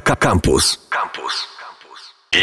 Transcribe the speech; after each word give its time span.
Campus. 0.00 0.78
Campus. 0.90 1.46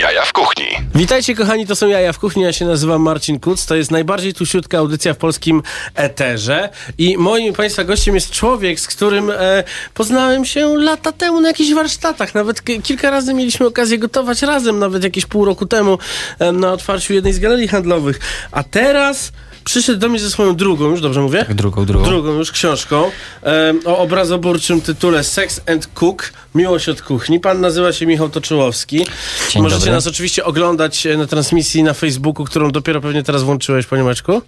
Jaja 0.01 0.25
w 0.25 0.33
kuchni. 0.33 0.67
Witajcie 0.95 1.35
kochani, 1.35 1.67
to 1.67 1.75
są 1.75 1.87
Jaja 1.87 2.13
w 2.13 2.19
kuchni, 2.19 2.43
ja 2.43 2.53
się 2.53 2.65
nazywam 2.65 3.01
Marcin 3.01 3.39
Kuc, 3.39 3.65
to 3.65 3.75
jest 3.75 3.91
najbardziej 3.91 4.33
tusiutka 4.33 4.77
audycja 4.77 5.13
w 5.13 5.17
polskim 5.17 5.63
eterze 5.95 6.69
i 6.97 7.17
moim 7.17 7.53
Państwa 7.53 7.83
gościem 7.83 8.15
jest 8.15 8.31
człowiek, 8.31 8.79
z 8.79 8.87
którym 8.87 9.31
e, 9.31 9.63
poznałem 9.93 10.45
się 10.45 10.77
lata 10.77 11.11
temu 11.11 11.41
na 11.41 11.47
jakichś 11.47 11.73
warsztatach, 11.73 12.35
nawet 12.35 12.61
k- 12.61 12.73
kilka 12.83 13.09
razy 13.09 13.33
mieliśmy 13.33 13.65
okazję 13.67 13.97
gotować 13.97 14.41
razem, 14.41 14.79
nawet 14.79 15.03
jakieś 15.03 15.25
pół 15.25 15.45
roku 15.45 15.65
temu 15.65 15.97
e, 16.39 16.51
na 16.51 16.71
otwarciu 16.73 17.13
jednej 17.13 17.33
z 17.33 17.39
galerii 17.39 17.67
handlowych, 17.67 18.19
a 18.51 18.63
teraz 18.63 19.31
przyszedł 19.63 19.99
do 19.99 20.09
mnie 20.09 20.19
ze 20.19 20.29
swoją 20.29 20.55
drugą, 20.55 20.89
już 20.89 21.01
dobrze 21.01 21.21
mówię? 21.21 21.45
Drugą, 21.49 21.85
drugą. 21.85 22.05
drugą 22.05 22.33
już 22.33 22.51
książką 22.51 23.11
o 23.85 23.97
obrazoburczym 23.97 24.81
tytule 24.81 25.23
Sex 25.23 25.61
and 25.67 25.87
Cook, 25.87 26.33
Miłość 26.55 26.89
od 26.89 27.01
kuchni. 27.01 27.39
Pan 27.39 27.61
nazywa 27.61 27.93
się 27.93 28.05
Michał 28.05 28.29
Toczyłowski. 28.29 29.05
Dzień 29.51 29.61
Możecie 29.63 29.79
dobry. 29.79 29.91
nas 29.91 30.07
oczywiście 30.07 30.45
oglądać 30.45 31.05
e, 31.05 31.17
na 31.17 31.27
transmisji 31.27 31.83
na 31.83 31.93
Facebooku, 31.93 32.45
którą 32.45 32.71
dopiero 32.71 33.01
pewnie 33.01 33.23
teraz 33.23 33.43
włączyłeś, 33.43 33.85
panie 33.85 34.03
Maćku. 34.03 34.41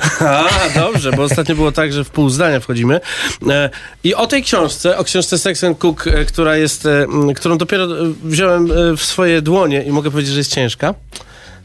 A, 0.20 0.48
dobrze, 0.74 1.12
bo 1.12 1.22
ostatnio 1.22 1.54
było 1.54 1.72
tak, 1.72 1.92
że 1.92 2.04
w 2.04 2.10
pół 2.10 2.30
zdania 2.30 2.60
wchodzimy. 2.60 3.00
E, 3.48 3.70
I 4.04 4.14
o 4.14 4.26
tej 4.26 4.42
książce, 4.42 4.98
o 4.98 5.04
książce 5.04 5.38
Sex 5.38 5.64
and 5.64 5.78
Cook, 5.78 6.06
e, 6.06 6.24
która 6.24 6.56
jest, 6.56 6.88
którą 7.36 7.58
dopiero 7.58 7.86
wziąłem 8.24 8.68
w 8.96 9.04
swoje 9.04 9.42
dłonie 9.42 9.82
i 9.82 9.90
mogę 9.90 10.10
powiedzieć, 10.10 10.32
że 10.32 10.40
jest 10.40 10.54
ciężka. 10.54 10.94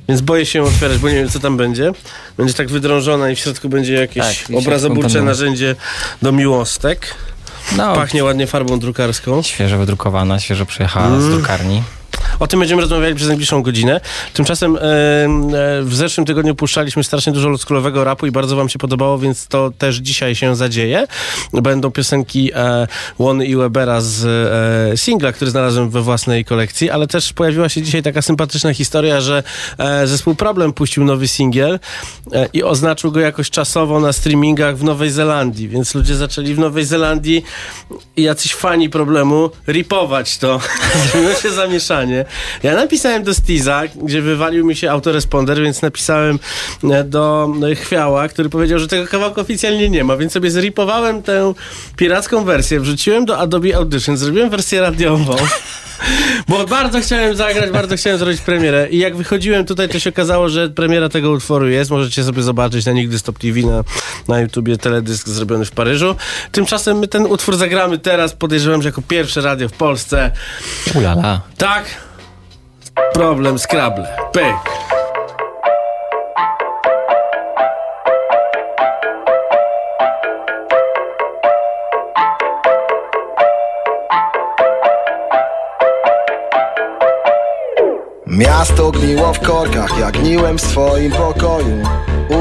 Więc 0.10 0.22
boję 0.22 0.46
się 0.46 0.60
ją 0.60 0.66
otwierać, 0.66 0.98
bo 0.98 1.10
nie 1.10 1.16
wiem, 1.16 1.30
co 1.30 1.40
tam 1.40 1.58
będzie. 1.58 1.92
Będzie 2.38 2.54
tak 2.54 2.68
wydrążona 2.70 3.30
i 3.30 3.36
w 3.36 3.40
środku 3.40 3.70
będzie 3.70 3.94
jakieś 3.94 4.24
Tak, 4.48 4.58
obrazoburcze 4.58 5.22
narzędzie 5.22 5.76
do 6.22 6.32
miłostek. 6.32 7.16
No, 7.78 7.96
Pachnie 7.96 8.24
ładnie 8.24 8.48
farbą 8.48 8.80
drukarską. 8.80 9.42
świeżo 9.44 9.78
wydrukowana, 9.78 10.40
świeżo 10.40 10.66
przyjechała 10.66 11.08
Mm. 11.08 11.22
z 11.22 11.30
drukarni. 11.30 11.84
O 12.40 12.48
tym 12.48 12.60
będziemy 12.60 12.82
rozmawiali 12.82 13.16
przez 13.16 13.28
najbliższą 13.28 13.64
godzinę. 13.64 14.02
Tymczasem 14.34 14.78
w 15.82 15.92
zeszłym 15.96 16.26
tygodniu 16.26 16.56
puszczaliśmy 16.56 17.04
strasznie 17.04 17.34
dużo 17.34 17.48
oldschoolowego 17.48 18.04
rapu 18.04 18.26
i 18.26 18.32
bardzo 18.32 18.56
wam 18.56 18.70
się 18.70 18.80
podobało, 18.80 19.20
więc 19.20 19.48
to 19.48 19.72
też 19.78 19.96
dzisiaj 19.96 20.36
się 20.36 20.56
zadzieje. 20.56 21.08
Będą 21.54 21.92
piosenki 21.92 22.52
e, 22.56 22.88
Łony 23.20 23.46
i 23.46 23.56
Webera 23.56 24.02
z 24.02 24.26
e, 24.94 24.98
singla, 24.98 25.32
który 25.32 25.52
znalazłem 25.52 25.90
we 25.90 26.02
własnej 26.02 26.46
kolekcji, 26.46 26.90
ale 26.90 27.08
też 27.08 27.34
pojawiła 27.34 27.70
się 27.70 27.82
dzisiaj 27.82 28.04
taka 28.04 28.22
sympatyczna 28.22 28.74
historia, 28.74 29.22
że 29.22 29.44
e, 29.78 30.08
zespół 30.08 30.36
Problem 30.36 30.74
puścił 30.74 31.04
nowy 31.04 31.28
singiel 31.28 31.80
i 32.54 32.64
oznaczył 32.64 33.12
go 33.12 33.20
jakoś 33.20 33.50
czasowo 33.50 34.00
na 34.00 34.14
streamingach 34.14 34.78
w 34.78 34.84
Nowej 34.84 35.10
Zelandii, 35.10 35.68
więc 35.68 35.96
ludzie 35.96 36.16
zaczęli 36.16 36.54
w 36.54 36.60
Nowej 36.60 36.86
Zelandii 36.86 37.44
jacyś 38.18 38.56
fani 38.56 38.90
Problemu 38.90 39.50
ripować 39.68 40.38
to. 40.38 40.60
Zrobiło 41.12 41.34
się 41.34 41.52
zamieszanie. 41.52 42.25
Ja 42.64 42.76
napisałem 42.76 43.24
do 43.24 43.34
Stiza, 43.34 43.84
gdzie 44.04 44.22
wywalił 44.22 44.66
mi 44.66 44.76
się 44.76 44.92
autoresponder, 44.92 45.62
więc 45.62 45.82
napisałem 45.82 46.40
e, 46.84 47.04
do 47.04 47.50
Chwiała, 47.76 48.28
który 48.28 48.50
powiedział, 48.50 48.80
że 48.80 48.88
tego 48.88 49.08
kawałka 49.08 49.42
oficjalnie 49.42 49.90
nie 49.90 50.04
ma, 50.04 50.18
więc 50.18 50.34
sobie 50.34 50.52
zripowałem 50.52 51.24
tę 51.24 51.54
piracką 51.98 52.44
wersję, 52.44 52.80
wrzuciłem 52.80 53.26
do 53.26 53.38
Adobe 53.38 53.76
Audition, 53.76 54.18
zrobiłem 54.18 54.50
wersję 54.50 54.82
radiową. 54.82 55.36
Bo 56.48 56.66
bardzo 56.66 57.02
chciałem 57.02 57.36
zagrać, 57.36 57.72
bardzo 57.72 57.96
chciałem 57.98 58.20
zrobić 58.20 58.42
premierę 58.42 58.90
i 58.90 58.98
jak 58.98 59.16
wychodziłem 59.16 59.66
tutaj, 59.66 59.90
to 59.90 60.00
się 60.00 60.10
okazało, 60.10 60.50
że 60.50 60.70
premiera 60.70 61.10
tego 61.10 61.32
utworu 61.32 61.70
jest. 61.70 61.92
Możecie 61.92 62.24
sobie 62.24 62.44
zobaczyć 62.44 62.86
na 62.86 62.92
Nigdy 62.92 63.20
Stop 63.20 63.40
TV 63.40 63.60
na, 63.60 63.84
na 64.28 64.40
YouTubie 64.40 64.78
teledysk 64.78 65.30
zrobiony 65.30 65.66
w 65.66 65.72
Paryżu. 65.72 66.16
Tymczasem 66.52 67.00
my 67.00 67.08
ten 67.08 67.26
utwór 67.26 67.58
zagramy 67.58 67.98
teraz, 67.98 68.34
podejrzewam, 68.34 68.82
że 68.82 68.90
jako 68.90 69.02
pierwsze 69.02 69.42
radio 69.42 69.70
w 69.70 69.74
Polsce. 69.74 70.32
Ulala. 70.96 71.42
Tak? 71.58 71.86
Problem 72.96 73.58
Scrabble. 73.58 74.08
Pyk. 74.32 74.56
Miasto 88.28 88.92
gniło 88.92 89.34
w 89.34 89.40
korkach, 89.40 90.00
jak 90.00 90.18
gniłem 90.18 90.58
w 90.58 90.62
swoim 90.62 91.12
pokoju 91.12 91.84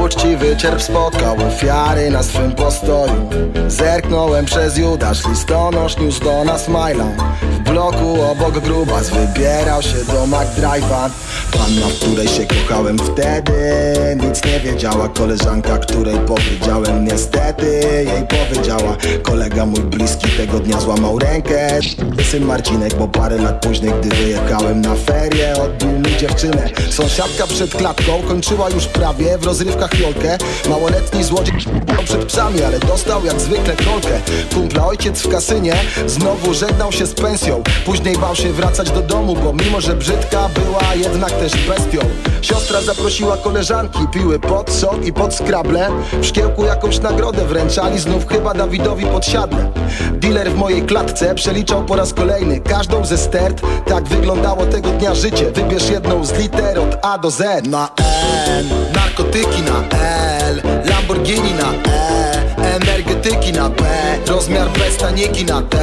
Uczciwy 0.05 0.57
cierp 0.57 0.81
spotkał 0.81 1.47
ofiary 1.47 2.09
na 2.09 2.23
swym 2.23 2.51
postoju. 2.51 3.29
Zerknąłem 3.67 4.45
przez 4.45 4.77
Judasz, 4.77 5.27
listonosz 5.29 5.97
niósł 5.97 6.23
do 6.23 6.43
nas 6.43 6.67
maila 6.67 7.05
W 7.51 7.59
bloku 7.59 8.21
obok 8.21 8.59
grubas 8.59 9.09
wybierał 9.09 9.81
się 9.81 10.05
do 10.07 10.27
McDrive'a. 10.27 11.09
Panna, 11.51 11.87
w 11.87 11.99
której 11.99 12.27
się 12.27 12.45
kochałem 12.45 12.97
wtedy 12.99 13.53
Nic 14.15 14.45
nie 14.45 14.59
wiedziała. 14.59 15.09
Koleżanka, 15.09 15.77
której 15.77 16.19
powiedziałem 16.19 17.05
niestety 17.05 17.65
Jej 18.05 18.27
powiedziała. 18.27 18.97
Kolega 19.23 19.65
mój 19.65 19.81
bliski 19.81 20.29
tego 20.29 20.59
dnia 20.59 20.79
złamał 20.79 21.19
rękę. 21.19 21.79
Syn 22.31 22.45
Marcinek, 22.45 22.93
bo 22.93 23.07
parę 23.07 23.37
lat 23.37 23.65
później, 23.65 23.93
gdy 24.01 24.09
wyjechałem 24.09 24.81
na 24.81 24.95
ferie 24.95 25.53
Odbił 25.63 25.89
mi 25.89 26.17
dziewczynę. 26.17 26.69
Sąsiadka 26.89 27.47
przed 27.47 27.75
klatką 27.75 28.21
kończyła 28.27 28.69
już 28.69 28.85
prawie 28.85 29.37
w 29.37 29.45
rozrywkach 29.45 29.94
jolkę 29.99 30.37
Małoletni 30.69 31.23
złodziej 31.23 31.55
przed 32.05 32.25
psami, 32.25 32.63
ale 32.63 32.79
dostał 32.79 33.25
jak 33.25 33.41
zwykle 33.41 33.75
kolkę. 33.75 34.21
Kumpla 34.53 34.87
ojciec 34.87 35.21
w 35.21 35.29
kasynie 35.29 35.73
znowu 36.07 36.53
żegnał 36.53 36.91
się 36.91 37.05
z 37.05 37.13
pensją. 37.13 37.63
Później 37.85 38.17
bał 38.17 38.35
się 38.35 38.53
wracać 38.53 38.91
do 38.91 39.01
domu, 39.01 39.37
bo 39.43 39.53
mimo 39.53 39.81
że 39.81 39.95
brzydka 39.95 40.49
była 40.49 40.95
jednak 40.95 41.31
też 41.31 41.51
bestią. 41.67 41.99
Siostra 42.41 42.81
zaprosiła 42.81 43.37
koleżanki, 43.37 43.99
piły 44.13 44.39
pod 44.39 44.71
sok 44.71 45.05
i 45.05 45.13
pod 45.13 45.35
skrable. 45.35 45.89
W 46.21 46.25
szkiełku 46.25 46.65
jakąś 46.65 46.99
nagrodę 46.99 47.45
wręczali 47.45 47.99
znów 47.99 48.27
chyba 48.27 48.53
Dawidowi 48.53 49.05
podsiadle 49.05 49.71
Dealer 50.25 50.51
w 50.51 50.55
mojej 50.55 50.81
klatce 50.81 51.35
przeliczał 51.35 51.85
po 51.85 51.95
raz 51.95 52.13
kolejny 52.13 52.59
każdą 52.59 53.05
ze 53.05 53.17
stert. 53.17 53.61
Tak 53.87 54.03
wyglądało 54.03 54.65
tego 54.65 54.89
dnia 54.89 55.15
życie. 55.15 55.51
Wybierz 55.51 55.89
jedną 55.89 56.25
z 56.25 56.33
liter 56.33 56.79
od 56.79 56.97
A 57.01 57.17
do 57.17 57.31
Z. 57.31 57.67
Na 57.67 57.89
N, 58.47 58.65
narkotyki 58.95 59.61
na 59.61 59.97
L 60.47 60.61
Lamborghini 60.89 61.53
na 61.53 61.91
E 61.93 62.75
Energetyki 62.75 63.53
na 63.53 63.69
P 63.69 63.83
Rozmiar 64.27 64.69
bez 64.69 64.97
taniki 64.97 65.45
na 65.45 65.61
T 65.61 65.77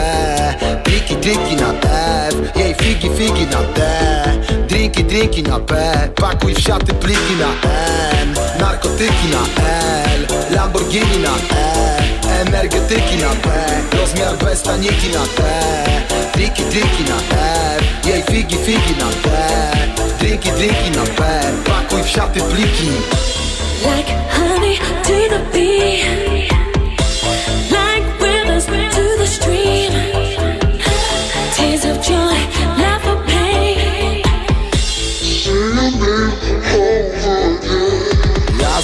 Triki, 0.84 1.16
triki 1.16 1.56
na 1.56 1.72
F 2.28 2.56
Jej 2.56 2.74
figi, 2.74 3.10
figi 3.10 3.46
na 3.46 3.58
D 3.74 3.82
Drinki, 4.68 5.04
drinki 5.04 5.42
na 5.42 5.60
P 5.60 5.74
Pakuj 6.14 6.54
w 6.54 6.60
siaty 6.60 6.94
pliki 6.94 7.34
na 7.40 7.70
N 8.22 8.34
Narkotyki 8.60 9.28
na 9.30 9.62
L 10.14 10.31
Lamborghini 10.54 11.18
na 11.22 11.34
E 11.56 12.40
Energetyki 12.40 13.16
na 13.16 13.28
P 13.28 13.48
Rozmiar 13.98 14.36
bez 14.36 14.62
taniki 14.62 15.08
na 15.08 15.26
T 15.36 15.42
Triki, 16.32 16.62
triki 16.62 17.02
na 17.08 17.16
F 17.16 18.04
Jej 18.04 18.22
figi, 18.22 18.56
figi 18.56 18.94
na 18.98 19.08
D 19.22 19.28
Drinki, 20.18 20.50
drinki 20.50 20.90
na 20.90 21.04
P 21.04 21.22
Pakuj 21.64 22.00
w 22.00 22.08
siaty 22.08 22.40
pliki. 22.40 22.90
Like 23.84 24.12
honey 24.30 24.78
to 25.02 25.28
the 25.28 25.40
bee, 25.52 26.41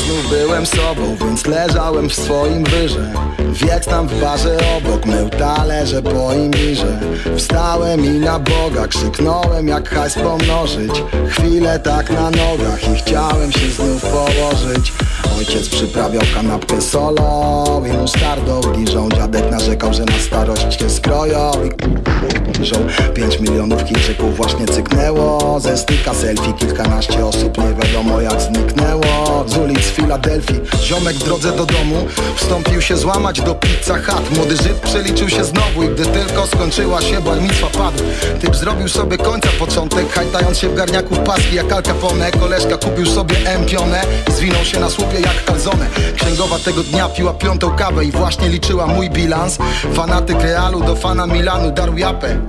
znów 0.08 0.30
byłem 0.30 0.66
sobą, 0.66 1.16
więc 1.16 1.46
leżałem 1.46 2.08
w 2.08 2.14
swoim 2.14 2.64
wyże 2.64 3.12
Wiek 3.52 3.84
tam 3.84 4.08
w 4.08 4.20
barze 4.20 4.58
obok, 4.76 5.06
mył 5.06 5.28
talerze 5.28 6.02
po 6.02 6.34
imbirze 6.34 7.00
Wstałem 7.36 8.04
i 8.04 8.08
na 8.08 8.38
Boga 8.38 8.86
krzyknąłem 8.88 9.68
jak 9.68 9.88
hajs 9.88 10.14
pomnożyć. 10.14 11.02
Chwilę 11.28 11.78
tak 11.78 12.10
na 12.10 12.30
nogach 12.30 12.92
i 12.92 12.94
chciałem 12.94 13.52
się 13.52 13.70
znów 13.70 14.02
położyć 14.02 14.92
Ojciec 15.38 15.68
przyprawiał 15.68 16.22
kanapkę 16.34 16.82
solą. 16.82 17.84
I 17.86 17.92
musztardą 17.92 18.60
Diżą 18.60 19.08
dziadek 19.08 19.50
narzekał, 19.50 19.94
że 19.94 20.04
na 20.04 20.18
starość 20.18 20.80
się 20.80 20.90
skroją 20.90 21.52
i 21.64 22.58
Diżą 22.58 22.76
pięć 23.14 23.40
milionów 23.40 23.82
Chińczyków 23.82 24.36
właśnie 24.36 24.66
cyknęło. 24.66 25.60
Ze 25.60 25.78
styka 25.78 26.14
selfie 26.14 26.52
kilkanaście 26.52 27.26
osób 27.26 27.58
nie 27.58 27.74
wiadomo 27.74 28.20
jak 28.20 28.40
zniknęło. 28.40 29.44
Z 29.46 29.56
ulic 29.56 29.80
Filadelfii 29.80 30.60
Ziomek 30.82 31.16
w 31.16 31.24
drodze 31.24 31.52
do 31.52 31.66
domu 31.66 32.06
Wstąpił 32.36 32.80
się 32.80 32.96
złamać 32.96 33.40
do 33.40 33.54
pizza 33.54 33.98
hut 33.98 34.36
Młody 34.36 34.56
Żyd 34.56 34.80
przeliczył 34.80 35.28
się 35.28 35.44
znowu 35.44 35.82
I 35.82 35.88
gdy 35.88 36.06
tylko 36.06 36.46
skończyła 36.46 37.02
się 37.02 37.20
bar 37.20 37.38
padł. 37.78 38.04
Typ 38.40 38.56
zrobił 38.56 38.88
sobie 38.88 39.18
końca 39.18 39.48
początek 39.58 40.12
Hajtając 40.12 40.58
się 40.58 40.68
w 40.68 40.74
garniaku 40.74 41.14
w 41.14 41.18
paski 41.18 41.54
jak 41.54 41.72
Al 41.72 41.82
Capone. 41.82 42.30
Koleżka 42.30 42.76
kupił 42.76 43.06
sobie 43.06 43.36
empionę 43.46 44.02
I 44.28 44.32
zwinął 44.32 44.64
się 44.64 44.80
na 44.80 44.90
słupie 44.90 45.20
jak 45.32 45.44
kalzone. 45.44 45.86
Księgowa 46.16 46.58
tego 46.58 46.82
dnia 46.82 47.08
piła 47.08 47.34
piątą 47.34 47.70
kawę 47.70 48.04
I 48.04 48.12
właśnie 48.12 48.48
liczyła 48.48 48.86
mój 48.86 49.10
bilans. 49.10 49.58
Fanatyk 49.94 50.42
Realu 50.42 50.80
do 50.80 50.96
fana 50.96 51.26
Milanu 51.26 51.70
darł 51.70 51.98
japę. 51.98 52.40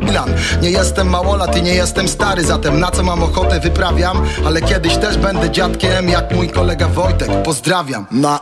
Milan 0.00 0.34
Nie 0.62 0.70
jestem 0.70 1.08
małolat 1.08 1.56
i 1.56 1.62
nie 1.62 1.74
jestem 1.74 2.08
stary 2.08 2.44
Zatem 2.44 2.80
na 2.80 2.90
co 2.90 3.02
mam 3.02 3.22
ochotę 3.22 3.60
wyprawiam 3.60 4.22
Ale 4.46 4.62
kiedyś 4.62 4.96
też 4.96 5.18
będę 5.18 5.50
dziadkiem 5.50 6.08
Jak 6.08 6.34
mój 6.34 6.48
kolega 6.48 6.88
Wojtek, 6.88 7.42
pozdrawiam. 7.44 8.06
Na 8.10 8.40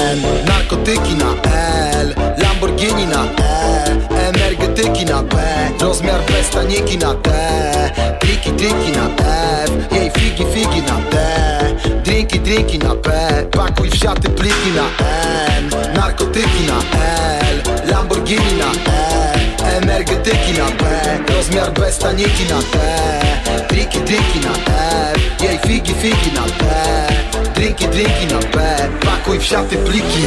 N, 0.00 0.22
narkotyki 0.46 1.14
na 1.14 1.50
L 1.92 2.14
Lamborghini 2.38 3.06
na 3.06 3.24
E 3.24 4.28
Energetyki 4.28 5.04
na 5.04 5.22
B 5.22 5.36
Rozmiar 5.80 6.20
bez 6.26 6.50
taniki 6.50 6.98
na 6.98 7.14
T 7.14 7.30
Triki, 8.20 8.50
triki 8.50 8.92
na 8.92 9.24
F 9.64 9.92
Jej 9.92 10.10
figi, 10.10 10.44
figi 10.54 10.82
na 10.82 10.96
D 11.10 11.29
Drinki, 12.50 12.78
na 12.78 12.94
P 12.96 13.10
Pakuj 13.50 13.90
w 13.90 13.96
siaty 13.96 14.28
pliki 14.28 14.70
na 14.74 14.82
N 15.58 15.70
Narkotyki 15.94 16.66
na 16.66 16.82
L 17.40 17.90
Lamborghini 17.90 18.54
na 18.58 18.92
E 18.92 19.76
Energetyki 19.76 20.52
na 20.58 20.64
B 20.64 20.84
Rozmiar 21.34 21.72
bez 21.72 21.98
taniki 21.98 22.44
na 22.50 22.62
T 22.62 22.78
Triki, 23.68 24.00
triki 24.00 24.40
na 24.40 24.52
F 25.14 25.40
Jej 25.40 25.58
figi, 25.58 25.94
figi 25.94 26.32
na 26.34 26.42
D 26.42 26.64
Drinki, 27.54 27.86
drinki 27.86 28.26
na 28.26 28.38
P 28.38 28.58
Pakuj 29.00 29.38
w 29.38 29.44
siaty 29.44 29.76
pliki 29.76 30.24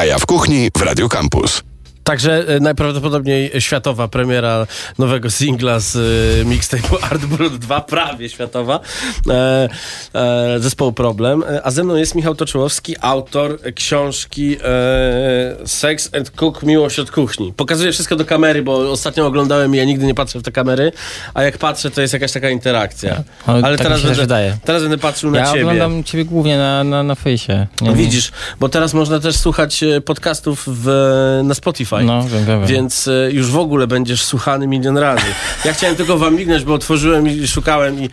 Jaja 0.00 0.18
w 0.18 0.26
kuchni 0.26 0.70
w 0.70 0.82
Radio 0.82 1.08
Campus. 1.08 1.69
Także 2.10 2.44
e, 2.48 2.60
najprawdopodobniej 2.60 3.50
światowa 3.58 4.08
premiera 4.08 4.66
nowego 4.98 5.30
singla 5.30 5.78
z 5.80 5.96
e, 5.96 6.44
mixtape'u 6.44 6.96
Art 7.10 7.24
Brut 7.24 7.56
2, 7.56 7.80
prawie 7.80 8.28
światowa, 8.28 8.80
e, 9.28 9.68
e, 10.14 10.58
zespołu 10.58 10.92
Problem. 10.92 11.44
A 11.64 11.70
ze 11.70 11.84
mną 11.84 11.96
jest 11.96 12.14
Michał 12.14 12.34
Toczyłowski, 12.34 12.96
autor 13.00 13.58
książki 13.74 14.56
e, 14.64 15.66
Sex 15.66 16.10
and 16.14 16.30
Cook, 16.30 16.62
Miłość 16.62 16.98
od 16.98 17.10
kuchni. 17.10 17.52
Pokazuję 17.52 17.92
wszystko 17.92 18.16
do 18.16 18.24
kamery, 18.24 18.62
bo 18.62 18.90
ostatnio 18.90 19.26
oglądałem 19.26 19.74
i 19.74 19.78
ja 19.78 19.84
nigdy 19.84 20.06
nie 20.06 20.14
patrzę 20.14 20.38
w 20.38 20.42
te 20.42 20.52
kamery, 20.52 20.92
a 21.34 21.42
jak 21.42 21.58
patrzę, 21.58 21.90
to 21.90 22.00
jest 22.00 22.12
jakaś 22.14 22.32
taka 22.32 22.50
interakcja. 22.50 23.22
Ale 23.46 23.62
Ale 23.64 23.76
tak 23.78 23.86
teraz, 23.86 24.02
będę, 24.02 24.20
wydaje. 24.20 24.56
teraz 24.64 24.82
będę 24.82 24.98
patrzył 24.98 25.30
na 25.30 25.38
Ja 25.38 25.46
ciebie. 25.46 25.60
oglądam 25.62 26.04
ciebie 26.04 26.24
głównie 26.24 26.58
na, 26.58 26.84
na, 26.84 27.02
na 27.02 27.14
fejsie. 27.14 27.66
Nie. 27.80 27.92
Widzisz, 27.92 28.32
bo 28.60 28.68
teraz 28.68 28.94
można 28.94 29.20
też 29.20 29.36
słuchać 29.36 29.84
podcastów 30.04 30.64
w, 30.66 31.40
na 31.44 31.54
Spotify. 31.54 31.99
No, 32.06 32.22
wiem, 32.28 32.46
wiem. 32.46 32.66
Więc 32.66 33.08
e, 33.08 33.30
już 33.32 33.50
w 33.50 33.58
ogóle 33.58 33.86
będziesz 33.86 34.24
słuchany 34.24 34.66
milion 34.66 34.98
razy. 34.98 35.26
Ja 35.64 35.72
chciałem 35.72 35.96
tylko 35.96 36.18
wam 36.18 36.34
mignąć, 36.36 36.64
bo 36.64 36.74
otworzyłem 36.74 37.28
i 37.28 37.48
szukałem 37.48 38.02
i... 38.04 38.10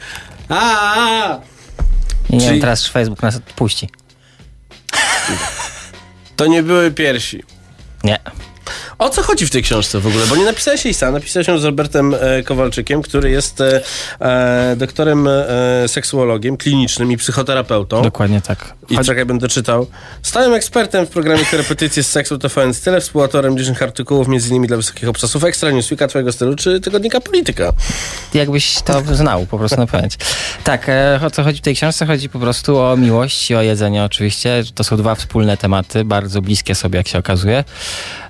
A, 0.50 0.56
a, 0.60 1.24
a. 1.25 1.39
Nie 2.30 2.39
czyli- 2.39 2.51
wiem, 2.51 2.62
teraz 2.62 2.84
czy 2.84 2.92
Facebook 2.92 3.22
nas 3.22 3.36
odpuści. 3.36 3.89
To 6.36 6.48
nie 6.48 6.63
były 6.63 6.92
piersi. 6.92 7.44
Nie. 8.04 8.19
O 8.98 9.10
co 9.10 9.24
chodzi 9.24 9.46
w 9.46 9.50
tej 9.50 9.64
książce 9.64 10.00
w 10.00 10.08
ogóle? 10.08 10.25
Bo 10.25 10.36
nie 10.36 10.46
napisałeś 10.46 10.86
jej 10.86 10.94
sam, 10.94 11.14
napisałeś 11.14 11.48
ją 11.48 11.58
z 11.58 11.64
Robertem 11.64 12.16
e, 12.19 12.44
Kowalczykiem, 12.44 13.02
który 13.02 13.30
jest 13.30 13.62
e, 13.62 13.81
e, 14.19 14.75
doktorem 14.75 15.28
e, 15.28 15.88
seksuologiem, 15.88 16.58
klinicznym 16.58 17.12
i 17.12 17.18
psychoterapeutą. 17.18 18.02
Dokładnie 18.02 18.42
tak. 18.42 18.74
I 18.90 19.00
czekaj, 19.00 19.25
będę 19.25 19.48
czytał. 19.48 19.88
Stałym 20.24 20.54
ekspertem 20.54 21.06
w 21.06 21.10
programie 21.10 21.46
Korepetycje 21.46 22.04
z 22.04 22.12
seksu 22.12 22.38
TVN 22.38 22.74
Style, 22.74 23.02
współautorem 23.02 23.58
licznych 23.58 23.84
artykułów, 23.84 24.28
m.in. 24.28 24.68
dla 24.68 24.78
wysokich 24.78 25.10
obcasów 25.10 25.44
Ekstra, 25.44 25.72
Newsweeka, 25.72 26.08
Twojego 26.08 26.31
stylu, 26.31 26.56
czy 26.56 26.81
Tygodnika 26.81 27.22
Polityka. 27.22 27.74
jakbyś 28.34 28.81
to 28.81 29.02
znał 29.16 29.46
po 29.46 29.58
prostu 29.58 29.78
na 29.78 29.88
pamięć. 29.88 30.18
Tak, 30.68 30.90
e, 30.90 31.19
o 31.25 31.30
co 31.30 31.44
chodzi 31.44 31.60
w 31.60 31.62
tej 31.62 31.75
książce? 31.75 32.06
Chodzi 32.06 32.30
po 32.30 32.40
prostu 32.40 32.80
o 32.80 32.98
miłość 32.98 33.52
i 33.52 33.56
o 33.56 33.62
jedzenie 33.62 34.04
oczywiście. 34.04 34.64
To 34.75 34.84
są 34.84 34.98
dwa 34.98 35.16
wspólne 35.16 35.58
tematy, 35.58 36.06
bardzo 36.06 36.42
bliskie 36.42 36.75
sobie, 36.75 36.98
jak 36.98 37.08
się 37.08 37.19
okazuje. 37.19 37.64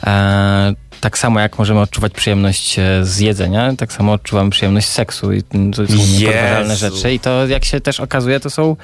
E, 0.07 0.73
tak 1.01 1.17
samo 1.17 1.39
jak 1.39 1.59
możemy 1.59 1.79
odczuwać 1.79 2.13
przyjemność 2.13 2.79
e, 2.79 3.05
z 3.05 3.19
jedzenia, 3.19 3.73
tak 3.77 3.93
samo 3.93 4.13
odczuwamy 4.13 4.49
przyjemność 4.49 4.87
z 4.87 4.91
seksu 4.91 5.33
i 5.33 5.43
to 5.43 5.87
są 5.87 5.93
niepodważalne 6.19 6.75
rzeczy. 6.75 7.13
I 7.13 7.19
to, 7.19 7.47
jak 7.47 7.65
się 7.65 7.81
też 7.81 7.99
okazuje, 7.99 8.39
to 8.39 8.49
są 8.49 8.75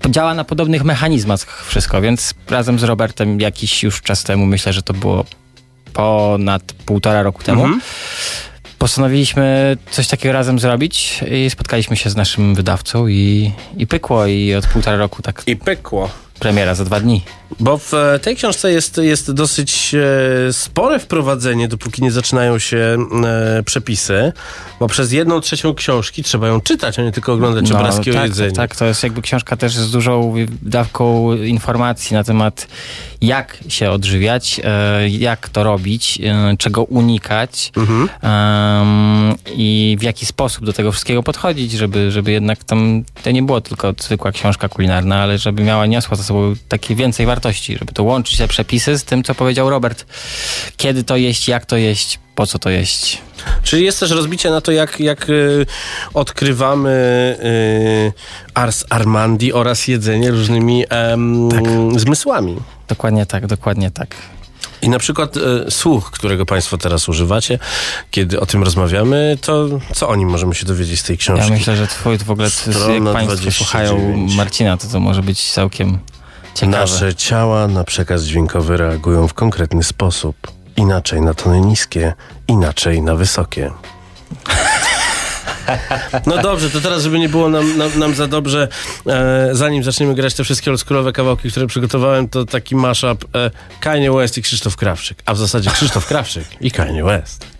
to 0.00 0.08
działa 0.08 0.34
na 0.34 0.44
podobnych 0.44 0.84
mechanizmach 0.84 1.64
wszystko, 1.66 2.00
więc 2.00 2.34
razem 2.50 2.78
z 2.78 2.82
Robertem 2.82 3.40
jakiś 3.40 3.82
już 3.82 4.02
czas 4.02 4.24
temu, 4.24 4.46
myślę, 4.46 4.72
że 4.72 4.82
to 4.82 4.94
było 4.94 5.24
ponad 5.92 6.62
półtora 6.72 7.22
roku 7.22 7.42
temu, 7.42 7.66
postanowiliśmy 8.84 9.76
coś 9.90 10.08
takiego 10.08 10.32
razem 10.32 10.58
zrobić 10.58 11.20
i 11.30 11.50
spotkaliśmy 11.50 11.96
się 11.96 12.10
z 12.10 12.16
naszym 12.16 12.54
wydawcą 12.54 13.06
i, 13.06 13.52
i 13.76 13.86
pykło 13.86 14.26
i 14.26 14.54
od 14.54 14.66
półtora 14.66 14.96
roku 14.96 15.22
tak 15.22 15.42
I 15.46 15.56
pykło. 15.56 16.10
Premiera 16.38 16.74
za 16.74 16.84
dwa 16.84 17.00
dni. 17.00 17.22
Bo 17.60 17.78
w 17.78 17.94
e, 17.94 18.18
tej 18.18 18.36
książce 18.36 18.72
jest, 18.72 18.96
jest 18.96 19.32
dosyć 19.32 19.94
e, 19.94 20.52
spore 20.52 20.98
wprowadzenie, 20.98 21.68
dopóki 21.68 22.02
nie 22.02 22.12
zaczynają 22.12 22.58
się 22.58 22.96
e, 23.56 23.62
przepisy, 23.62 24.32
bo 24.80 24.86
przez 24.86 25.12
jedną 25.12 25.40
trzecią 25.40 25.74
książki 25.74 26.22
trzeba 26.22 26.48
ją 26.48 26.60
czytać, 26.60 26.98
a 26.98 27.02
nie 27.02 27.12
tylko 27.12 27.32
oglądać 27.32 27.72
obrazki 27.72 28.10
o 28.10 28.14
tak, 28.14 28.28
jedzeniu. 28.28 28.52
tak, 28.52 28.76
to 28.76 28.84
jest 28.84 29.02
jakby 29.02 29.22
książka 29.22 29.56
też 29.56 29.76
z 29.76 29.90
dużą 29.90 30.34
dawką 30.62 31.34
informacji 31.36 32.14
na 32.14 32.24
temat 32.24 32.66
jak 33.20 33.58
się 33.68 33.90
odżywiać, 33.90 34.60
jak 35.08 35.48
to 35.48 35.64
robić, 35.64 36.18
czego 36.58 36.84
unikać 36.84 37.72
Mhm. 37.76 38.08
i 39.56 39.96
w 40.00 40.02
jaki 40.02 40.26
sposób 40.26 40.64
do 40.64 40.72
tego 40.72 40.92
wszystkiego 40.92 41.22
podchodzić, 41.22 41.72
żeby, 41.72 42.10
żeby 42.10 42.32
jednak 42.32 42.64
tam 42.64 43.04
to 43.22 43.30
nie 43.30 43.42
było 43.42 43.60
tylko 43.60 43.94
zwykła 44.00 44.32
książka 44.32 44.68
kulinarna, 44.68 45.16
ale 45.16 45.38
żeby 45.38 45.62
miała, 45.62 45.86
niosła 45.86 46.16
sobą 46.24 46.54
takie 46.68 46.94
więcej 46.94 47.26
wartości, 47.26 47.78
żeby 47.78 47.92
to 47.92 48.02
łączyć 48.02 48.38
te 48.38 48.48
przepisy 48.48 48.98
z 48.98 49.04
tym, 49.04 49.22
co 49.24 49.34
powiedział 49.34 49.70
Robert. 49.70 50.06
Kiedy 50.76 51.04
to 51.04 51.16
jeść, 51.16 51.48
jak 51.48 51.66
to 51.66 51.76
jeść, 51.76 52.18
po 52.34 52.46
co 52.46 52.58
to 52.58 52.70
jeść. 52.70 53.22
Czyli 53.62 53.84
jest 53.84 54.00
też 54.00 54.10
rozbicie 54.10 54.50
na 54.50 54.60
to, 54.60 54.72
jak, 54.72 55.00
jak 55.00 55.30
y, 55.30 55.66
odkrywamy 56.14 56.90
y, 57.44 58.12
ars 58.54 58.84
armandi 58.90 59.52
oraz 59.52 59.88
jedzenie 59.88 60.30
różnymi 60.30 60.84
em, 60.90 61.48
zmysłami. 62.00 62.56
Dokładnie 62.88 63.26
tak, 63.26 63.46
dokładnie 63.46 63.90
tak. 63.90 64.16
I 64.84 64.88
na 64.88 64.98
przykład 64.98 65.36
e, 65.36 65.70
słuch, 65.70 66.10
którego 66.10 66.46
Państwo 66.46 66.78
teraz 66.78 67.08
używacie, 67.08 67.58
kiedy 68.10 68.40
o 68.40 68.46
tym 68.46 68.62
rozmawiamy, 68.62 69.38
to 69.40 69.68
co 69.94 70.08
o 70.08 70.16
nim 70.16 70.28
możemy 70.28 70.54
się 70.54 70.66
dowiedzieć 70.66 71.00
z 71.00 71.02
tej 71.02 71.18
książki? 71.18 71.46
Ja 71.46 71.58
myślę, 71.58 71.76
że 71.76 71.86
twój 71.86 72.18
w 72.18 72.30
ogóle, 72.30 72.48
jak 72.48 73.02
państwo 73.12 73.36
29. 73.36 73.56
słuchają 73.56 74.16
Marcina, 74.36 74.76
to 74.76 74.88
to 74.88 75.00
może 75.00 75.22
być 75.22 75.52
całkiem 75.52 75.98
ciekawe. 76.54 76.78
Nasze 76.78 77.14
ciała 77.14 77.68
na 77.68 77.84
przekaz 77.84 78.22
dźwiękowy 78.22 78.76
reagują 78.76 79.28
w 79.28 79.34
konkretny 79.34 79.82
sposób. 79.82 80.36
Inaczej 80.76 81.20
na 81.20 81.34
tony 81.34 81.60
niskie, 81.60 82.12
inaczej 82.48 83.02
na 83.02 83.14
wysokie. 83.14 83.70
No 86.26 86.42
dobrze, 86.42 86.70
to 86.70 86.80
teraz, 86.80 87.02
żeby 87.02 87.18
nie 87.18 87.28
było 87.28 87.48
nam, 87.48 87.78
nam, 87.78 87.98
nam 87.98 88.14
za 88.14 88.26
dobrze, 88.26 88.68
e, 89.06 89.48
zanim 89.52 89.84
zaczniemy 89.84 90.14
grać 90.14 90.34
te 90.34 90.44
wszystkie 90.44 90.70
oldschoolowe 90.70 91.12
kawałki, 91.12 91.50
które 91.50 91.66
przygotowałem, 91.66 92.28
to 92.28 92.44
taki 92.44 92.76
mashup 92.76 93.24
e, 93.34 93.50
Kanye 93.80 94.12
West 94.12 94.38
i 94.38 94.42
Krzysztof 94.42 94.76
Krawczyk. 94.76 95.22
A 95.26 95.34
w 95.34 95.38
zasadzie 95.38 95.70
Krzysztof 95.70 96.06
Krawczyk 96.06 96.44
i 96.60 96.70
Kanye 96.70 97.04
West. 97.04 97.53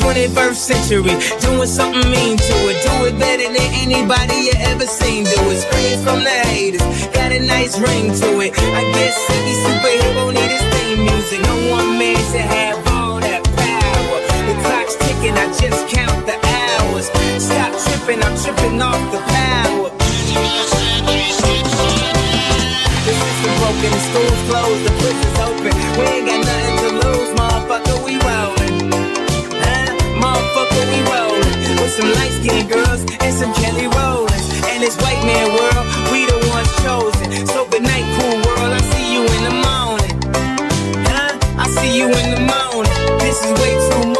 21st 0.00 0.56
century, 0.56 1.14
doing 1.44 1.68
something 1.68 2.10
mean 2.10 2.36
to 2.36 2.56
it. 2.72 2.80
Do 2.80 3.04
it 3.04 3.18
better 3.20 3.44
than 3.52 3.68
anybody 3.84 4.48
you 4.48 4.56
ever 4.72 4.86
seen. 4.86 5.24
Do 5.24 5.36
it. 5.52 5.60
Scream 5.60 6.00
from 6.00 6.24
the 6.24 6.36
haters, 6.48 6.80
got 7.12 7.32
a 7.32 7.38
nice 7.38 7.78
ring 7.78 8.08
to 8.08 8.40
it. 8.40 8.56
I 8.56 8.82
guess 8.96 9.16
every 9.28 9.56
superhero 9.60 10.32
need 10.32 10.50
his 10.50 10.64
theme 10.72 11.04
music. 11.04 11.40
No 11.44 11.76
one 11.76 11.98
man 12.00 12.16
should 12.32 12.48
have 12.48 12.80
all 12.88 13.20
that 13.20 13.44
power. 13.44 14.18
The 14.48 14.56
clock's 14.64 14.96
ticking, 15.04 15.36
I 15.36 15.46
just 15.60 15.84
count 15.92 16.24
the 16.24 16.36
hours. 16.48 17.12
Stop 17.36 17.76
tripping, 17.84 18.24
I'm 18.24 18.34
tripping 18.40 18.80
off 18.80 19.04
the 19.12 19.20
power. 19.20 19.92
The 23.04 23.12
system 23.20 23.52
broken, 23.60 23.90
the 23.92 24.00
school's 24.08 24.42
closed, 24.48 24.82
the 24.88 24.92
prison's 24.96 25.38
open. 25.44 25.72
We 26.00 26.04
ain't 26.08 26.24
got 26.24 26.40
nothing 26.40 26.78
to 26.88 26.90
lose, 27.04 27.30
motherfucker, 27.36 27.96
we 28.04 28.16
rollin'. 28.24 28.59
Some 32.00 32.12
light 32.14 32.32
skinned 32.32 32.70
girls 32.70 33.02
and 33.20 33.32
some 33.34 33.52
Kelly 33.54 33.86
Rollins. 33.86 34.46
And 34.72 34.82
this 34.82 34.96
white 35.02 35.22
man 35.24 35.48
world, 35.52 35.86
we 36.10 36.24
the 36.24 36.38
ones 36.48 36.70
chosen. 36.84 37.46
So 37.46 37.66
good 37.68 37.82
night, 37.82 38.06
cool 38.16 38.36
world, 38.46 38.72
I 38.72 38.80
see 38.92 39.06
you 39.14 39.22
in 39.36 39.42
the 39.48 39.56
morning. 39.68 40.14
Huh? 41.12 41.32
I 41.58 41.66
see 41.68 41.92
you 41.98 42.06
in 42.06 42.28
the 42.34 42.40
morning. 42.40 43.00
This 43.20 43.44
is 43.44 43.52
way 43.60 43.72
too 43.88 44.04
much, 44.08 44.19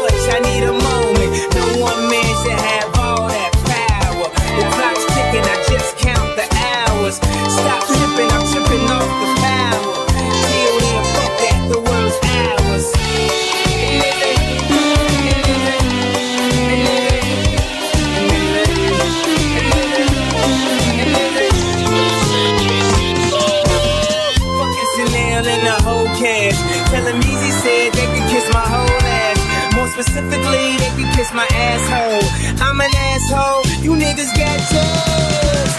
asshole. 31.69 32.25
I'm 32.65 32.79
an 32.81 32.91
asshole. 33.11 33.63
You 33.85 33.93
niggas 33.93 34.31
got 34.37 34.57
jobs. 34.71 35.73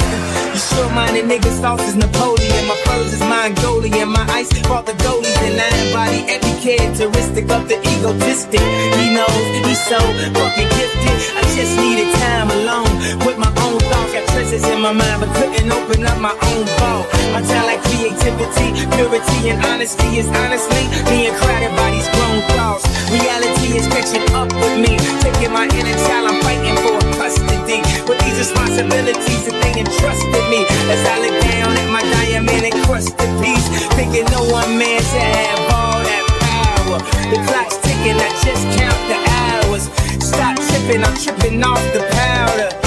You 0.54 0.60
short-minded 0.70 1.24
niggas, 1.26 1.60
sauce 1.60 1.86
is 1.88 1.96
Napoleon. 1.96 2.62
My 2.70 2.76
furs 2.84 3.12
is 3.12 3.20
Mongolian. 3.20 4.08
My 4.08 4.26
ice 4.30 4.50
bought 4.68 4.86
the 4.86 4.96
goalies, 5.04 5.38
and 5.48 5.60
I 5.60 5.68
embody 5.82 6.20
every 6.34 6.54
characteristic 6.64 7.50
of 7.50 7.68
the 7.68 7.78
egotistic. 7.92 8.64
He 9.00 9.06
knows 9.16 9.42
he's 9.66 9.82
so 9.92 10.00
fucking 10.38 10.70
gifted. 10.78 11.16
I 11.38 11.42
just 11.56 11.74
needed 11.82 12.08
time 12.24 12.50
alone 12.50 12.92
with 13.26 13.38
my 13.38 13.52
own 13.64 13.78
Got 14.12 14.28
treasures 14.28 14.60
in 14.68 14.82
my 14.84 14.92
mind, 14.92 15.24
but 15.24 15.32
couldn't 15.40 15.72
open 15.72 16.04
up 16.04 16.20
my 16.20 16.36
own 16.52 16.68
vault. 16.76 17.08
My 17.32 17.40
talent, 17.40 17.80
creativity, 17.88 18.76
purity, 18.92 19.48
and 19.48 19.56
honesty 19.64 20.20
is 20.20 20.28
honestly 20.28 20.84
being 21.08 21.32
crowded 21.40 21.72
by 21.72 21.88
these 21.96 22.04
grown 22.12 22.44
thoughts. 22.52 22.84
Reality 23.08 23.72
is 23.72 23.88
catching 23.88 24.20
up 24.36 24.52
with 24.52 24.76
me, 24.76 25.00
taking 25.24 25.48
my 25.48 25.64
inner 25.64 25.96
child. 26.04 26.28
I'm 26.28 26.44
fighting 26.44 26.76
for 26.84 27.00
custody 27.16 27.80
with 28.04 28.20
these 28.20 28.36
responsibilities 28.36 29.48
that 29.48 29.56
they 29.64 29.80
entrusted 29.80 30.44
me. 30.52 30.68
As 30.92 31.00
I 31.08 31.16
look 31.16 31.36
down 31.48 31.72
at 31.72 31.88
my 31.88 32.04
diamond 32.04 32.68
encrusted 32.68 33.32
piece, 33.40 33.64
thinking 33.96 34.28
no 34.28 34.44
one 34.44 34.76
man 34.76 35.00
should 35.08 35.24
have 35.24 35.60
all 35.72 36.04
that 36.04 36.24
power. 36.36 37.00
The 37.32 37.40
clock's 37.48 37.80
ticking, 37.80 38.20
I 38.20 38.28
just 38.44 38.60
count 38.76 39.00
the 39.08 39.18
hours. 39.40 39.88
Stop 40.20 40.60
tripping, 40.68 41.00
I'm 41.00 41.16
tripping 41.16 41.64
off 41.64 41.80
the 41.96 42.04
powder. 42.12 42.81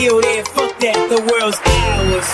Till 0.00 0.20
then, 0.22 0.44
fuck 0.44 0.78
that, 0.80 1.08
the 1.08 1.20
world's 1.28 1.60
ours. 1.60 2.28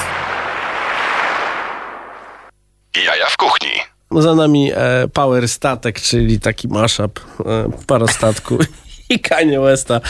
Jaja 3.04 3.26
w 3.26 3.36
kuchni. 3.36 3.70
Za 4.10 4.34
nami 4.34 4.72
e, 4.72 5.08
Power 5.08 5.48
Statek, 5.48 6.00
czyli 6.00 6.40
taki 6.40 6.68
mashup 6.68 7.20
e, 7.46 7.68
parostatku 7.86 8.58
i 9.08 9.20
Kanye 9.20 9.60
Westa. 9.60 10.00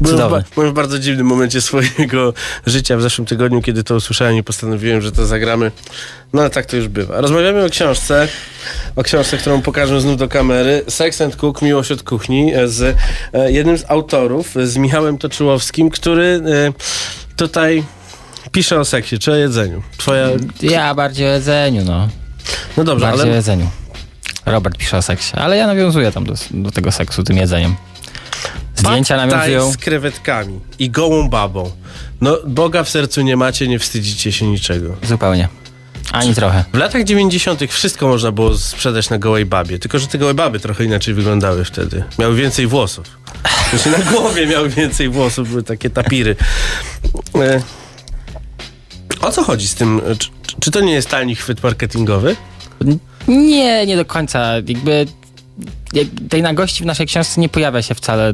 Byłem 0.00 0.16
w, 0.16 0.20
ba- 0.20 0.26
Cudowny. 0.28 0.44
byłem 0.54 0.70
w 0.70 0.74
bardzo 0.74 0.98
dziwnym 0.98 1.26
momencie 1.26 1.60
swojego 1.60 2.32
życia 2.66 2.96
w 2.96 3.02
zeszłym 3.02 3.26
tygodniu, 3.26 3.62
kiedy 3.62 3.84
to 3.84 3.94
usłyszałem 3.94 4.36
i 4.36 4.42
postanowiłem, 4.42 5.00
że 5.00 5.12
to 5.12 5.26
zagramy. 5.26 5.70
No 6.32 6.40
ale 6.40 6.50
tak 6.50 6.66
to 6.66 6.76
już 6.76 6.88
bywa. 6.88 7.20
Rozmawiamy 7.20 7.64
o 7.64 7.68
książce, 7.68 8.28
o 8.96 9.02
książce, 9.02 9.38
którą 9.38 9.62
pokażę 9.62 10.00
znów 10.00 10.16
do 10.16 10.28
kamery. 10.28 10.84
Sex 10.88 11.20
and 11.20 11.36
Cook, 11.36 11.62
Miłość 11.62 11.90
od 11.92 12.02
kuchni 12.02 12.54
e, 12.54 12.68
z 12.68 12.96
e, 13.32 13.52
jednym 13.52 13.78
z 13.78 13.84
autorów, 13.88 14.54
z 14.64 14.76
Michałem 14.76 15.18
Toczyłowskim, 15.18 15.90
który 15.90 16.42
e, 16.68 16.72
tutaj 17.36 17.84
pisze 18.52 18.80
o 18.80 18.84
seksie, 18.84 19.18
czy 19.18 19.32
o 19.32 19.36
jedzeniu. 19.36 19.82
Twoja... 19.96 20.28
Ja 20.62 20.94
bardziej 20.94 21.26
o 21.26 21.30
jedzeniu, 21.30 21.84
no. 21.84 22.08
No 22.76 22.84
dobrze, 22.84 23.06
Bardziej 23.06 23.20
o 23.24 23.26
ale 23.26 23.36
jedzeniu. 23.36 23.70
Robert 24.46 24.76
pisze 24.78 24.96
o 24.96 25.02
seksie, 25.02 25.32
ale 25.36 25.56
ja 25.56 25.66
nawiązuję 25.66 26.12
tam 26.12 26.24
do, 26.24 26.34
do 26.50 26.70
tego 26.70 26.92
seksu 26.92 27.22
tym 27.24 27.36
jedzeniem. 27.36 27.74
Zdjęcia 28.76 29.16
nawiązują. 29.16 29.72
z 29.72 29.76
krewetkami 29.76 30.60
i 30.78 30.90
gołą 30.90 31.28
babą. 31.28 31.70
No, 32.20 32.36
Boga 32.46 32.84
w 32.84 32.88
sercu 32.88 33.22
nie 33.22 33.36
macie, 33.36 33.68
nie 33.68 33.78
wstydzicie 33.78 34.32
się 34.32 34.46
niczego. 34.46 34.96
Zupełnie. 35.02 35.48
Ani 36.12 36.34
trochę. 36.34 36.64
W 36.72 36.76
latach 36.76 37.04
90. 37.04 37.60
wszystko 37.72 38.08
można 38.08 38.32
było 38.32 38.58
sprzedać 38.58 39.10
na 39.10 39.18
gołej 39.18 39.46
babie, 39.46 39.78
tylko 39.78 39.98
że 39.98 40.06
te 40.06 40.18
gołe 40.18 40.34
baby 40.34 40.60
trochę 40.60 40.84
inaczej 40.84 41.14
wyglądały 41.14 41.64
wtedy. 41.64 42.04
Miały 42.18 42.34
więcej 42.36 42.66
włosów. 42.66 43.06
Znaczy 43.70 43.90
na 43.90 43.98
głowie 44.12 44.46
miały 44.46 44.68
więcej 44.68 45.08
włosów, 45.08 45.48
były 45.48 45.62
takie 45.62 45.90
tapiry. 45.90 46.36
E, 47.34 47.62
o 49.20 49.32
co 49.32 49.42
chodzi 49.44 49.68
z 49.68 49.74
tym? 49.74 50.00
Czy, 50.18 50.28
czy 50.60 50.70
to 50.70 50.80
nie 50.80 50.92
jest 50.92 51.08
tani 51.08 51.34
chwyt 51.34 51.62
marketingowy? 51.62 52.36
Nie, 53.28 53.86
nie 53.86 53.96
do 53.96 54.04
końca. 54.04 54.54
Jakby 54.54 54.90
jak- 54.90 55.08
tej 56.28 56.42
nagości 56.42 56.82
w 56.82 56.86
naszej 56.86 57.06
książce 57.06 57.40
nie 57.40 57.48
pojawia 57.48 57.82
się 57.82 57.94
wcale 57.94 58.32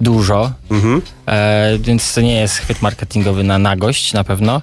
dużo, 0.00 0.52
Mhm. 0.70 1.02
e, 1.26 1.78
więc 1.78 2.14
to 2.14 2.20
nie 2.20 2.34
jest 2.40 2.56
chwyt 2.56 2.82
marketingowy 2.82 3.44
na 3.44 3.58
nagość 3.58 4.12
na 4.12 4.24
pewno. 4.24 4.62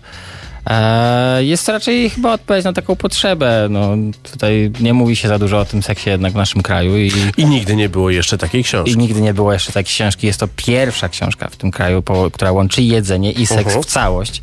E, 0.70 1.43
jest 1.43 1.65
to 1.65 1.72
raczej 1.72 2.10
chyba 2.10 2.34
odpowiedź 2.34 2.65
na 2.65 2.74
taką 2.74 2.96
potrzebę. 2.96 3.67
No, 3.70 3.89
tutaj 4.32 4.72
nie 4.79 4.93
mówi 4.93 5.15
się 5.15 5.27
za 5.27 5.39
dużo 5.39 5.60
o 5.60 5.65
tym 5.65 5.84
seksie 5.84 6.10
jednak 6.10 6.34
w 6.34 6.36
naszym 6.36 6.62
kraju 6.62 6.98
i, 6.98 7.12
I 7.38 7.46
nigdy 7.46 7.75
nie 7.75 7.89
było 7.89 8.10
jeszcze 8.10 8.38
takiej 8.38 8.62
i 8.62 8.63
książki. 8.63 8.98
nigdy 8.98 9.22
nie 9.22 9.34
było 9.34 9.53
jeszcze 9.53 9.72
takiej 9.72 9.93
książki. 9.93 10.27
Jest 10.27 10.39
to 10.39 10.48
pierwsza 10.55 11.10
książka 11.10 11.50
w 11.50 11.55
tym 11.55 11.72
kraju, 11.72 12.01
po, 12.01 12.32
która 12.32 12.51
łączy 12.51 12.82
jedzenie 12.82 13.32
i 13.32 13.46
seks 13.46 13.60
Mhm. 13.63 13.84
w 13.84 13.86
całość. 13.86 14.41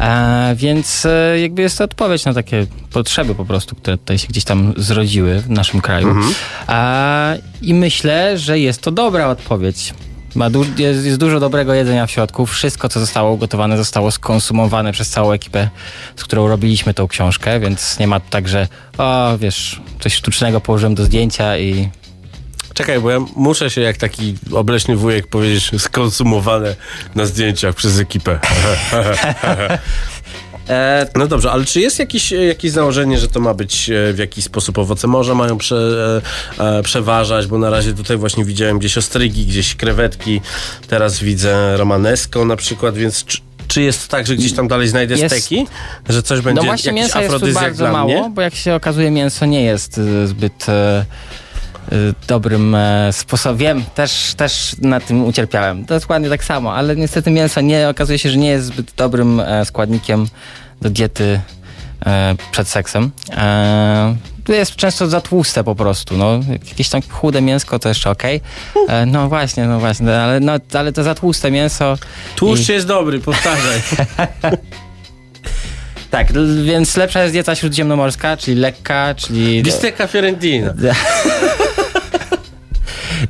E, 0.00 0.54
więc 0.56 1.06
e, 1.06 1.40
jakby 1.40 1.62
jest 1.62 1.78
to 1.78 1.84
odpowiedź 1.84 2.24
na 2.24 2.34
takie 2.34 2.66
potrzeby 2.92 3.34
po 3.34 3.44
prostu, 3.44 3.76
które 3.76 3.98
tutaj 3.98 4.18
się 4.18 4.26
gdzieś 4.28 4.44
tam 4.44 4.74
zrodziły 4.76 5.40
w 5.40 5.50
naszym 5.50 5.80
kraju. 5.80 6.08
Mhm. 6.08 6.34
E, 6.68 7.38
I 7.62 7.74
myślę, 7.74 8.38
że 8.38 8.58
jest 8.58 8.80
to 8.82 8.90
dobra 8.90 9.26
odpowiedź. 9.28 9.94
Ma 10.36 10.50
du- 10.50 10.64
jest, 10.78 11.04
jest 11.04 11.18
dużo 11.18 11.40
dobrego 11.40 11.74
jedzenia 11.74 12.06
w 12.06 12.10
środku. 12.10 12.46
Wszystko, 12.46 12.88
co 12.88 13.00
zostało 13.00 13.32
ugotowane, 13.32 13.76
zostało 13.76 14.10
skonsumowane 14.10 14.92
przez 14.92 15.08
całą 15.08 15.32
ekipę, 15.32 15.68
z 16.16 16.24
którą 16.24 16.48
robiliśmy 16.48 16.94
tą 16.94 17.08
książkę, 17.08 17.60
więc 17.60 17.98
nie 17.98 18.06
ma 18.06 18.20
tak, 18.20 18.48
że 18.48 18.68
o, 18.98 19.38
wiesz, 19.38 19.80
coś 20.00 20.14
sztucznego 20.14 20.60
położyłem 20.60 20.94
do 20.94 21.04
zdjęcia 21.04 21.58
i 21.58 21.88
Czekaj, 22.74 23.00
bo 23.00 23.10
ja 23.10 23.18
muszę 23.36 23.70
się 23.70 23.80
jak 23.80 23.96
taki 23.96 24.34
obleśny 24.52 24.96
wujek 24.96 25.26
powiedzieć 25.26 25.70
skonsumowane 25.78 26.76
na 27.14 27.26
zdjęciach 27.26 27.74
przez 27.74 27.98
ekipę. 27.98 28.38
E, 30.68 31.06
No 31.16 31.26
dobrze, 31.26 31.50
ale 31.50 31.64
czy 31.64 31.80
jest 31.80 31.98
jakieś, 31.98 32.32
jakieś 32.32 32.70
założenie, 32.70 33.18
że 33.18 33.28
to 33.28 33.40
ma 33.40 33.54
być 33.54 33.90
e, 33.90 34.12
w 34.12 34.18
jakiś 34.18 34.44
sposób 34.44 34.78
owoce 34.78 35.06
morza 35.06 35.34
mają 35.34 35.58
prze, 35.58 35.76
e, 36.60 36.78
e, 36.78 36.82
przeważać, 36.82 37.46
bo 37.46 37.58
na 37.58 37.70
razie 37.70 37.94
tutaj 37.94 38.16
właśnie 38.16 38.44
widziałem 38.44 38.78
gdzieś 38.78 38.98
ostrygi, 38.98 39.46
gdzieś 39.46 39.74
krewetki, 39.74 40.40
teraz 40.88 41.20
widzę 41.20 41.76
romanesco 41.76 42.44
na 42.44 42.56
przykład, 42.56 42.94
więc 42.96 43.24
czy, 43.24 43.38
czy 43.68 43.82
jest 43.82 44.08
tak, 44.08 44.26
że 44.26 44.36
gdzieś 44.36 44.52
tam 44.52 44.68
dalej 44.68 44.88
znajdę 44.88 45.14
Jest- 45.14 45.34
steki? 45.36 45.66
Że 46.08 46.22
coś 46.22 46.40
będzie 46.40 46.60
No 46.60 46.66
właśnie 46.66 46.88
jakiś 46.92 47.02
mięsa 47.02 47.22
jest 47.22 47.44
tu 47.44 47.52
bardzo 47.52 47.92
mało, 47.92 48.20
mnie? 48.20 48.30
bo 48.34 48.42
jak 48.42 48.54
się 48.54 48.74
okazuje 48.74 49.10
mięso 49.10 49.46
nie 49.46 49.64
jest 49.64 50.00
zbyt 50.24 50.66
y, 50.68 50.72
dobrym 52.28 52.74
e, 52.74 53.12
sposobem. 53.12 53.84
Też, 53.94 54.34
też 54.36 54.76
na 54.80 55.00
tym 55.00 55.24
ucierpiałem. 55.24 55.84
To 55.84 56.00
dokładnie 56.00 56.28
tak 56.28 56.44
samo, 56.44 56.74
ale 56.74 56.96
niestety 56.96 57.30
mięso 57.30 57.60
nie, 57.60 57.88
okazuje 57.88 58.18
się, 58.18 58.30
że 58.30 58.36
nie 58.36 58.48
jest 58.48 58.66
zbyt 58.66 58.92
dobrym 58.96 59.40
e, 59.40 59.64
składnikiem 59.64 60.26
do 60.82 60.90
diety 60.90 61.40
e, 62.06 62.34
przed 62.52 62.68
seksem. 62.68 63.10
To 64.44 64.52
jest 64.52 64.76
często 64.76 65.06
za 65.06 65.20
tłuste 65.20 65.64
po 65.64 65.74
prostu. 65.74 66.16
No. 66.16 66.40
Jakieś 66.68 66.88
tam 66.88 67.02
chude 67.10 67.40
mięsko 67.40 67.78
to 67.78 67.88
jeszcze 67.88 68.10
okej. 68.10 68.40
E, 68.88 69.06
No 69.06 69.28
właśnie, 69.28 69.64
no 69.66 69.80
właśnie, 69.80 70.18
ale, 70.20 70.40
no, 70.40 70.52
ale 70.72 70.92
to 70.92 71.02
za 71.02 71.14
tłuste 71.14 71.50
mięso. 71.50 71.98
Tłuszcz 72.36 72.68
jest 72.68 72.86
dobry, 72.86 73.20
powtarzaj. 73.20 73.80
Tak, 76.10 76.32
więc 76.64 76.96
lepsza 76.96 77.22
jest 77.22 77.34
dieta 77.34 77.54
śródziemnomorska, 77.54 78.36
czyli 78.36 78.60
lekka, 78.60 79.14
czyli... 79.14 79.62
Bistecca 79.62 80.06
fiorentina. 80.06 80.74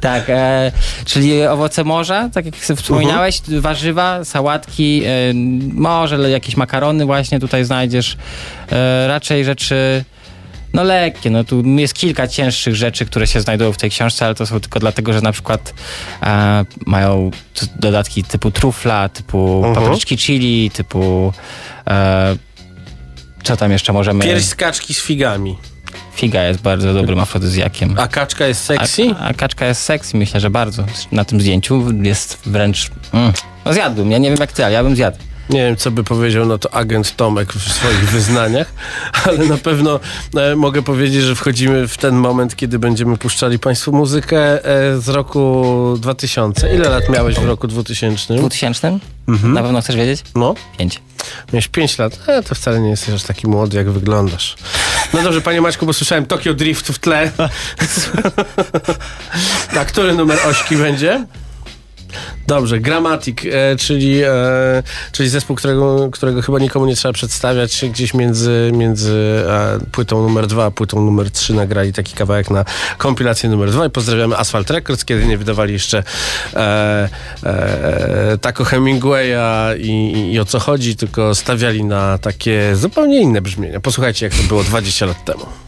Tak, 0.00 0.24
e, 0.28 0.72
czyli 1.04 1.46
owoce 1.46 1.84
morza, 1.84 2.30
tak 2.32 2.44
jak 2.46 2.56
wspominałeś, 2.56 3.40
warzywa, 3.48 4.24
sałatki, 4.24 5.02
e, 5.04 5.10
może 5.72 6.30
jakieś 6.30 6.56
makarony 6.56 7.06
właśnie 7.06 7.40
tutaj 7.40 7.64
znajdziesz. 7.64 8.16
E, 8.72 9.06
raczej 9.08 9.44
rzeczy 9.44 10.04
no 10.76 10.82
lekkie, 10.82 11.30
no 11.30 11.44
tu 11.44 11.62
jest 11.66 11.94
kilka 11.94 12.28
cięższych 12.28 12.76
rzeczy, 12.76 13.06
które 13.06 13.26
się 13.26 13.40
znajdują 13.40 13.72
w 13.72 13.76
tej 13.76 13.90
książce, 13.90 14.24
ale 14.24 14.34
to 14.34 14.46
są 14.46 14.60
tylko 14.60 14.80
dlatego, 14.80 15.12
że 15.12 15.20
na 15.20 15.32
przykład 15.32 15.74
e, 16.22 16.64
mają 16.86 17.30
dodatki 17.76 18.24
typu 18.24 18.50
trufla, 18.50 19.08
typu 19.08 19.62
Mhm. 19.64 19.74
papryczki 19.74 20.16
chili, 20.16 20.70
typu 20.70 21.32
e, 21.86 22.36
co 23.42 23.56
tam 23.56 23.72
jeszcze 23.72 23.92
możemy... 23.92 24.24
Pierś 24.24 24.44
z 24.44 24.54
kaczki 24.54 24.94
z 24.94 25.00
figami. 25.00 25.56
Figa 26.16 26.42
jest 26.42 26.60
bardzo 26.60 26.94
dobrym 26.94 27.18
afrodyzjakiem. 27.18 27.94
A 27.98 28.08
kaczka 28.08 28.46
jest 28.46 28.64
sexy? 28.64 29.14
A, 29.20 29.24
a 29.24 29.34
kaczka 29.34 29.66
jest 29.66 29.82
sexy, 29.82 30.16
myślę, 30.16 30.40
że 30.40 30.50
bardzo. 30.50 30.84
Na 31.12 31.24
tym 31.24 31.40
zdjęciu 31.40 31.84
jest 32.02 32.38
wręcz... 32.46 32.90
Mm. 33.12 33.32
No 33.64 33.72
zjadłbym, 33.72 34.10
ja 34.10 34.18
nie 34.18 34.30
wiem 34.30 34.38
jak 34.40 34.52
ty, 34.52 34.64
ale 34.64 34.74
ja 34.74 34.82
bym 34.82 34.96
zjadł. 34.96 35.18
Nie 35.50 35.58
wiem, 35.64 35.76
co 35.76 35.90
by 35.90 36.04
powiedział 36.04 36.46
na 36.46 36.58
to 36.58 36.74
agent 36.74 37.16
Tomek 37.16 37.52
w 37.52 37.72
swoich 37.72 38.08
wyznaniach, 38.14 38.72
ale 39.24 39.38
na 39.38 39.56
pewno 39.56 40.00
e, 40.36 40.56
mogę 40.56 40.82
powiedzieć, 40.82 41.22
że 41.22 41.34
wchodzimy 41.34 41.88
w 41.88 41.96
ten 41.96 42.14
moment, 42.14 42.56
kiedy 42.56 42.78
będziemy 42.78 43.16
puszczali 43.16 43.58
Państwu 43.58 43.92
muzykę 43.92 44.64
e, 44.64 45.00
z 45.00 45.08
roku 45.08 45.64
2000. 46.00 46.74
Ile 46.74 46.88
lat 46.88 47.08
miałeś 47.08 47.36
w 47.36 47.44
roku 47.44 47.66
2000? 47.66 48.34
2000? 48.34 48.98
Mhm. 49.28 49.52
Na 49.52 49.62
pewno 49.62 49.80
chcesz 49.80 49.96
wiedzieć? 49.96 50.22
No, 50.34 50.54
Pięć. 50.78 51.00
miałeś 51.52 51.68
5 51.68 51.98
lat. 51.98 52.18
E, 52.26 52.42
to 52.42 52.54
wcale 52.54 52.80
nie 52.80 52.90
jesteś 52.90 53.14
aż 53.14 53.22
taki 53.22 53.46
młody, 53.46 53.76
jak 53.76 53.90
wyglądasz. 53.90 54.56
No 55.14 55.22
dobrze, 55.22 55.40
panie 55.40 55.60
Maćku, 55.60 55.86
bo 55.86 55.92
słyszałem 55.92 56.26
Tokyo 56.26 56.54
Drift 56.54 56.88
w 56.88 56.98
tle. 56.98 57.30
A 59.80 59.84
który 59.84 60.14
numer 60.14 60.38
ośki 60.46 60.76
będzie? 60.76 61.26
Dobrze, 62.46 62.80
Grammatic, 62.80 63.38
e, 63.44 63.76
czyli, 63.76 64.22
e, 64.22 64.82
czyli 65.12 65.28
zespół, 65.28 65.56
którego, 65.56 66.10
którego 66.12 66.42
chyba 66.42 66.58
nikomu 66.58 66.86
nie 66.86 66.96
trzeba 66.96 67.12
przedstawiać. 67.12 67.84
Gdzieś 67.90 68.14
między, 68.14 68.70
między 68.74 69.44
e, 69.48 69.78
płytą 69.92 70.22
numer 70.22 70.46
dwa 70.46 70.64
a 70.64 70.70
płytą 70.70 71.00
numer 71.00 71.30
trzy 71.30 71.54
nagrali 71.54 71.92
taki 71.92 72.14
kawałek 72.14 72.50
na 72.50 72.64
kompilację 72.98 73.50
numer 73.50 73.70
dwa 73.70 73.86
i 73.86 73.90
pozdrawiamy 73.90 74.36
Asphalt 74.36 74.70
Records, 74.70 75.04
kiedy 75.04 75.26
nie 75.26 75.38
wydawali 75.38 75.72
jeszcze 75.72 76.02
e, 76.54 77.08
e, 77.44 78.64
Hemingwaya 78.64 79.74
i, 79.78 80.32
i 80.32 80.40
o 80.40 80.44
co 80.44 80.58
chodzi, 80.58 80.96
tylko 80.96 81.34
stawiali 81.34 81.84
na 81.84 82.18
takie 82.18 82.76
zupełnie 82.76 83.20
inne 83.20 83.40
brzmienia. 83.40 83.80
Posłuchajcie, 83.80 84.26
jak 84.26 84.34
to 84.34 84.42
było 84.42 84.64
20 84.64 85.06
lat 85.06 85.24
temu. 85.24 85.65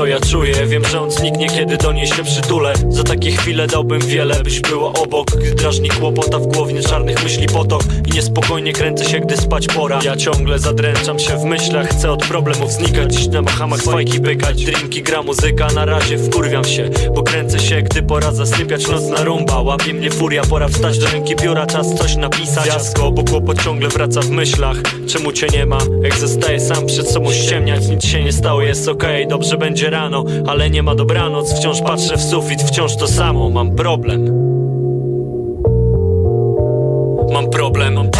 Co 0.00 0.06
ja 0.06 0.20
czuję, 0.20 0.66
wiem, 0.66 0.84
że 0.84 1.00
on 1.00 1.10
zniknie 1.10 1.48
Kiedy 1.48 1.76
do 1.76 1.92
niej 1.92 2.06
się 2.06 2.24
przytulę. 2.24 2.72
Za 2.88 3.04
takie 3.04 3.30
chwile 3.30 3.66
dałbym 3.66 4.00
wiele, 4.00 4.42
byś 4.42 4.60
była 4.60 4.92
obok. 4.92 5.26
Gdy 5.30 5.54
drażni 5.54 5.88
kłopota 5.88 6.38
w 6.38 6.46
głowie 6.46 6.82
czarnych 6.82 7.22
myśli 7.22 7.46
potok 7.46 7.82
niespokojnie 8.14 8.72
kręcę 8.72 9.04
się, 9.04 9.20
gdy 9.20 9.36
spać 9.36 9.66
pora. 9.66 10.00
Ja 10.04 10.16
ciągle 10.16 10.58
zadręczam 10.58 11.18
się 11.18 11.36
w 11.36 11.44
myślach. 11.44 11.88
Chcę 11.88 12.12
od 12.12 12.26
problemów 12.26 12.72
znikać 12.72 13.14
Dziś 13.14 13.28
na 13.28 13.42
Bahamach 13.42 13.80
fajki 13.80 14.20
pykać. 14.20 14.64
Drinki, 14.64 15.02
gra 15.02 15.22
muzyka, 15.22 15.68
na 15.74 15.84
razie 15.84 16.18
wkurwiam 16.18 16.64
się. 16.64 16.90
Bo 17.14 17.22
kręcę 17.22 17.58
się, 17.58 17.82
gdy 17.82 18.02
pora 18.02 18.32
zasypiać 18.32 18.88
Nocna 18.88 19.24
rumba, 19.24 19.62
łapie 19.62 19.94
mnie 19.94 20.10
furia 20.10 20.42
Pora 20.42 20.68
wstać 20.68 20.98
do 20.98 21.06
ręki 21.06 21.36
biura, 21.36 21.66
czas 21.66 21.94
coś 21.94 22.16
napisać. 22.16 22.64
Fiasko, 22.64 23.10
bo 23.10 23.24
kłopot 23.24 23.62
ciągle 23.62 23.88
wraca 23.88 24.20
w 24.20 24.30
myślach. 24.30 24.76
Czemu 25.08 25.32
cię 25.32 25.46
nie 25.52 25.66
ma, 25.66 25.78
jak 26.02 26.14
zostaję 26.14 26.60
sam 26.60 26.86
przed 26.86 27.08
sobą 27.08 27.32
ściemniać. 27.32 27.88
Nic 27.88 28.04
się 28.04 28.24
nie 28.24 28.32
stało, 28.32 28.62
jest 28.62 28.88
okej, 28.88 29.26
dobrze 29.26 29.56
będzie 29.56 29.90
rano 29.90 30.24
Ale 30.46 30.70
nie 30.70 30.82
ma 30.82 30.94
dobranoc, 30.94 31.54
wciąż 31.54 31.80
patrzę 31.80 32.16
w 32.16 32.22
sufit 32.22 32.62
Wciąż 32.62 32.96
to 32.96 33.08
samo, 33.08 33.50
mam 33.50 33.76
problem 33.76 34.50
Mam 37.80 38.10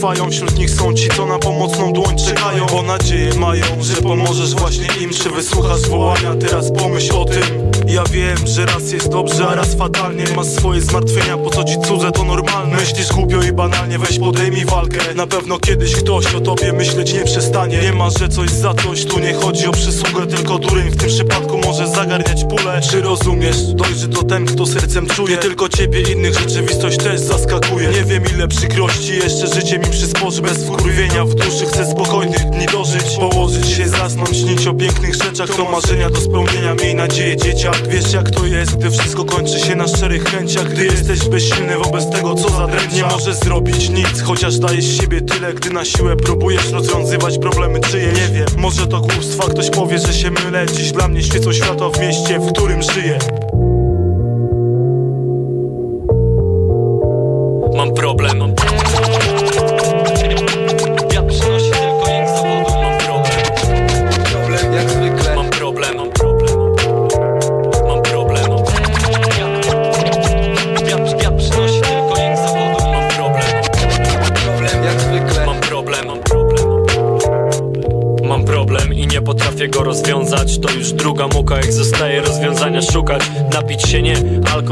trwają 0.00 0.30
Wśród 0.30 0.58
nich 0.58 0.70
są 0.70 0.94
ci, 0.94 1.08
co 1.16 1.26
na 1.26 1.38
pomocną 1.38 1.92
dłoń 1.92 2.18
czekają? 2.18 2.66
Bo 2.66 2.82
nadzieję 2.82 3.34
mają, 3.34 3.64
że 3.80 4.02
pomożesz 4.02 4.54
właśnie 4.54 4.86
im 5.00 5.10
Czy 5.10 5.30
wysłuchasz 5.30 5.80
wołania, 5.80 6.34
teraz 6.34 6.72
pomyśl 6.72 7.16
o 7.16 7.24
tym. 7.24 7.42
Ja 7.86 8.04
wiem, 8.04 8.36
że 8.46 8.66
raz 8.66 8.92
jest 8.92 9.08
dobrze, 9.08 9.48
a 9.48 9.54
raz 9.54 9.74
fatalnie. 9.74 10.24
Masz 10.36 10.46
swoje 10.46 10.80
zmartwienia, 10.80 11.36
po 11.36 11.50
co 11.50 11.64
ci 11.64 11.74
cudze 11.80 12.12
to 12.12 12.24
normalne? 12.24 12.76
Myślisz 12.76 13.08
głupio 13.08 13.42
i 13.42 13.52
banalnie, 13.52 13.98
weź 13.98 14.18
podejmij 14.18 14.64
walkę. 14.64 15.14
Na 15.14 15.26
pewno 15.26 15.58
kiedyś 15.58 15.92
ktoś 15.96 16.34
o 16.34 16.40
tobie 16.40 16.72
myśleć 16.72 17.12
nie 17.12 17.24
przestanie. 17.24 17.78
Nie 17.82 17.92
ma, 17.92 18.10
że 18.10 18.28
coś 18.28 18.50
za 18.50 18.74
coś, 18.74 19.04
tu 19.04 19.18
nie 19.18 19.34
chodzi 19.34 19.66
o 19.66 19.72
przysługę 19.72 20.26
Tylko 20.26 20.58
dureń. 20.58 20.90
W 20.90 20.96
tym 20.96 21.08
przypadku 21.08 21.58
może 21.58 21.88
zagarniać 21.88 22.44
pulę. 22.44 22.80
Czy 22.90 23.00
rozumiesz? 23.00 23.56
Dojrzy 23.62 24.08
to 24.08 24.22
ten, 24.22 24.46
kto 24.46 24.66
sercem 24.66 25.06
czuje? 25.06 25.30
Nie 25.30 25.42
tylko 25.42 25.68
ciebie, 25.68 26.00
innych 26.12 26.38
rzeczywistość 26.38 26.96
też 26.96 27.20
zaskakuje 27.20 27.59
Nie 28.00 28.06
wiem 28.06 28.22
ile 28.34 28.48
przykrości 28.48 29.14
jeszcze 29.14 29.46
życie 29.54 29.78
mi 29.78 29.86
przysporzy 29.90 30.42
Bez 30.42 30.64
wkurwienia. 30.64 31.24
W 31.24 31.34
duszy 31.34 31.66
chcę 31.66 31.90
spokojnych 31.90 32.50
dni 32.50 32.66
dożyć 32.66 33.16
Położyć 33.18 33.68
się, 33.68 33.88
zasnąć, 33.88 34.36
śnić 34.36 34.66
o 34.66 34.74
pięknych 34.74 35.14
rzeczach. 35.14 35.48
To 35.56 35.70
marzenia 35.70 36.10
do 36.10 36.20
spełnienia, 36.20 36.74
miej 36.74 36.94
nadzieję 36.94 37.36
dzieciak. 37.36 37.88
Wiesz 37.88 38.12
jak 38.12 38.30
to 38.30 38.46
jest, 38.46 38.76
gdy 38.76 38.90
wszystko 38.90 39.24
kończy 39.24 39.60
się 39.60 39.76
na 39.76 39.88
szczerych 39.88 40.24
chęciach. 40.24 40.68
Gdy 40.68 40.84
jesteś 40.84 41.28
bezsilny 41.28 41.78
wobec 41.78 42.10
tego 42.10 42.34
co 42.34 42.48
zadręcza. 42.48 42.96
Nie 42.96 43.02
możesz 43.02 43.36
zrobić 43.36 43.88
nic, 43.88 44.22
chociaż 44.22 44.58
dajesz 44.58 44.96
siebie 44.96 45.20
tyle 45.20 45.54
Gdy 45.54 45.70
na 45.70 45.84
siłę 45.84 46.16
próbujesz 46.16 46.70
rozwiązywać 46.72 47.38
problemy 47.38 47.80
czyje 47.80 48.06
Nie 48.06 48.28
wiem, 48.34 48.46
może 48.56 48.86
to 48.86 49.00
głupstwa, 49.00 49.48
ktoś 49.48 49.70
powie, 49.70 49.98
że 49.98 50.14
się 50.14 50.30
mylę. 50.30 50.66
Dziś 50.66 50.92
dla 50.92 51.08
mnie 51.08 51.22
świecą 51.22 51.52
światła 51.52 51.90
w 51.90 52.00
mieście, 52.00 52.38
w 52.38 52.52
którym 52.52 52.82
żyję 52.82 53.18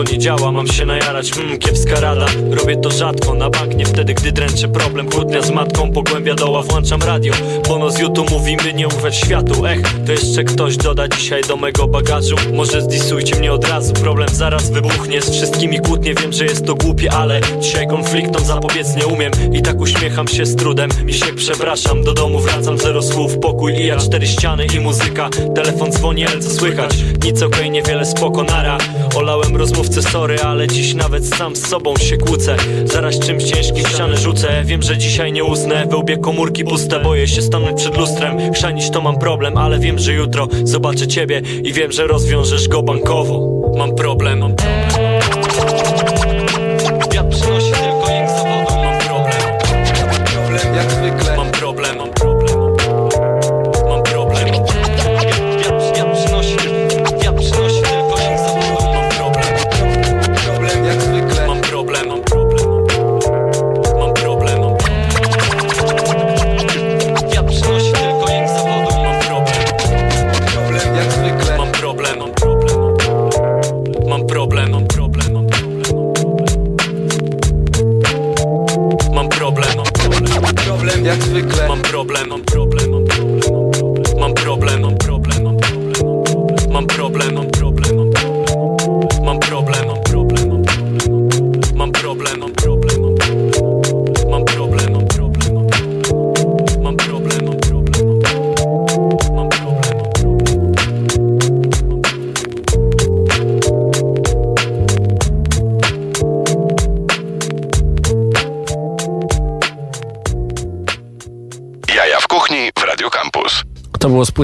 nie, 0.02 0.18
działa 0.18 0.52
Mam 0.52 0.66
się 0.66 0.86
najarać, 0.86 1.36
mmm, 1.36 1.58
kiepska 1.58 2.00
rada. 2.00 2.26
Robię 2.50 2.76
to 2.76 2.90
rzadko, 2.90 3.34
na 3.34 3.50
bank 3.50 3.74
nie 3.74 3.86
wtedy, 3.86 4.14
gdy 4.14 4.32
dręczy 4.32 4.68
problem. 4.68 5.08
Kłótnia 5.08 5.42
z 5.42 5.50
matką, 5.50 5.92
pogłębia 5.92 6.34
doła, 6.34 6.62
włączam 6.62 7.02
radio. 7.02 7.32
Bono 7.68 7.90
z 7.90 7.98
YouTube 7.98 8.30
mówi, 8.30 8.56
by 8.56 8.74
nie 8.74 8.88
ufać 8.88 9.16
światu. 9.16 9.66
Ech, 9.66 9.80
to 10.06 10.12
jeszcze 10.12 10.44
ktoś 10.44 10.76
doda 10.76 11.08
dzisiaj 11.08 11.42
do 11.42 11.56
mego 11.56 11.88
bagażu. 11.88 12.36
Może 12.54 12.82
zdisujcie 12.82 13.36
mnie 13.36 13.52
od 13.52 13.68
razu, 13.68 13.92
problem 13.92 14.28
zaraz 14.32 14.70
wybuchnie. 14.70 15.22
Z 15.22 15.30
wszystkimi 15.30 15.80
kłótnie, 15.80 16.14
wiem, 16.14 16.32
że 16.32 16.44
jest 16.44 16.66
to 16.66 16.74
głupie, 16.74 17.12
ale 17.12 17.40
Dzisiaj 17.60 17.86
konfliktom 17.86 18.44
zapobiec 18.44 18.96
nie 18.96 19.06
umiem. 19.06 19.32
I 19.52 19.62
tak 19.62 19.80
uśmiecham 19.80 20.28
się 20.28 20.46
z 20.46 20.56
trudem 20.56 20.90
I 21.08 21.12
się 21.12 21.32
przepraszam, 21.36 22.04
do 22.04 22.14
domu 22.14 22.38
wracam, 22.38 22.78
zero 22.78 23.02
słów 23.02 23.38
Pokój 23.38 23.72
i 23.72 23.86
ja 23.86 23.96
cztery 23.96 24.26
ściany 24.26 24.66
i 24.76 24.80
muzyka. 24.80 25.30
Telefon 25.54 25.92
dzwoni, 25.92 26.26
ale 26.26 26.40
co 26.40 26.50
słychać? 26.50 26.94
Nic 27.24 27.42
okej, 27.42 27.70
niewiele 27.70 28.06
spoko, 28.06 28.44
nara. 28.44 28.78
Olałem 29.16 29.56
rozmówcę, 29.88 30.12
sorry, 30.12 30.40
ale 30.40 30.66
dziś 30.66 30.94
nawet 30.94 31.26
sam 31.26 31.56
z 31.56 31.66
sobą 31.66 31.96
się 31.96 32.16
kłócę. 32.16 32.56
Zaraz 32.84 33.18
czymś 33.18 33.44
ciężkim 33.44 33.86
ścianę 33.86 34.16
rzucę. 34.16 34.62
Wiem, 34.64 34.82
że 34.82 34.98
dzisiaj 34.98 35.32
nie 35.32 35.44
usnę, 35.44 35.88
we 36.06 36.16
komórki 36.16 36.64
puste 36.64 37.00
Boję 37.00 37.28
się 37.28 37.42
stanąć 37.42 37.80
przed 37.80 37.96
lustrem, 37.96 38.52
chrzanić 38.52 38.90
to 38.90 39.00
mam 39.00 39.18
problem 39.18 39.56
Ale 39.56 39.78
wiem, 39.78 39.98
że 39.98 40.12
jutro 40.12 40.48
zobaczę 40.64 41.06
ciebie 41.06 41.42
I 41.64 41.72
wiem, 41.72 41.92
że 41.92 42.06
rozwiążesz 42.06 42.68
go 42.68 42.82
bankowo. 42.82 43.72
Mam 43.76 43.94
problem, 43.94 44.38
mam 44.38 44.56
problem 44.56 44.77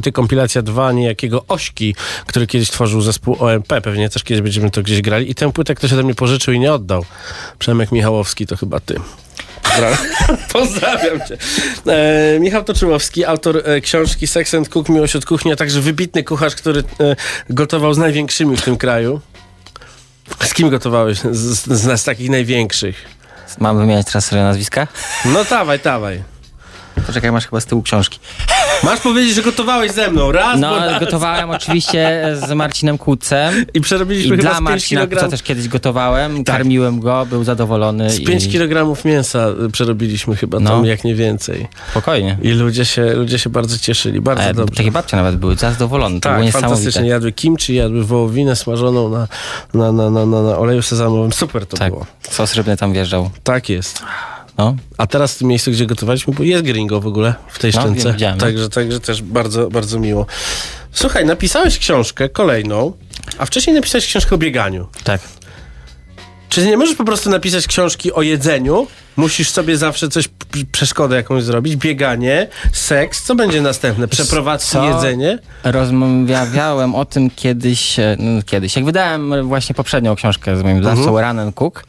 To 0.05 0.13
było 0.13 0.13
z 0.13 0.13
płyty 0.13 0.13
kompilacja 0.13 0.63
2 0.63 0.93
niejakiego 0.93 1.45
Ośki, 1.49 1.95
który 2.27 2.47
kiedyś 2.47 2.71
tworzył 2.71 3.01
zespół 3.01 3.37
OMP. 3.41 3.69
Pewnie 3.83 4.09
też 4.09 4.23
kiedyś 4.25 4.43
będziemy 4.43 4.71
to 4.71 4.83
gdzieś 4.83 5.03
grali. 5.03 5.31
I 5.31 5.35
tę 5.35 5.53
płytę 5.53 5.75
ktoś 5.75 5.93
ode 5.93 6.03
mnie 6.03 6.15
pożyczył 6.15 6.55
i 6.55 6.59
nie 6.59 6.73
oddał. 6.73 7.05
Przemek 7.59 7.93
Michałowski 7.93 8.47
to 8.47 8.57
chyba 8.57 8.81
ty. 8.81 9.01
Pozdrawiam, 10.53 11.21
cię. 11.29 11.37
E, 11.93 12.41
Michał 12.41 12.65
Toczyłowski, 12.65 13.25
autor 13.25 13.63
e, 13.65 13.81
książki 13.81 14.27
Sex 14.27 14.55
and 14.55 14.69
Cook, 14.69 14.89
Miłość 14.89 15.17
od 15.17 15.25
kuchni, 15.25 15.53
a 15.53 15.57
także 15.57 15.81
wybitny 15.81 16.25
kucharz, 16.25 16.55
który 16.55 16.81
e, 16.81 17.17
gotował 17.51 17.95
z 17.95 17.99
największymi 17.99 18.57
w 18.57 18.63
tym 18.63 18.77
kraju. 18.77 19.21
Z 20.41 20.55
kim 20.55 20.71
gotowałeś? 20.71 21.19
Z, 21.19 21.67
z, 21.67 22.01
z 22.01 22.05
takich 22.05 22.31
największych. 22.31 23.05
Mam 23.59 23.79
wymieniać 23.79 24.07
teraz 24.07 24.27
sobie 24.27 24.43
nazwiska? 24.43 24.87
No 25.25 25.45
dawaj, 25.45 25.79
dawaj. 25.79 26.23
Poczekaj, 27.07 27.33
masz 27.33 27.47
chyba 27.47 27.61
z 27.61 27.67
tyłu 27.67 27.83
książki. 27.83 28.19
Masz 28.85 29.01
powiedzieć, 29.01 29.35
że 29.35 29.43
gotowałeś 29.43 29.93
ze 29.93 30.11
mną. 30.11 30.33
Raz, 30.33 30.61
No, 30.61 30.71
bo 30.71 30.77
raz. 30.77 31.01
gotowałem 31.01 31.51
oczywiście 31.51 32.23
z 32.47 32.53
Marcinem 32.53 32.99
Kucem. 32.99 33.65
I 33.75 33.81
przerobiliśmy 33.81 34.35
I 34.37 34.39
chyba 34.39 34.43
dla 34.43 34.51
z 34.51 34.55
5 34.59 34.71
Marcina 34.71 35.01
Kuca 35.07 35.17
kg. 35.17 35.31
też 35.31 35.43
kiedyś 35.43 35.69
gotowałem, 35.69 36.45
karmiłem 36.45 37.01
go, 37.01 37.27
był 37.27 37.45
zadowolony. 37.45 38.11
Z 38.11 38.25
5 38.25 38.45
i... 38.45 38.51
kg 38.53 39.05
mięsa 39.05 39.47
y, 39.67 39.71
przerobiliśmy 39.71 40.37
chyba 40.37 40.61
No. 40.61 40.71
tam, 40.71 40.85
jak 40.85 41.05
nie 41.05 41.15
więcej. 41.15 41.69
Spokojnie. 41.91 42.39
I 42.43 42.51
ludzie 42.51 42.85
się, 42.85 43.15
ludzie 43.15 43.39
się 43.39 43.51
bardzo 43.51 43.79
cieszyli. 43.79 44.21
Bardzo 44.21 44.43
E, 44.45 44.55
dobrze. 44.55 44.77
takie 44.77 44.91
babcie 44.93 45.17
nawet 45.17 45.37
były 45.37 45.57
zadowolone, 45.57 46.21
to 46.21 46.29
było 46.29 46.35
Tak, 46.37 46.45
niesamowite. 46.47 46.69
fantastycznie. 46.77 47.09
Jadły 47.09 47.33
kimchi, 47.33 47.75
jadły 47.75 48.05
wołowinę 48.05 48.57
smażoną 48.57 49.09
na, 49.09 49.29
na, 49.75 49.93
na, 49.93 50.11
na, 50.11 50.27
na, 50.27 50.43
na 50.43 50.59
oleju 50.59 50.83
sezamowym. 50.83 51.33
Super 51.33 51.67
to 51.67 51.77
Tak, 51.77 51.93
było. 51.93 52.07
sos 52.31 52.55
rybny 52.55 52.77
tam 52.77 52.93
wjeżdżał. 52.93 53.31
Tak 53.45 53.69
jest. 53.69 54.03
No, 54.59 54.77
A 54.99 55.07
teraz 55.07 55.35
w 55.35 55.39
tym 55.39 55.49
miejscu, 55.49 55.71
gdzie 55.71 55.87
gotowaliśmy, 55.87 56.35
bo 56.35 56.43
jest 56.43 56.65
gringo 56.65 57.01
w 57.01 57.07
ogóle 57.07 57.35
w 57.49 57.59
tej 57.59 57.73
No, 57.75 57.81
szczęce. 57.81 58.13
widziałem. 58.13 58.39
Także, 58.39 58.69
także 58.69 59.01
też 59.01 59.23
bardzo, 59.23 59.71
bardzo 59.71 59.99
miło. 59.99 60.27
Słuchaj, 60.93 61.25
napisałeś 61.25 61.79
książkę 61.79 62.29
kolejną, 62.29 62.93
a 63.39 63.47
wcześniej 63.47 63.77
napisałeś 63.77 64.07
książkę 64.07 64.35
o 64.35 64.39
bieganiu. 64.39 64.89
tak. 65.05 65.21
Czy 66.55 66.67
nie 66.67 66.77
możesz 66.77 66.97
po 66.97 67.05
prostu 67.05 67.31
napisać 67.31 67.67
książki 67.67 68.13
o 68.13 68.23
jedzeniu? 68.23 68.87
Musisz 69.17 69.51
sobie 69.51 69.77
zawsze 69.77 70.09
coś, 70.09 70.29
przeszkodę 70.73 71.17
jakąś 71.17 71.43
zrobić? 71.43 71.77
Bieganie, 71.77 72.49
seks, 72.73 73.23
co 73.23 73.35
będzie 73.35 73.63
następne? 73.63 74.09
Przeprowadzki, 74.09 74.71
Co? 74.73 74.85
jedzenie? 74.89 75.39
Rozmawiałem 75.65 76.95
o 76.95 77.05
tym 77.05 77.31
kiedyś, 77.31 77.99
e, 77.99 78.17
no, 78.19 78.43
kiedyś. 78.43 78.77
Jak 78.77 78.85
wydałem 78.85 79.49
właśnie 79.49 79.75
poprzednią 79.75 80.15
książkę 80.17 80.57
z 80.57 80.63
moim 80.63 80.77
wydawcą 80.77 81.09
Mhm. 81.09 81.29
Run 81.29 81.39
and 81.47 81.55
Cook, 81.55 81.85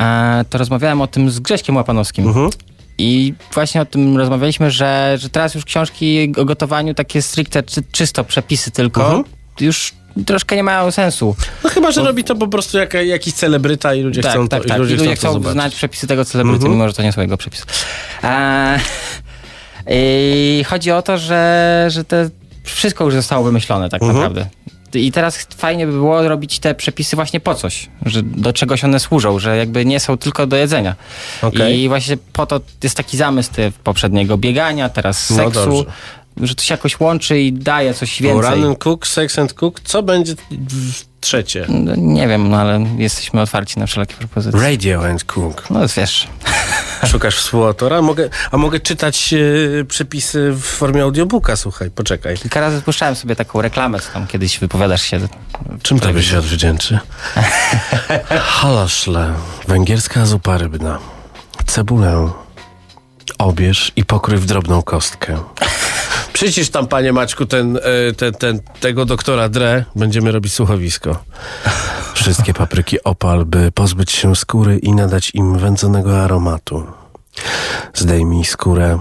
e, 0.00 0.44
to 0.50 0.58
rozmawiałem 0.58 1.00
o 1.00 1.06
tym 1.06 1.30
z 1.30 1.40
Grześkiem 1.40 1.76
Łapanowskim. 1.76 2.26
Mhm. 2.28 2.50
I 2.98 3.34
właśnie 3.54 3.80
o 3.80 3.84
tym 3.84 4.16
rozmawialiśmy, 4.16 4.70
że, 4.70 5.16
że 5.20 5.28
teraz 5.30 5.54
już 5.54 5.64
książki 5.64 6.32
o 6.36 6.44
gotowaniu, 6.44 6.94
takie 6.94 7.22
stricte 7.22 7.62
czy, 7.62 7.82
czysto 7.92 8.24
przepisy 8.24 8.70
tylko, 8.70 9.04
Mhm. 9.06 9.24
już 9.60 9.92
troszkę 10.26 10.56
nie 10.56 10.62
mają 10.62 10.90
sensu. 10.90 11.36
No 11.64 11.70
chyba, 11.70 11.92
że 11.92 12.02
robi 12.04 12.24
to 12.24 12.36
po 12.36 12.48
prostu 12.48 12.78
jaka, 12.78 13.02
jakiś 13.02 13.34
celebryta 13.34 13.94
i 13.94 14.02
ludzie 14.02 14.22
tak, 14.22 14.32
chcą 14.32 14.48
tak, 14.48 14.62
to, 14.62 14.68
tak. 14.68 14.76
i 14.78 14.80
ludzie, 14.80 14.94
I 14.94 14.98
ludzie 14.98 15.16
chcą, 15.16 15.40
chcą 15.40 15.52
znać 15.52 15.74
przepisy 15.74 16.06
tego 16.06 16.24
celebryty, 16.24 16.56
Mhm. 16.56 16.72
mimo 16.72 16.88
że 16.88 16.94
to 16.94 17.02
nie 17.02 17.12
są 17.12 17.20
jego 17.20 17.36
przepisy. 17.36 17.64
E, 18.24 18.78
I 19.90 20.64
chodzi 20.68 20.90
o 20.90 21.02
to, 21.02 21.18
że, 21.18 21.86
że 21.90 22.04
te 22.04 22.30
wszystko 22.64 23.04
już 23.04 23.14
zostało 23.14 23.44
wymyślone 23.44 23.88
tak 23.88 24.02
Mhm. 24.02 24.20
naprawdę. 24.20 24.46
I 24.94 25.12
teraz 25.12 25.46
fajnie 25.56 25.86
by 25.86 25.92
było 25.92 26.28
robić 26.28 26.58
te 26.58 26.74
przepisy 26.74 27.16
właśnie 27.16 27.40
po 27.40 27.54
coś, 27.54 27.88
że 28.06 28.22
do 28.22 28.52
czegoś 28.52 28.84
one 28.84 29.00
służą, 29.00 29.38
że 29.38 29.56
jakby 29.56 29.84
nie 29.84 30.00
są 30.00 30.18
tylko 30.18 30.46
do 30.46 30.56
jedzenia. 30.56 30.94
Okej. 31.42 31.80
I 31.80 31.88
właśnie 31.88 32.16
po 32.32 32.46
to 32.46 32.60
jest 32.82 32.96
taki 32.96 33.16
zamysł 33.16 33.50
poprzedniego 33.84 34.38
biegania, 34.38 34.88
teraz 34.88 35.30
No 35.30 35.36
seksu, 35.36 35.64
dobrze. 35.64 35.92
Że 36.42 36.54
to 36.54 36.62
się 36.62 36.74
jakoś 36.74 37.00
łączy 37.00 37.40
i 37.40 37.52
daje 37.52 37.94
coś 37.94 38.22
więcej. 38.22 38.64
And 38.64 38.78
Cook, 38.78 39.06
Sex 39.06 39.38
and 39.38 39.54
Cook, 39.54 39.80
co 39.80 40.02
będzie 40.02 40.34
w 40.50 41.04
trzecie? 41.20 41.66
No, 41.68 41.92
Nie 41.96 42.28
wiem, 42.28 42.50
no 42.50 42.56
ale 42.56 42.86
jesteśmy 42.98 43.40
otwarci 43.40 43.78
na 43.78 43.86
wszelkie 43.86 44.14
propozycje. 44.14 44.60
Radio 44.60 45.06
and 45.08 45.24
Cook. 45.24 45.70
No 45.70 45.80
wiesz, 45.96 46.28
Szukasz 47.10 47.36
współautora? 47.36 48.02
Mogę, 48.02 48.28
a 48.50 48.56
mogę 48.56 48.80
czytać 48.80 49.34
e, 49.80 49.84
przepisy 49.84 50.52
w 50.52 50.62
formie 50.62 51.02
audiobooka, 51.02 51.56
słuchaj, 51.56 51.90
poczekaj. 51.90 52.38
kilka 52.38 52.60
razy 52.60 52.80
słyszałem 52.80 53.16
sobie 53.16 53.36
taką 53.36 53.62
reklamę, 53.62 54.00
co 54.00 54.12
tam 54.12 54.26
kiedyś 54.26 54.58
wypowiadasz 54.58 55.02
się. 55.02 55.20
Czym 55.82 56.00
tobie 56.00 56.22
się 56.22 56.38
odwdzięczy? 56.38 56.98
Halaszle, 58.60 59.32
węgierska 59.68 60.26
zupa 60.26 60.58
rybna, 60.58 60.98
cebulę, 61.66 62.30
obierz 63.38 63.92
i 63.96 64.04
pokrój 64.04 64.38
w 64.38 64.46
drobną 64.46 64.82
kostkę. 64.82 65.38
Przycisz 66.34 66.70
tam, 66.70 66.86
panie 66.86 67.12
Maćku, 67.12 67.46
ten, 67.46 67.76
e, 67.76 68.12
ten, 68.12 68.34
ten, 68.34 68.60
tego 68.80 69.04
doktora 69.04 69.48
Dre, 69.48 69.84
będziemy 69.96 70.32
robić 70.32 70.52
słuchowisko. 70.52 71.24
Wszystkie 72.14 72.54
papryki 72.54 73.04
opal, 73.04 73.44
by 73.44 73.72
pozbyć 73.72 74.12
się 74.12 74.36
skóry 74.36 74.78
i 74.78 74.92
nadać 74.92 75.30
im 75.34 75.58
wędzonego 75.58 76.22
aromatu. 76.22 76.86
Zdejmij 77.94 78.44
skórę, 78.44 78.98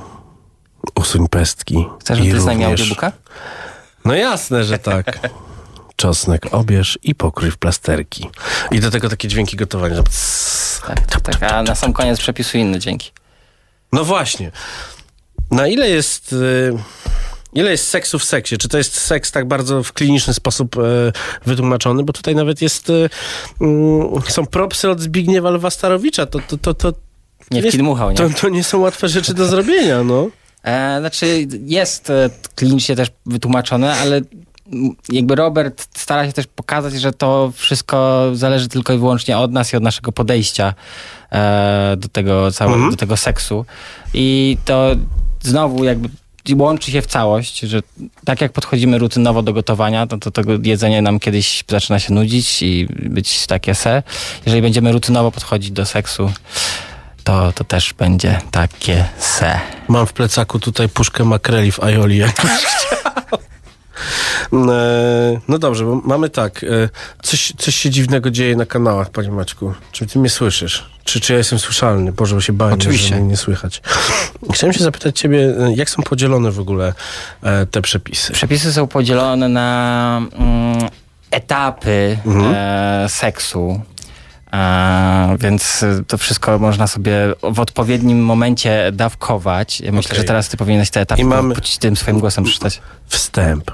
usuń 0.95 1.27
pestki. 1.27 1.85
Chcesz, 1.99 2.17
żeby 2.17 2.39
również- 2.39 2.65
audiobooka? 2.65 3.11
no 4.05 4.15
jasne, 4.15 4.63
że 4.63 4.79
tak. 4.79 5.19
Czosnek 5.95 6.47
obierz 6.51 6.99
i 7.03 7.15
pokrój 7.15 7.51
w 7.51 7.57
plasterki. 7.57 8.29
I 8.71 8.79
do 8.79 8.91
tego 8.91 9.09
takie 9.09 9.27
dźwięki 9.27 9.57
gotowania. 9.57 9.95
Tak, 11.09 11.21
tak, 11.21 11.43
a 11.43 11.63
na 11.63 11.75
sam 11.75 11.93
koniec 11.93 12.19
przepisu 12.19 12.57
inne 12.57 12.79
dzięki. 12.79 13.11
No 13.93 14.03
właśnie. 14.03 14.51
Na 15.53 15.67
ile 15.67 15.89
jest... 15.89 16.33
y, 16.33 16.73
Ile 17.55 17.71
jest 17.71 17.87
seksu 17.87 18.19
w 18.19 18.23
seksie? 18.23 18.57
Czy 18.57 18.67
to 18.69 18.77
jest 18.77 18.97
seks 18.97 19.31
tak 19.31 19.47
bardzo 19.47 19.83
w 19.83 19.93
kliniczny 19.93 20.33
sposób 20.33 20.75
e, 20.77 20.81
wytłumaczony? 21.45 22.03
Bo 22.03 22.13
tutaj 22.13 22.35
nawet 22.35 22.61
jest... 22.61 22.89
e, 22.89 22.93
mm, 23.61 24.09
są 24.27 24.45
propsy 24.45 24.89
od 24.89 25.01
Zbigniewa 25.01 25.49
Lwa 25.49 25.69
Starowicza. 25.69 26.25
To, 26.25 26.39
to, 26.47 26.57
to, 26.57 26.73
to, 26.73 26.93
Nie 27.51 27.61
wkidmuchał, 27.63 28.09
nie? 28.09 28.15
to, 28.15 28.29
to 28.41 28.49
nie 28.49 28.63
są 28.63 28.79
łatwe 28.79 29.09
rzeczy 29.09 29.33
do 29.33 29.45
zrobienia, 29.45 30.03
no. 30.03 30.27
E, 30.63 30.97
znaczy 30.99 31.47
jest 31.65 32.09
e, 32.09 32.29
klinicznie 32.55 32.95
też 32.95 33.07
wytłumaczone, 33.25 33.93
ale 33.93 34.21
jakby 35.09 35.35
Robert 35.35 35.87
stara 35.97 36.25
się 36.27 36.33
też 36.33 36.47
pokazać, 36.47 36.93
że 36.93 37.11
to 37.11 37.51
wszystko 37.55 38.29
zależy 38.33 38.67
tylko 38.67 38.93
i 38.93 38.97
wyłącznie 38.97 39.37
od 39.37 39.51
nas 39.51 39.73
i 39.73 39.77
od 39.77 39.83
naszego 39.83 40.11
podejścia 40.11 40.73
e, 41.31 41.95
do 41.97 42.07
tego 42.07 42.51
całego, 42.51 42.75
Mhm. 42.75 42.91
do 42.91 42.97
tego 42.97 43.17
seksu. 43.17 43.65
I 44.13 44.57
to 44.65 44.95
znowu 45.43 45.83
jakby 45.83 46.09
łączy 46.55 46.91
się 46.91 47.01
w 47.01 47.07
całość, 47.07 47.59
że 47.59 47.79
tak 48.25 48.41
jak 48.41 48.51
podchodzimy 48.53 48.97
rutynowo 48.97 49.41
do 49.41 49.53
gotowania, 49.53 50.07
to, 50.07 50.17
to 50.31 50.41
jedzenie 50.63 51.01
nam 51.01 51.19
kiedyś 51.19 51.63
zaczyna 51.67 51.99
się 51.99 52.13
nudzić 52.13 52.61
i 52.61 52.87
być 52.89 53.47
takie 53.47 53.75
se. 53.75 54.03
Jeżeli 54.45 54.61
będziemy 54.61 54.91
rutynowo 54.91 55.31
podchodzić 55.31 55.71
do 55.71 55.85
seksu, 55.85 56.31
to, 57.23 57.51
to 57.51 57.63
też 57.63 57.93
będzie 57.93 58.41
takie 58.51 59.05
se. 59.19 59.59
Mam 59.87 60.07
w 60.07 60.13
plecaku 60.13 60.59
tutaj 60.59 60.89
puszkę 60.89 61.23
makreli 61.23 61.71
w 61.71 61.79
aioli. 61.83 62.21
E, 62.23 62.29
No 65.47 65.57
dobrze, 65.59 65.85
bo 65.85 65.95
mamy 66.05 66.29
tak. 66.29 66.63
e, 66.63 66.67
Coś, 67.23 67.53
coś 67.57 67.75
się 67.75 67.89
dziwnego 67.89 68.31
dzieje 68.31 68.55
na 68.55 68.65
kanałach, 68.65 69.09
panie 69.09 69.31
Maćku. 69.31 69.73
Czy 69.91 70.05
ty 70.07 70.19
mnie 70.19 70.29
słyszysz? 70.29 70.92
Czy, 71.03 71.19
czy 71.21 71.33
ja 71.33 71.37
jestem 71.37 71.59
słyszalny? 71.59 72.11
Boże, 72.11 72.35
bo 72.35 72.41
się 72.41 72.53
bałem, 72.53 72.73
Oczywiście. 72.73 73.07
że 73.07 73.15
mnie 73.15 73.23
nie 73.27 73.37
słychać. 73.37 73.81
Chciałem 74.53 74.73
się 74.73 74.83
zapytać 74.83 75.19
ciebie, 75.19 75.53
jak 75.75 75.89
są 75.89 76.03
podzielone 76.03 76.51
w 76.51 76.59
ogóle 76.59 76.93
e, 77.43 77.65
te 77.65 77.81
przepisy? 77.81 78.33
Przepisy 78.33 78.73
są 78.73 78.87
podzielone 78.87 79.49
na 79.49 80.21
mm, 80.39 80.89
etapy 81.31 82.17
Mhm. 82.25 82.53
e, 82.55 83.09
seksu. 83.09 83.81
E, 84.53 85.35
więc 85.39 85.85
to 86.07 86.17
wszystko 86.17 86.59
można 86.59 86.87
sobie 86.87 87.13
w 87.43 87.59
odpowiednim 87.59 88.23
momencie 88.25 88.91
dawkować. 88.93 89.81
Myślę, 89.91 90.09
Okej. 90.11 90.17
że 90.17 90.23
teraz 90.23 90.49
ty 90.49 90.57
powinieneś 90.57 90.89
te 90.89 91.01
etapy 91.01 91.21
I 91.21 91.25
mamy- 91.25 91.55
tym 91.79 91.95
swoim 91.95 92.19
głosem 92.19 92.43
przeczytać. 92.43 92.81
Wstęp. 93.07 93.71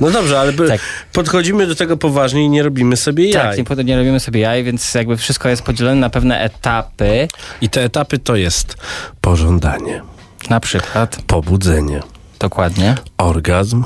No 0.00 0.10
dobrze, 0.10 0.40
ale 0.40 0.52
Tak. 0.52 0.80
podchodzimy 1.12 1.66
do 1.66 1.74
tego 1.74 1.96
poważnie 1.96 2.44
i 2.44 2.48
nie 2.48 2.62
robimy 2.62 2.96
sobie 2.96 3.28
jaj. 3.30 3.64
Tak, 3.64 3.78
nie, 3.78 3.84
nie 3.84 3.96
robimy 3.96 4.20
sobie 4.20 4.40
jaj, 4.40 4.64
więc 4.64 4.94
jakby 4.94 5.16
wszystko 5.16 5.48
jest 5.48 5.62
podzielone 5.62 5.96
na 5.96 6.10
pewne 6.10 6.40
etapy. 6.40 7.28
I 7.60 7.68
te 7.68 7.84
etapy 7.84 8.18
to 8.18 8.36
jest 8.36 8.76
pożądanie, 9.20 10.02
Na 10.50 10.60
przykład, 10.60 11.18
pobudzenie, 11.26 12.00
dokładnie, 12.38 12.94
orgazm, 13.18 13.84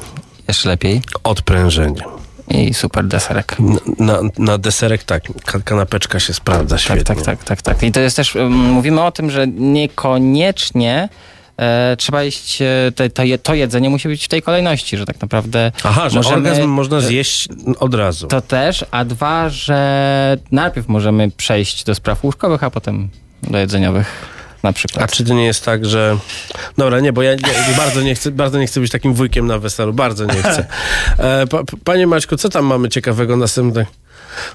jeszcze 0.48 0.68
lepiej 0.68 1.02
odprężenie. 1.24 2.02
i 2.48 2.74
super 2.74 3.04
deserek. 3.06 3.56
Na, 3.58 3.78
na, 3.98 4.20
na 4.38 4.58
deserek 4.58 5.04
tak, 5.04 5.22
ka- 5.44 5.60
kanapeczka 5.60 6.20
się 6.20 6.34
sprawdza 6.34 6.78
świetnie. 6.78 7.04
Tak, 7.04 7.16
tak, 7.22 7.44
tak, 7.44 7.44
tak, 7.44 7.62
tak. 7.62 7.82
I 7.82 7.92
to 7.92 8.00
jest 8.00 8.16
też, 8.16 8.34
um, 8.36 8.52
mówimy 8.52 9.02
o 9.02 9.12
tym, 9.12 9.30
że 9.30 9.46
niekoniecznie 9.46 11.08
e, 11.58 11.96
trzeba 11.98 12.24
iść, 12.24 12.62
e, 12.62 12.92
te, 12.94 13.10
to, 13.10 13.22
je, 13.24 13.38
to 13.38 13.54
jedzenie 13.54 13.90
musi 13.90 14.08
być 14.08 14.24
w 14.24 14.28
tej 14.28 14.42
kolejności, 14.42 14.96
że 14.96 15.06
tak 15.06 15.20
naprawdę 15.20 15.72
Aha, 15.84 16.08
że 16.08 16.16
możemy, 16.16 16.36
orgazm 16.36 16.68
można 16.68 17.00
zjeść 17.00 17.48
od 17.78 17.94
razu. 17.94 18.26
To 18.26 18.40
też, 18.40 18.84
a 18.90 19.04
dwa, 19.04 19.48
że 19.48 20.36
najpierw 20.52 20.88
możemy 20.88 21.30
przejść 21.30 21.84
do 21.84 21.94
spraw 21.94 22.24
łóżkowych, 22.24 22.64
a 22.64 22.70
potem 22.70 23.08
do 23.42 23.58
jedzeniowych. 23.58 24.06
na 24.62 24.70
A 24.70 24.72
przykład. 24.72 25.12
czy 25.12 25.24
to 25.24 25.34
nie 25.34 25.44
jest 25.44 25.64
tak, 25.64 25.86
że... 25.86 26.16
Dobra, 26.78 27.00
nie, 27.00 27.12
bo 27.12 27.22
ja 27.22 27.34
nie, 27.34 27.40
bardzo, 27.76 28.02
nie 28.02 28.14
chcę, 28.14 28.30
bardzo 28.30 28.58
nie 28.58 28.66
chcę 28.66 28.80
być 28.80 28.90
takim 28.92 29.14
wujkiem 29.14 29.46
na 29.46 29.58
weselu, 29.58 29.92
bardzo 29.92 30.24
nie 30.24 30.42
chcę. 30.42 30.66
E, 31.18 31.46
pa- 31.46 31.62
panie 31.84 32.06
Maćku, 32.06 32.36
co 32.36 32.48
tam 32.48 32.64
mamy 32.64 32.88
ciekawego 32.88 33.36
następnego? 33.36 33.90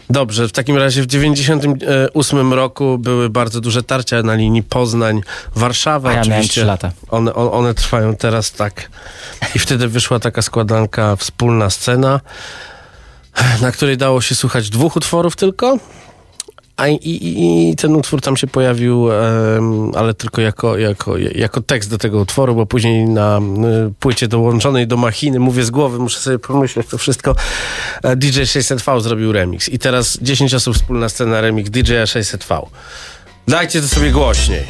Dobrze, 0.10 0.48
w 0.48 0.52
takim 0.52 0.78
razie 0.78 1.02
w 1.02 1.06
98 1.06 2.54
roku 2.54 2.98
były 2.98 3.30
bardzo 3.30 3.62
duże 3.62 3.84
tarcia 3.84 4.24
na 4.24 4.36
linii 4.36 4.64
Poznań-Warszawa. 4.64 6.14
Ja 6.14 6.22
Oczywiście 6.22 6.66
lata. 6.66 6.92
One, 7.10 7.34
one, 7.34 7.52
one 7.52 7.74
trwają 7.74 8.16
teraz 8.16 8.52
tak. 8.52 8.90
I 9.56 9.60
wtedy 9.60 9.88
wyszła 9.88 10.20
taka 10.20 10.42
składanka 10.42 11.16
Wspólna 11.16 11.70
Scena, 11.70 12.20
na 13.62 13.72
której 13.72 13.98
dało 13.98 14.22
się 14.22 14.36
słuchać 14.36 14.70
dwóch 14.70 14.96
utworów 14.96 15.36
tylko. 15.36 15.78
A 16.82 16.88
i, 16.88 16.96
i, 16.96 17.70
I 17.70 17.76
ten 17.76 17.96
utwór 17.96 18.22
tam 18.22 18.38
się 18.38 18.48
pojawił, 18.48 19.08
ale 19.96 20.14
tylko 20.14 20.42
jako, 20.42 20.78
jako, 20.78 21.18
jako 21.18 21.62
tekst 21.62 21.90
do 21.90 21.98
tego 21.98 22.20
utworu, 22.20 22.56
bo 22.56 22.66
później 22.66 23.06
na 23.06 23.40
y, 23.40 23.94
płycie 24.00 24.28
dołączonej 24.28 24.88
do 24.88 24.98
machiny, 24.98 25.40
mówię 25.40 25.64
z 25.64 25.70
głowy, 25.70 26.00
muszę 26.00 26.20
sobie 26.20 26.40
pomyśleć 26.40 26.88
to 26.88 26.98
wszystko, 26.98 27.36
e, 28.04 28.16
DJ 28.16 28.40
600V 28.42 29.02
zrobił 29.02 29.32
remix. 29.32 29.70
I 29.70 29.80
teraz 29.80 30.18
10 30.22 30.54
osób 30.54 30.76
wspólna 30.76 31.10
scena 31.10 31.42
remix 31.42 31.70
DJ 31.70 31.94
600V. 31.94 32.66
Dajcie 33.48 33.82
to 33.82 33.88
sobie 33.88 34.12
głośniej. 34.12 34.64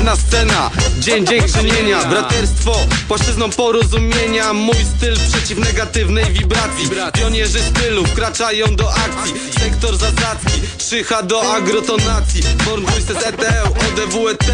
Jedna 0.00 0.16
scena, 0.16 0.70
dzień, 0.98 1.26
dzień 1.26 1.42
krzynienia 1.42 2.04
Braterstwo, 2.04 2.86
płaszczyzną 3.08 3.50
porozumienia. 3.50 4.52
Mój 4.52 4.76
styl 4.96 5.16
przeciw 5.32 5.58
negatywnej 5.58 6.24
wibracji. 6.24 6.90
Pionierzy 7.12 7.58
stylu 7.58 8.06
wkraczają 8.06 8.76
do 8.76 8.94
akcji. 8.94 9.34
Sektor 9.60 9.96
zasadzki, 9.96 10.60
3H 10.78 11.26
do 11.26 11.52
agrotonacji. 11.54 12.42
Born 12.64 12.86
Voices 12.86 13.26
ETL, 13.26 13.66
ODWET 13.66 14.44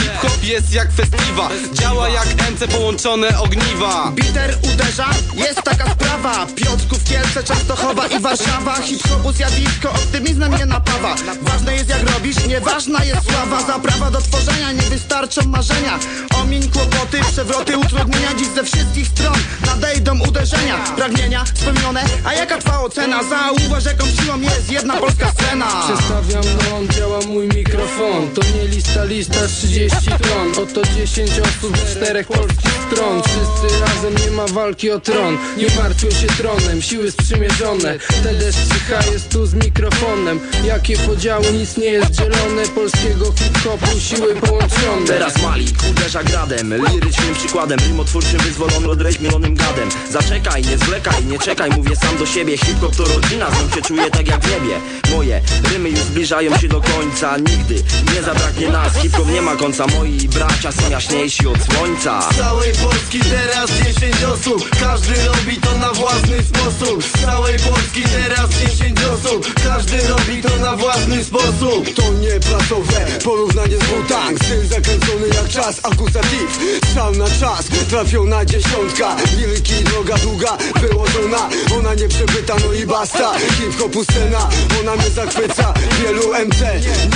Hip-hop 0.00 0.44
jest 0.44 0.72
jak 0.72 0.92
festiwa. 0.92 1.48
Działa 1.72 2.08
jak 2.08 2.26
MC 2.52 2.68
połączone 2.68 3.38
ogniwa. 3.38 4.12
Biter 4.14 4.58
uderza, 4.74 5.08
jest 5.34 5.62
taka 5.62 5.90
sprawa. 5.90 6.46
Piotrków, 6.46 7.04
Kielce, 7.04 7.44
Częstochowa 7.44 8.06
i 8.06 8.20
Warszawa. 8.20 8.82
Hip-hopu 8.82 9.32
zjawisko, 9.32 9.90
optymizmem 9.90 10.56
nie 10.56 10.66
napawa. 10.66 11.14
Ważne 11.42 11.74
jest 11.74 11.88
jak 11.88 12.10
robisz, 12.14 12.46
nieważna 12.46 13.04
jest 13.04 13.32
sława. 13.32 13.66
Zaprawa 13.66 14.10
do 14.10 14.20
tworzenia, 14.20 14.72
nie 14.72 14.85
wystarczą 14.88 15.42
marzenia. 15.46 15.98
Omiń 16.42 16.70
kłopoty, 16.70 17.20
przewroty, 17.32 17.78
utrudnienia 17.78 18.34
Dziś 18.38 18.48
ze 18.48 18.64
wszystkich 18.64 19.08
stron. 19.08 19.34
Nadejdą 19.66 20.20
uderzenia 20.28 20.76
Pragnienia 20.96 21.44
spełnione, 21.54 22.04
a 22.24 22.34
jaka 22.34 22.58
twa 22.58 22.80
ocena? 22.80 23.20
Zauważ 23.22 23.84
jaką 23.84 24.06
siłą 24.06 24.40
jest 24.40 24.72
jedna 24.72 24.96
polska 24.96 25.32
scena. 25.32 25.66
Przestawiam 25.66 26.44
non, 26.70 26.88
działa 26.88 27.18
mój 27.26 27.48
mikrofon. 27.48 28.30
To 28.34 28.42
nie 28.56 28.68
lista, 28.68 29.04
lista 29.04 29.40
30 29.46 29.96
tron. 30.06 30.64
Oto 30.64 30.82
10 30.96 31.30
osób 31.30 31.78
z 31.78 31.96
czterech 31.96 32.26
polskich 32.26 32.70
stron. 32.90 33.22
Wszyscy 33.22 33.80
razem, 33.80 34.26
nie 34.26 34.30
ma 34.30 34.46
walki 34.46 34.90
o 34.90 35.00
tron. 35.00 35.38
Nie 35.56 35.82
martwią 35.82 36.10
się 36.10 36.26
tronem, 36.26 36.82
siły 36.82 37.10
sprzymierzone. 37.10 37.98
TDS3H 37.98 39.12
jest 39.12 39.28
tu 39.28 39.46
z 39.46 39.54
mikrofonem. 39.54 40.40
Jakie 40.64 40.96
podziały, 40.96 41.52
nic 41.52 41.76
nie 41.76 41.86
jest 41.86 42.10
dzielone. 42.10 42.62
Polskiego 42.74 43.24
hip-hopu, 43.32 44.00
siły 44.00 44.34
połączone 44.34 44.75
Teraz 45.06 45.42
Malik 45.42 45.76
uderza 45.90 46.24
gradem. 46.24 46.74
Lirycznym 46.92 47.34
przykładem, 47.34 47.78
rymotwórczym 47.78 48.40
wyzwolony 48.40 48.88
odreźmielonym 48.88 49.54
gadem. 49.54 49.88
Zaczekaj, 50.10 50.62
nie 50.62 50.78
zwlekaj, 50.78 51.24
nie 51.24 51.38
czekaj, 51.38 51.70
mówię 51.70 51.96
sam 51.96 52.16
do 52.18 52.26
siebie. 52.26 52.58
Hip-hop 52.58 52.96
to 52.96 53.04
rodzina, 53.04 53.50
z 53.50 53.62
nią 53.62 53.74
się 53.74 53.82
czuję 53.82 54.10
tak 54.10 54.28
jak 54.28 54.44
w 54.44 54.50
niebie. 54.50 54.80
Moje 55.16 55.40
rymy 55.72 55.90
już 55.90 56.00
zbliżają 56.00 56.58
się 56.58 56.68
do 56.68 56.80
końca. 56.80 57.36
Nigdy 57.36 57.74
nie 58.14 58.22
zabraknie 58.22 58.68
nas, 58.68 58.92
hip-hop 59.02 59.28
nie 59.30 59.42
ma 59.42 59.56
końca. 59.56 59.86
Moi 59.86 60.28
bracia 60.28 60.72
są 60.72 60.90
jaśniejsi 60.90 61.46
od 61.46 61.58
słońca. 61.62 62.32
Z 62.32 62.36
całej 62.36 62.72
Polski 62.72 63.20
teraz 63.20 63.70
10 63.70 64.24
osób. 64.24 64.70
Każdy 64.80 65.14
robi 65.26 65.56
to 65.56 65.78
na 65.78 65.92
własny 65.92 66.42
sposób. 66.42 67.04
Z 67.04 67.22
całej 67.24 67.58
Polski 67.58 68.02
teraz 68.02 68.50
10 68.50 68.98
osób. 69.04 69.54
Każdy 69.64 70.08
robi 70.08 70.42
to 70.42 70.56
na 70.56 70.76
własny 70.76 71.24
sposób. 71.24 71.94
To 71.94 72.12
nie 72.12 72.40
pracowe 72.40 73.06
porównanie 73.24 73.76
z 73.76 73.84
Wu-Tang 73.84 74.38
zakręcony 74.66 75.28
jak 75.28 75.48
czas, 75.48 75.80
akusatyw 75.82 76.58
Strzał 76.84 77.12
na 77.12 77.30
czas, 77.40 77.64
trafiona 77.90 78.44
dziesiątka 78.44 79.16
Wielki 79.38 79.74
droga 79.84 80.18
długa, 80.18 80.56
wyłożona. 80.80 81.48
Ona 81.78 81.94
nie 81.94 82.08
przebyta, 82.08 82.54
no 82.66 82.72
i 82.72 82.86
basta. 82.86 83.32
Hip-hopu 83.38 84.04
scena, 84.04 84.48
ona 84.80 84.96
mnie 84.96 85.10
zachwyca. 85.10 85.74
Wielu 86.02 86.34
MC, 86.34 86.60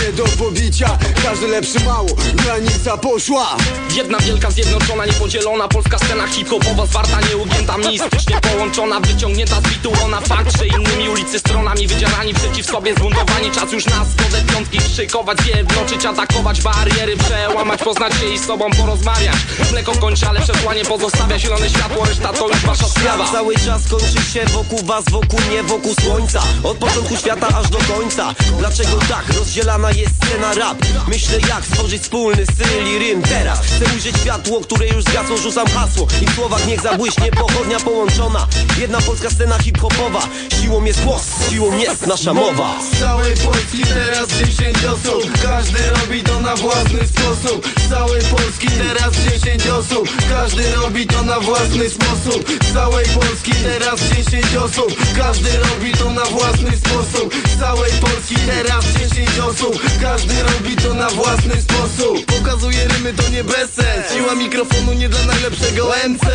nie 0.03 0.13
do 0.13 0.25
pobicia 0.25 0.99
Każdy 1.25 1.47
lepszy 1.47 1.81
mało, 1.81 2.09
granica 2.35 2.97
poszła. 2.97 3.57
Jedna 3.95 4.19
wielka, 4.19 4.51
zjednoczona, 4.51 5.07
niepodzielona 5.07 5.69
Polska 5.69 5.99
scena 5.99 6.27
hip-hopowa 6.27 6.87
zwarta, 6.87 7.19
nieugięta 7.31 7.79
Mistycznie 7.79 8.41
połączona, 8.41 9.01
wyciągnięta 9.01 9.61
z 9.61 9.63
bitu 9.63 9.93
Ona 10.05 10.21
fakt, 10.21 10.59
że 10.59 10.67
innymi 10.67 11.09
ulicy 11.09 11.39
stronami 11.39 11.87
Wydzierani 11.87 12.35
przeciw 12.35 12.67
sobie, 12.67 12.95
zbuntowani 12.95 13.51
Czas 13.51 13.73
już 13.73 13.87
na 13.87 14.05
zgodę 14.05 14.43
piątki 14.53 14.81
szykować 14.97 15.39
Zjednoczyć, 15.41 16.05
atakować 16.07 16.63
bariery 16.63 17.17
Przełamać, 17.49 17.83
poznać 17.83 18.15
się 18.15 18.27
i 18.27 18.39
z 18.39 18.47
sobą 18.47 18.71
porozmawiać. 18.71 19.37
Mleko 19.73 19.93
kończy, 19.93 20.27
ale 20.27 20.41
przesłanie 20.41 20.85
pozostawia 20.85 21.39
Zielone 21.39 21.71
światło, 21.71 22.05
reszta 22.05 22.33
to 22.33 22.49
już 22.49 22.59
wasza 22.59 22.85
sprawa. 22.85 23.33
Cały 23.33 23.55
czas 23.55 23.89
kończy 23.91 24.23
się 24.33 24.45
wokół 24.45 24.79
was, 24.85 25.05
wokół 25.11 25.41
mnie, 25.49 25.63
wokół 25.63 25.95
słońca. 25.95 26.43
Od 26.63 26.77
początku 26.77 27.17
świata 27.17 27.49
aż 27.49 27.71
do 27.71 27.79
końca. 27.79 28.35
Dlaczego 28.59 28.99
tak 29.09 29.37
rozdzielana 29.39 29.91
jest 29.91 30.13
scena 30.25 30.55
rap? 30.55 30.79
Myślę 31.09 31.39
jak 31.49 31.65
stworzyć 31.65 32.03
wspólny 32.03 32.47
styl 32.47 32.87
i 32.87 32.99
rym 32.99 33.23
teraz. 33.23 33.59
Chcę 33.61 33.95
ujrzeć 33.95 34.17
światło, 34.17 34.61
które 34.61 34.87
już 34.89 35.05
zgasło, 35.05 35.37
rzucam 35.37 35.67
hasło. 35.67 36.07
I 36.23 36.27
w 36.27 36.35
słowach 36.35 36.67
niech 36.67 36.81
zabłyśnie 36.81 37.31
pochodnia 37.31 37.81
połączona. 37.81 38.47
Jedna 38.79 39.01
polska 39.01 39.31
scena 39.31 39.59
hip-hopowa. 39.59 40.21
Siłą 40.63 40.85
jest 40.85 41.05
głos, 41.05 41.23
siłą 41.51 41.79
jest 41.79 42.07
nasza 42.07 42.35
mowa. 42.35 42.75
Z 42.93 43.01
całej 43.01 43.37
Polski 43.37 43.83
teraz 43.83 44.29
10 44.29 44.85
osób 44.85 45.43
Każdy 45.43 45.79
robi 45.91 46.23
to 46.23 46.41
na 46.41 46.57
własny 46.57 46.99
sposób 47.09 47.30
Z 47.31 47.89
całej 47.91 48.21
Polski. 48.23 48.69
Teraz 48.69 49.15
10 49.17 49.67
osób 49.67 50.09
Każdy 50.31 50.75
robi 50.75 51.07
to 51.07 51.23
na 51.23 51.41
własny 51.41 51.91
sposób. 51.91 52.45
Z 52.63 52.73
całej 52.73 53.05
Polski 53.07 53.53
teraz 53.53 54.01
10 54.01 54.57
osób 54.57 54.97
Każdy 55.17 55.49
robi 55.59 55.93
to 55.93 56.11
na 56.11 56.25
własny 56.25 56.71
sposób. 56.77 57.35
Z 57.57 57.61
całej 57.61 57.93
Polski 57.93 58.35
teraz 58.35 58.85
10 58.85 59.39
osób 59.39 59.81
Każdy 60.03 60.35
robi 60.43 60.77
to 60.77 60.95
na 60.95 61.11
własny 61.11 61.63
sposób. 61.63 62.27
Pokazuje 62.27 62.89
rymy 62.89 63.13
to 63.15 63.29
nie 63.29 63.45
bez 63.45 63.71
sens 63.71 64.13
Siła 64.15 64.35
mikrofonu 64.35 64.93
nie 64.93 65.09
dla 65.09 65.25
najlepszego 65.25 65.93
MC 66.09 66.27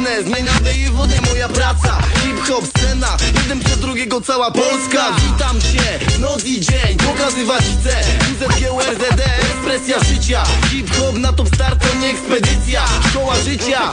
Biznes, 0.00 0.24
zmieniamy 0.26 0.74
i 0.74 0.90
wodę 0.90 1.14
moja 1.30 1.48
praca. 1.48 1.98
Hip-hop, 2.22 2.64
scena, 2.66 3.16
jeden 3.42 3.60
przez 3.60 3.78
drugiego 3.78 4.20
cała 4.20 4.50
Polska. 4.50 5.16
Witam 5.16 5.60
cię, 5.60 6.18
noc 6.18 6.44
i 6.44 6.60
dzień, 6.60 6.96
pokazywać 6.96 7.62
chcę. 7.62 7.96
UZGURZD, 8.32 9.20
ekspresja 9.50 9.98
życia 10.04 10.39
Hip-hop 10.70 11.18
na 11.18 11.32
top 11.32 11.48
start 11.54 12.00
nie 12.00 12.08
ekspedycja. 12.08 12.82
Szkoła 13.10 13.34
życia, 13.36 13.92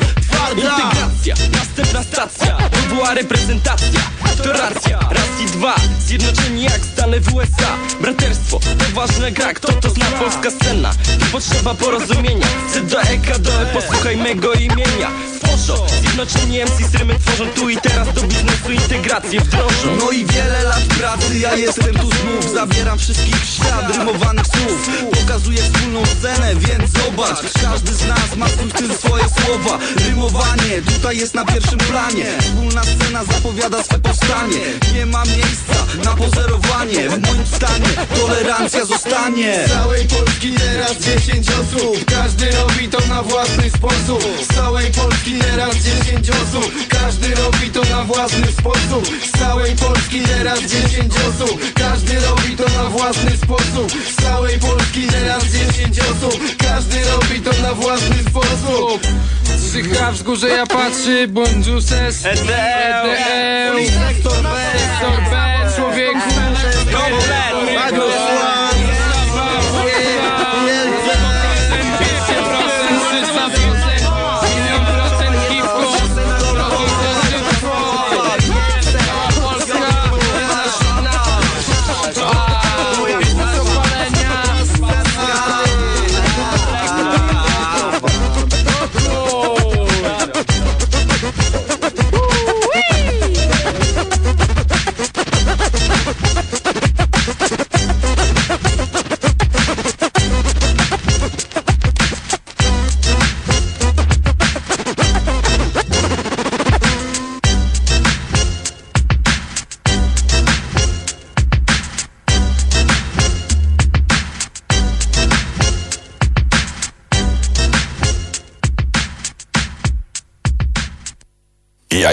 Integracja, 0.56 1.36
następna 1.52 2.04
stacja. 2.04 2.58
To 2.58 2.96
była 2.96 3.14
reprezentacja, 3.14 4.02
to 4.44 4.54
racja. 4.54 5.00
Raz 5.00 5.42
i 5.44 5.46
dwa, 5.46 5.76
zjednoczeni 6.06 6.64
jak 6.64 6.80
Stany 6.86 7.22
w 7.22 7.36
USA 7.36 7.78
Braterstwo, 8.02 8.60
to 8.60 8.96
ważne 8.96 9.32
gra. 9.32 9.54
Kto 9.54 9.74
to 9.74 9.90
zna? 9.90 10.06
Polska 10.06 10.52
scena? 10.52 10.92
Tu 11.20 11.26
potrzeba 11.32 11.74
porozumienia. 11.74 12.48
C 12.74 12.82
do 12.82 13.02
Eka 13.02 13.40
do 13.40 13.62
E, 13.62 13.66
posłuchaj 13.66 14.18
mego 14.18 14.54
imienia. 14.54 15.12
Tworzą, 15.42 15.86
zjednoczeni 16.02 16.60
MC 16.60 16.92
z 16.92 16.96
rymy 16.96 17.16
tworzą 17.20 17.46
Tu 17.56 17.70
i 17.70 17.78
teraz 17.78 18.14
do 18.14 18.22
biznesu 18.22 18.72
integrację 18.72 19.42
wdrożą. 19.42 19.96
No 20.00 20.12
i 20.12 20.26
wiele 20.26 20.64
lat 20.64 20.84
pracy, 20.84 21.40
ja 21.40 21.56
jestem 21.56 21.96
tu 21.96 22.10
znów. 22.12 22.54
Zabieram 22.54 23.00
wszystkich 23.00 23.36
w 23.36 23.54
świat 23.54 23.98
rymowanych 23.98 24.46
słów. 24.46 24.90
Pokazuję 25.12 25.58
wspólną 25.64 26.06
scenę, 26.06 26.56
więc 26.56 26.92
zobacz. 26.92 27.40
Każdy 27.62 27.94
z 27.94 28.08
nas 28.08 28.36
ma 28.36 28.48
swój 28.50 28.70
styl, 28.70 28.94
swoje 28.98 29.24
słowa 29.24 29.80
tutaj 31.08 31.18
jest 31.18 31.34
na 31.34 31.46
pierwszym 31.46 31.78
planie. 31.78 32.26
Wspólna 32.42 32.84
scena 32.84 33.24
zapowiada 33.24 33.84
swe 33.84 34.00
powstanie. 34.00 34.60
Nie 34.94 35.06
ma 35.06 35.24
miejsca 35.26 35.76
na 36.04 36.16
pozerowanie. 36.16 37.10
W 37.10 37.28
moim 37.28 37.46
stanie 37.46 37.90
tolerancja 38.16 38.86
zostanie. 38.86 39.68
Z 39.68 39.72
całej 39.72 40.08
Polski 40.08 40.52
teraz 40.52 40.98
10 40.98 41.48
osób. 41.50 42.06
Każdy 42.06 42.52
robi 42.52 42.90
to 42.90 42.98
na 43.10 43.24
własny 43.24 43.70
sposób. 43.70 44.24
Z 44.50 44.56
całej 44.56 44.92
Polski 44.92 45.40
teraz 45.40 45.76
10 45.76 46.30
osób. 46.30 46.72
Każdy 46.90 47.36
robi 47.36 47.70
to 47.72 47.82
na 47.84 48.04
własny 48.04 48.48
sposób. 48.48 49.08
Z 49.26 49.40
całej 49.40 49.76
Polski 49.76 50.22
teraz 50.22 50.60
10 50.60 51.14
osób. 51.14 51.74
Każdy 51.74 52.20
robi 52.20 52.58
to 52.58 52.64
na 52.84 52.90
własny 52.90 53.38
sposób. 53.38 53.92
Z 54.18 54.24
całej 54.24 54.60
Polski 54.60 55.08
teraz 55.08 55.44
10 55.44 56.00
osób. 56.00 56.40
Każdy 56.58 56.98
robi 57.12 57.42
to 57.42 57.62
na 57.62 57.74
własny 57.74 58.16
sposób. 58.30 59.02
Trzycha 59.70 60.14
wzgórze 60.18 60.50
ja 60.50 60.66
patrzy, 60.66 61.28
Bonjuses 61.28 62.26
EDL 62.26 63.86
Sektor 63.86 64.44
B, 65.30 65.70
człowieku 65.76 66.20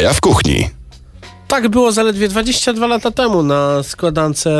Jaja 0.04 0.14
w 0.14 0.20
kuchni. 0.20 0.70
Tak 1.48 1.68
było 1.68 1.92
zaledwie 1.92 2.28
22 2.28 2.86
lata 2.86 3.10
temu 3.10 3.42
na 3.42 3.82
składance 3.82 4.50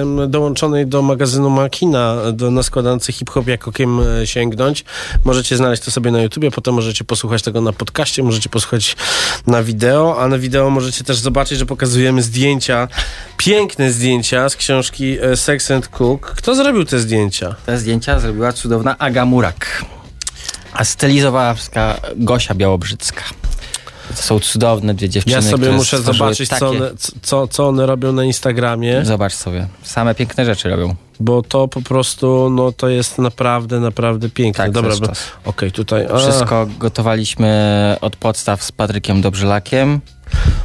em, 0.00 0.30
dołączonej 0.30 0.86
do 0.86 1.02
magazynu 1.02 1.50
Makina, 1.50 2.16
do, 2.32 2.50
na 2.50 2.62
składance 2.62 3.12
Hip 3.12 3.30
Hop 3.30 3.46
jak 3.46 3.68
okiem 3.68 4.00
e, 4.00 4.26
sięgnąć. 4.26 4.84
Możecie 5.24 5.56
znaleźć 5.56 5.82
to 5.82 5.90
sobie 5.90 6.10
na 6.10 6.22
YouTubie, 6.22 6.50
potem 6.50 6.74
możecie 6.74 7.04
posłuchać 7.04 7.42
tego 7.42 7.60
na 7.60 7.72
podcaście, 7.72 8.22
możecie 8.22 8.48
posłuchać 8.48 8.96
na 9.46 9.62
wideo, 9.62 10.16
a 10.20 10.28
na 10.28 10.38
wideo 10.38 10.70
możecie 10.70 11.04
też 11.04 11.18
zobaczyć, 11.18 11.58
że 11.58 11.66
pokazujemy 11.66 12.22
zdjęcia, 12.22 12.88
piękne 13.36 13.92
zdjęcia 13.92 14.48
z 14.48 14.56
książki 14.56 15.18
e, 15.20 15.36
Sex 15.36 15.70
and 15.70 15.88
Cook. 15.88 16.26
Kto 16.36 16.54
zrobił 16.54 16.84
te 16.84 16.98
zdjęcia? 16.98 17.54
Te 17.66 17.78
zdjęcia 17.78 18.20
zrobiła 18.20 18.52
cudowna 18.52 18.98
Aga 18.98 19.24
Murak. 19.24 19.84
A 20.72 20.84
stylizowała 20.84 21.54
Gosia 22.16 22.54
Białobrzycka. 22.54 23.41
To 24.08 24.22
są 24.22 24.40
cudowne 24.40 24.94
dwie 24.94 25.08
dziewczyny, 25.08 25.36
Ja 25.36 25.42
sobie 25.50 25.72
muszę 25.72 26.02
zobaczyć, 26.02 26.48
co 26.48 26.54
takie- 26.54 26.66
one, 26.66 26.90
co, 27.22 27.48
co 27.48 27.68
one 27.68 27.86
robią 27.86 28.12
na 28.12 28.24
Instagramie. 28.24 29.04
Zobacz 29.04 29.32
sobie. 29.32 29.66
Same 29.82 30.14
piękne 30.14 30.44
rzeczy 30.44 30.68
robią. 30.68 30.94
Bo 31.20 31.42
to 31.42 31.68
po 31.68 31.82
prostu, 31.82 32.50
no 32.50 32.72
to 32.72 32.88
jest 32.88 33.18
naprawdę, 33.18 33.80
naprawdę 33.80 34.28
piękne. 34.30 34.64
Tak, 34.64 34.72
Dobra, 34.72 34.94
bo- 35.00 35.50
okej, 35.50 35.72
tutaj. 35.72 36.06
a. 36.14 36.18
Wszystko 36.18 36.66
gotowaliśmy 36.78 37.96
od 38.00 38.16
podstaw 38.16 38.62
z 38.62 38.72
Patrykiem 38.72 39.20
Dobrzelakiem. 39.22 40.00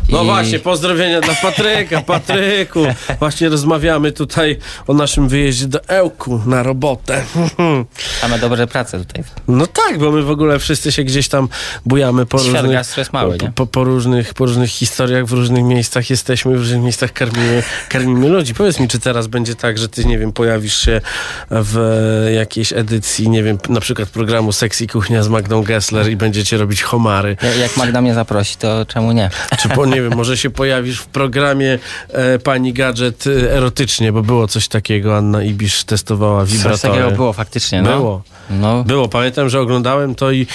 No 0.10 0.21
I- 0.23 0.25
właśnie, 0.25 0.60
pozdrowienia 0.60 1.21
dla 1.21 1.36
Patryka. 1.36 2.01
Patryku, 2.01 2.80
właśnie 3.19 3.49
rozmawiamy 3.49 4.12
tutaj 4.12 4.58
o 4.88 4.93
naszym 4.93 5.27
wyjeździe 5.27 5.67
do 5.67 5.84
Ełku 5.88 6.41
na 6.45 6.63
robotę. 6.63 7.23
Same 8.21 8.39
dobre 8.39 8.67
prace 8.67 8.99
tutaj. 8.99 9.23
No 9.47 9.67
tak, 9.67 9.97
bo 9.99 10.12
my 10.12 10.21
w 10.23 10.30
ogóle 10.30 10.60
wszyscy 10.60 10.91
się 10.91 11.03
gdzieś 11.03 11.27
tam 11.27 11.49
bujamy 11.86 12.25
po 12.25 12.39
Świat 12.39 12.62
różnych, 12.62 12.97
jest 12.97 13.13
mały, 13.13 13.38
po, 13.38 13.47
po, 13.51 13.65
po, 13.67 13.84
różnych, 13.84 14.34
po 14.34 14.45
różnych 14.45 14.69
historiach, 14.69 15.25
w 15.25 15.32
różnych 15.32 15.63
miejscach 15.63 16.10
jesteśmy, 16.10 16.56
w 16.56 16.60
różnych 16.60 16.82
miejscach 16.82 17.13
karmimy, 17.13 17.63
karmimy 17.89 18.27
ludzi. 18.30 18.53
Powiedz 18.53 18.80
mi, 18.80 18.88
czy 18.88 18.99
teraz 18.99 19.27
będzie 19.27 19.56
tak, 19.56 19.77
że 19.77 19.89
ty, 19.89 20.06
nie 20.06 20.17
wiem, 20.19 20.34
pojawisz 20.34 20.77
się 20.82 21.01
w 21.51 21.77
jakiejś 22.36 22.73
edycji, 22.73 23.30
nie 23.30 23.43
wiem, 23.43 23.58
na 23.69 23.80
przykład 23.80 24.10
programu 24.10 24.51
Sexy 24.51 24.88
Kuchnia 24.88 25.23
z 25.23 25.27
Magdą 25.30 25.63
Gessler 25.63 26.10
i 26.12 26.15
będziecie 26.15 26.58
robić 26.58 26.84
homary. 26.84 27.38
Ja- 27.43 27.56
Jak 27.56 27.77
Magda 27.77 28.01
mnie 28.01 28.13
zaprosi, 28.13 28.56
to 28.58 28.86
czemu 28.86 29.12
nie? 29.12 29.30
Czy 29.58 29.70
po, 29.70 29.86
nie 29.86 30.02
wiem, 30.02 30.15
może 30.15 30.38
się 30.38 30.50
pojawisz 30.50 31.00
w 31.00 31.06
programie 31.06 31.80
e, 32.10 32.39
Pani 32.39 32.74
Gadżet 32.74 33.28
e, 33.28 33.52
erotycznie, 33.52 34.12
bo 34.12 34.22
było 34.24 34.48
coś 34.48 34.67
takiego, 34.67 35.17
Anna 35.17 35.43
Ibisz 35.43 35.84
testowała 35.84 36.46
Coś 36.46 36.54
wibratory. 36.54 36.93
takiego 36.93 37.12
było 37.12 37.34
faktycznie, 37.34 37.82
no. 37.82 37.98
Było. 37.98 38.22
No. 38.50 38.84
Było. 38.84 39.08
Pamiętam, 39.10 39.50
że 39.50 39.60
oglądałem 39.60 40.15
to 40.15 40.32
i, 40.32 40.48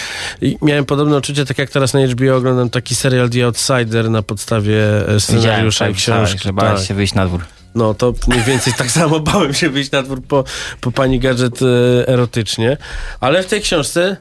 i 0.42 0.58
miałem 0.62 0.84
podobne 0.84 1.16
uczucie, 1.16 1.44
tak 1.44 1.58
jak 1.58 1.70
teraz 1.70 1.94
na 1.94 2.06
HBO 2.06 2.36
oglądam 2.36 2.70
taki 2.70 2.94
serial 2.94 3.30
The 3.30 3.44
Outsider 3.44 4.10
na 4.10 4.22
podstawie 4.22 5.08
e, 5.08 5.20
scenariusza 5.20 5.88
i 5.88 5.94
Widziałem, 5.94 6.24
tak, 6.24 6.26
książki. 6.30 6.44
że 6.48 6.52
bałeś 6.52 6.78
Tak. 6.80 6.88
się 6.88 6.94
wyjść 6.94 7.14
na 7.14 7.26
dwór. 7.26 7.40
No 7.74 7.94
to 7.94 8.12
mniej 8.28 8.42
więcej 8.42 8.72
tak 8.78 8.90
samo 8.90 9.20
bałem 9.20 9.54
się 9.54 9.70
wyjść 9.70 9.90
na 9.90 10.02
dwór 10.02 10.22
po, 10.22 10.44
po 10.80 10.92
Pani 10.92 11.18
Gadżet 11.20 11.60
e, 11.62 11.66
erotycznie. 12.08 12.76
Ale 13.20 13.42
w 13.42 13.46
tej 13.46 13.60
książce 13.60 14.16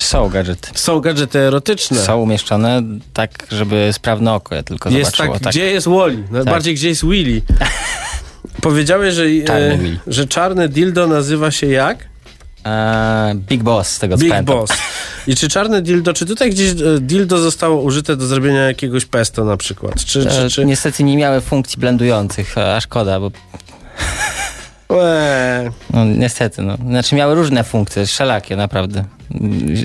Są 0.00 0.28
gadżety. 0.28 0.70
są 0.74 1.00
gadżety 1.00 1.38
erotyczne. 1.38 1.98
Są 1.98 2.18
umieszczone 2.20 2.82
tak, 3.12 3.46
żeby 3.50 3.88
sprawne 3.92 4.32
oko 4.34 4.54
je 4.54 4.62
tylko 4.62 4.90
Jest 4.90 5.10
zobaczyło. 5.16 5.38
tak, 5.38 5.52
gdzie 5.52 5.70
jest 5.70 5.88
Wally? 5.88 6.24
Najbardziej 6.30 6.74
gdzie 6.74 6.88
jest 6.88 7.04
Willy? 7.06 7.42
Powiedziałeś, 8.62 9.14
że, 9.14 9.24
Czarny 9.46 9.98
e, 10.06 10.12
że 10.12 10.26
czarne 10.26 10.68
dildo 10.68 11.06
nazywa 11.06 11.50
się 11.50 11.66
jak? 11.66 11.98
Eee, 12.64 13.34
Big 13.34 13.62
Boss, 13.62 13.88
z 13.88 13.98
tego 13.98 14.16
co 14.16 14.20
Big 14.20 14.30
pamiętam. 14.30 14.54
Boss. 14.56 14.70
I 15.26 15.36
czy 15.36 15.48
czarne 15.48 15.82
dildo, 15.82 16.12
czy 16.12 16.26
tutaj 16.26 16.50
gdzieś 16.50 16.70
e, 16.70 16.74
dildo 17.00 17.38
zostało 17.38 17.82
użyte 17.82 18.16
do 18.16 18.26
zrobienia 18.26 18.60
jakiegoś 18.60 19.04
pesto 19.04 19.44
na 19.44 19.56
przykład? 19.56 20.04
Czy, 20.04 20.20
E, 20.20 20.24
czy, 20.30 20.50
czy... 20.50 20.64
Niestety 20.64 21.04
nie 21.04 21.16
miały 21.16 21.40
funkcji 21.40 21.80
blendujących, 21.80 22.58
a 22.58 22.80
szkoda, 22.80 23.20
bo 23.20 23.30
No, 25.90 26.04
niestety, 26.04 26.62
no. 26.62 26.76
Znaczy 26.76 27.14
miały 27.14 27.34
różne 27.34 27.64
funkcje, 27.64 28.06
szelakie 28.06 28.56
naprawdę. 28.56 29.04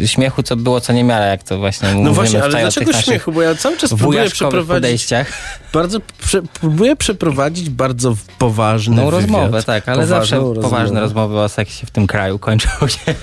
Śmiechu 0.05 0.43
co 0.43 0.55
było, 0.55 0.81
co 0.81 0.93
nie 0.93 1.03
miara, 1.03 1.25
jak 1.25 1.43
to 1.43 1.57
właśnie 1.57 1.93
no 1.93 2.13
właśnie, 2.13 2.43
ale 2.43 2.59
dlaczego 2.61 2.93
śmiechu? 2.93 3.31
Bo 3.31 3.41
ja 3.41 3.55
cały 3.55 3.77
czas 3.77 3.89
próbuję 3.89 4.29
przeprowadzić 4.29 4.67
podejściach. 4.75 5.27
bardzo 5.73 5.99
prze, 6.21 6.41
próbuję 6.61 6.95
przeprowadzić 6.95 7.69
bardzo 7.69 8.15
poważny 8.39 8.95
No 8.95 9.09
rozmowę, 9.09 9.63
tak, 9.63 9.89
ale 9.89 9.95
Poważną 9.97 10.15
zawsze 10.19 10.35
rozmowę. 10.35 10.61
poważne 10.61 11.01
rozmowy 11.01 11.39
o 11.39 11.49
seksie 11.49 11.85
w 11.85 11.91
tym 11.91 12.07
kraju 12.07 12.39
kończą 12.39 12.69
się 12.87 12.97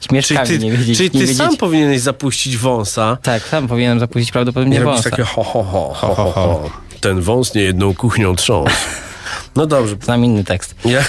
Czyli 0.00 0.08
śmieszkami, 0.08 0.48
ty, 0.48 0.58
nie 0.58 0.72
wiedzieć, 0.72 0.96
czyli 0.96 1.08
nie 1.08 1.12
ty 1.12 1.18
wiedzieć. 1.18 1.36
sam 1.36 1.56
powinieneś 1.56 2.00
zapuścić 2.00 2.56
wąsa 2.56 3.18
Tak, 3.22 3.42
sam 3.42 3.68
powinienem 3.68 4.00
zapuścić 4.00 4.32
prawdopodobnie 4.32 4.78
robić 4.80 4.94
wąsa. 4.94 5.10
takie 5.10 5.22
ho, 5.22 5.42
ho, 5.44 5.62
ho, 5.64 5.94
ho, 5.94 6.14
ho, 6.14 6.32
ho. 6.32 6.70
Ten 7.00 7.20
wąs 7.20 7.54
nie 7.54 7.62
jedną 7.62 7.94
kuchnią 7.94 8.36
trząsł. 8.36 8.74
No 9.56 9.66
dobrze, 9.66 9.96
Znam 10.02 10.24
inny 10.24 10.44
tekst. 10.44 10.74
Ja, 10.84 11.04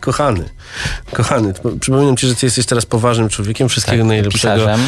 kochany, 0.00 0.48
kochany, 1.12 1.52
przypominam 1.80 2.16
ci, 2.16 2.26
że 2.26 2.34
ty 2.34 2.46
jesteś 2.46 2.66
teraz 2.66 2.86
poważnym 2.86 3.28
człowiekiem, 3.28 3.68
wszystkiego 3.68 4.02
Tak, 4.02 4.08
najlepszego 4.08 4.70
e, 4.72 4.78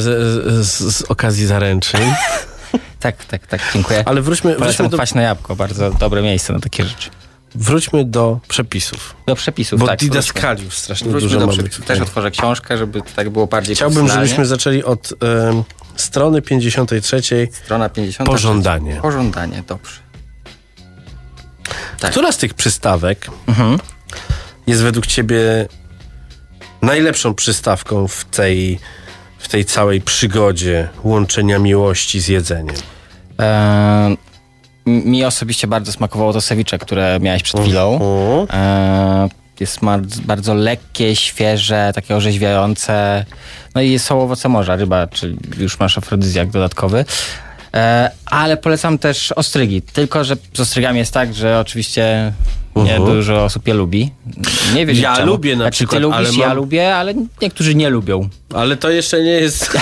z, 0.00 0.66
z, 0.66 0.96
z 0.96 1.02
okazji 1.02 1.46
zaręczyn. 1.46 2.00
Tak, 3.00 3.24
tak, 3.24 3.46
tak, 3.46 3.60
dziękuję. 3.74 4.02
Ale 4.06 4.22
wróćmy, 4.22 4.56
wróćmy, 4.56 4.88
do, 4.88 4.96
kwaśne 4.96 5.22
jabłko, 5.22 5.56
bardzo 5.56 5.90
dobre 5.90 6.22
miejsce 6.22 6.52
na 6.52 6.60
takie 6.60 6.84
rzeczy. 6.84 7.10
wróćmy 7.54 8.04
do 8.04 8.40
przepisów. 8.48 9.16
Do 9.26 9.34
przepisów, 9.34 9.80
Bo 9.80 9.86
tak. 9.86 9.98
didaskaliów 9.98 10.74
strasznie 10.74 11.10
wróćmy 11.10 11.28
dużo 11.28 11.40
do 11.40 11.46
mamy 11.46 11.62
tutaj. 11.68 11.86
Też 11.86 12.00
otworzę 12.00 12.30
książkę, 12.30 12.78
żeby 12.78 13.02
tak 13.16 13.30
było 13.30 13.46
bardziej 13.46 13.76
Chciałbym, 13.76 14.08
żebyśmy 14.08 14.46
zaczęli 14.46 14.82
od 14.84 15.12
em, 15.12 15.62
strony 15.96 16.42
53. 16.42 17.20
Strona 17.52 17.88
50. 17.88 18.30
Pożądanie. 18.30 18.98
Pożądanie, 19.02 19.62
dobrze. 19.66 20.05
Tak. 22.00 22.10
Która 22.10 22.32
z 22.32 22.36
tych 22.36 22.54
przystawek 22.54 23.30
Mhm. 23.48 23.78
jest 24.66 24.82
według 24.82 25.06
ciebie 25.06 25.38
najlepszą 26.82 27.34
przystawką 27.34 28.08
w 28.08 28.24
tej, 28.24 28.78
w 29.38 29.48
tej 29.48 29.64
całej 29.64 30.00
przygodzie 30.00 30.88
łączenia 31.04 31.58
miłości 31.58 32.20
z 32.20 32.28
jedzeniem? 32.28 32.76
Eee, 33.38 34.16
mi 34.86 35.24
osobiście 35.24 35.66
bardzo 35.66 35.92
smakowało 35.92 36.32
to 36.32 36.40
sewicze, 36.40 36.78
które 36.78 37.18
miałeś 37.20 37.42
przed 37.42 37.60
chwilą. 37.60 37.98
Eee, 38.50 39.28
jest 39.60 39.82
mar- 39.82 40.00
bardzo 40.24 40.54
lekkie, 40.54 41.16
świeże, 41.16 41.92
takie 41.94 42.16
orzeźwiające. 42.16 43.24
No 43.74 43.80
i 43.80 43.98
są 43.98 44.22
owoce 44.22 44.48
morza, 44.48 44.76
ryba, 44.76 45.06
czyli 45.06 45.36
już 45.58 45.78
masz 45.78 45.98
afrodyzjak 45.98 46.50
dodatkowy. 46.50 47.04
Eee, 47.72 48.10
ale 48.26 48.56
polecam 48.56 48.98
też 48.98 49.32
ostrygi. 49.32 49.82
Tylko, 49.82 50.24
że 50.24 50.36
z 50.54 50.60
ostrygami 50.60 50.98
jest 50.98 51.12
tak, 51.12 51.34
że 51.34 51.60
oczywiście 51.60 52.32
nie 52.76 52.82
Mhm. 52.96 53.04
dużo 53.04 53.44
osób 53.44 53.68
je 53.68 53.74
lubi. 53.74 54.10
Nie 54.74 54.86
wiem, 54.86 54.96
Ja 54.96 55.16
czemu. 55.16 55.26
lubię 55.26 55.56
na 55.56 55.62
znaczy, 55.64 55.76
przykład, 55.76 55.96
Ty 55.98 56.02
lubisz, 56.02 56.16
ale 56.18 56.28
ja 56.38 56.48
mam- 56.48 56.56
lubię, 56.56 56.96
ale 56.96 57.14
niektórzy 57.42 57.74
nie 57.74 57.90
lubią. 57.90 58.28
Ale 58.54 58.76
to 58.76 58.90
jeszcze 58.90 59.22
nie 59.22 59.30
jest... 59.30 59.70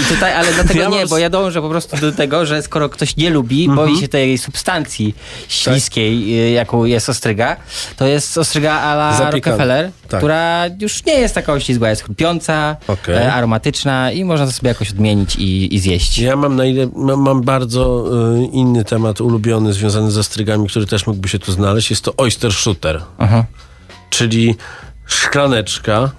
I 0.00 0.14
tutaj, 0.14 0.32
ale 0.34 0.52
dlatego 0.52 0.80
Ja 0.80 0.88
nie, 0.88 1.06
bo 1.06 1.18
ja 1.18 1.30
dążę 1.30 1.62
po 1.62 1.68
prostu 1.68 1.96
do 1.96 2.12
tego, 2.12 2.46
że 2.46 2.62
skoro 2.62 2.88
ktoś 2.88 3.16
nie 3.16 3.30
lubi, 3.30 3.64
Mhm. 3.64 3.76
boi 3.88 4.00
się 4.00 4.08
tej 4.08 4.38
substancji 4.38 5.14
śliskiej, 5.48 6.40
y, 6.48 6.50
jaką 6.50 6.84
jest 6.84 7.08
ostryga, 7.08 7.56
to 7.96 8.06
jest 8.06 8.38
ostryga 8.38 8.72
a 8.72 8.92
la 8.94 9.12
Zapikana. 9.12 9.30
Rockefeller, 9.32 9.90
Tak. 10.08 10.20
która 10.20 10.64
już 10.80 11.04
nie 11.04 11.12
jest 11.12 11.34
taka 11.34 11.52
oślizgła, 11.52 11.88
jest 11.90 12.02
chrupiąca, 12.04 12.76
Okej. 12.88 13.16
e, 13.16 13.32
aromatyczna 13.32 14.12
i 14.12 14.24
można 14.24 14.46
to 14.46 14.52
sobie 14.52 14.68
jakoś 14.68 14.90
odmienić 14.90 15.36
i, 15.36 15.74
i 15.74 15.78
zjeść. 15.78 16.18
Ja 16.18 16.36
mam, 16.36 16.56
na 16.56 16.64
ile, 16.64 16.88
mam, 16.96 17.42
bardzo 17.42 18.04
y, 18.38 18.44
inny 18.52 18.84
temat 18.84 19.20
ulubiony 19.20 19.72
związany 19.72 20.10
ze 20.10 20.24
strygami, 20.24 20.68
który 20.68 20.86
też 20.86 21.06
mógłby 21.06 21.28
się 21.28 21.38
tu 21.38 21.52
znaleźć. 21.52 21.90
Jest 21.90 22.02
to 22.04 22.16
oyster 22.16 22.52
shooter. 22.52 23.02
Aha. 23.18 23.44
Czyli 24.10 24.54
szklaneczka. 25.06 26.10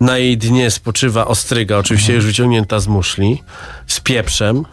Na 0.00 0.18
jej 0.18 0.38
dnie 0.38 0.70
spoczywa 0.70 1.26
ostryga, 1.26 1.76
oczywiście 1.76 2.12
już 2.14 2.26
wyciągnięta 2.26 2.80
z 2.80 2.86
muszli, 2.86 3.42
z 3.86 4.00
pieprzem. 4.00 4.64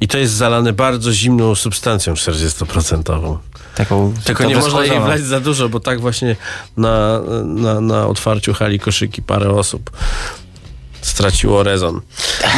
I 0.00 0.08
to 0.08 0.18
jest 0.18 0.32
zalane 0.32 0.72
bardzo 0.72 1.12
zimną 1.12 1.54
substancją 1.54 2.14
40%. 2.14 3.38
Taką 3.74 4.14
Tylko 4.24 4.44
nie 4.44 4.56
można 4.56 4.84
jej 4.84 5.00
wlać 5.00 5.20
za 5.20 5.40
dużo, 5.40 5.68
bo 5.68 5.80
tak 5.80 6.00
właśnie 6.00 6.36
na, 6.76 7.20
na, 7.44 7.80
na 7.80 8.06
otwarciu 8.06 8.54
hali 8.54 8.78
koszyki 8.78 9.22
parę 9.22 9.50
osób 9.50 9.90
straciło 11.02 11.62
rezon. 11.62 12.00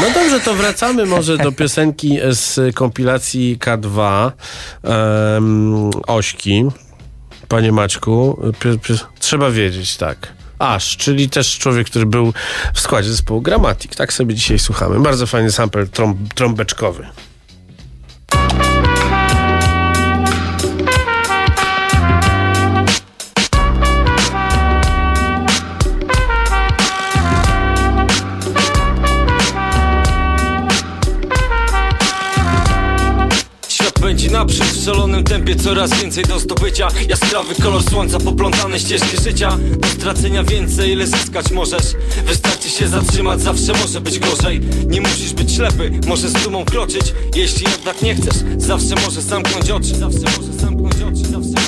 No 0.00 0.10
dobrze, 0.14 0.40
to 0.40 0.54
wracamy 0.54 1.06
może 1.06 1.38
do 1.38 1.52
piosenki 1.52 2.18
z 2.30 2.74
kompilacji 2.74 3.58
K2 3.60 4.30
um, 4.82 5.90
Ośki. 6.06 6.64
Panie 7.48 7.72
Maćku, 7.72 8.42
trzeba 9.20 9.50
wiedzieć, 9.50 9.96
tak. 9.96 10.37
Aż, 10.58 10.96
czyli 10.96 11.30
też 11.30 11.58
człowiek, 11.58 11.86
który 11.86 12.06
był 12.06 12.32
w 12.74 12.80
składzie 12.80 13.10
zespołu 13.10 13.40
Gramatik. 13.40 13.94
Tak 13.94 14.12
sobie 14.12 14.34
dzisiaj 14.34 14.58
słuchamy. 14.58 15.00
Bardzo 15.00 15.26
fajny 15.26 15.52
sample 15.52 15.86
trąb- 15.86 16.28
trąbeczkowy. 16.34 17.06
Tempie 35.48 35.64
Coraz 35.64 36.02
więcej 36.02 36.24
do 36.24 36.38
zdobycia. 36.38 36.88
Jaskrawy 37.08 37.54
kolor 37.54 37.82
słońca, 37.82 38.18
poplątane 38.18 38.80
ścieżki 38.80 39.16
życia. 39.24 39.58
Do 39.78 39.88
stracenia 39.88 40.44
więcej, 40.44 40.92
ile 40.92 41.06
zyskać 41.06 41.50
możesz. 41.50 41.82
Wystarczy 42.26 42.70
się 42.70 42.88
zatrzymać, 42.88 43.40
zawsze 43.40 43.72
może 43.72 44.00
być 44.00 44.18
gorzej. 44.18 44.60
Nie 44.86 45.00
musisz 45.00 45.32
być 45.32 45.52
ślepy, 45.52 45.90
możesz 46.06 46.30
z 46.30 46.42
dumą 46.44 46.64
kroczyć. 46.64 47.14
Jeśli 47.36 47.66
jednak 47.70 48.02
nie 48.02 48.14
chcesz, 48.14 48.36
zawsze 48.56 48.94
możesz 48.94 49.24
zamknąć 49.24 49.70
oczy. 49.70 49.94
Zawsze 49.94 50.18
możesz 50.18 50.54
zamknąć 50.60 50.94
oczy, 50.94 51.30
zawsze 51.30 51.67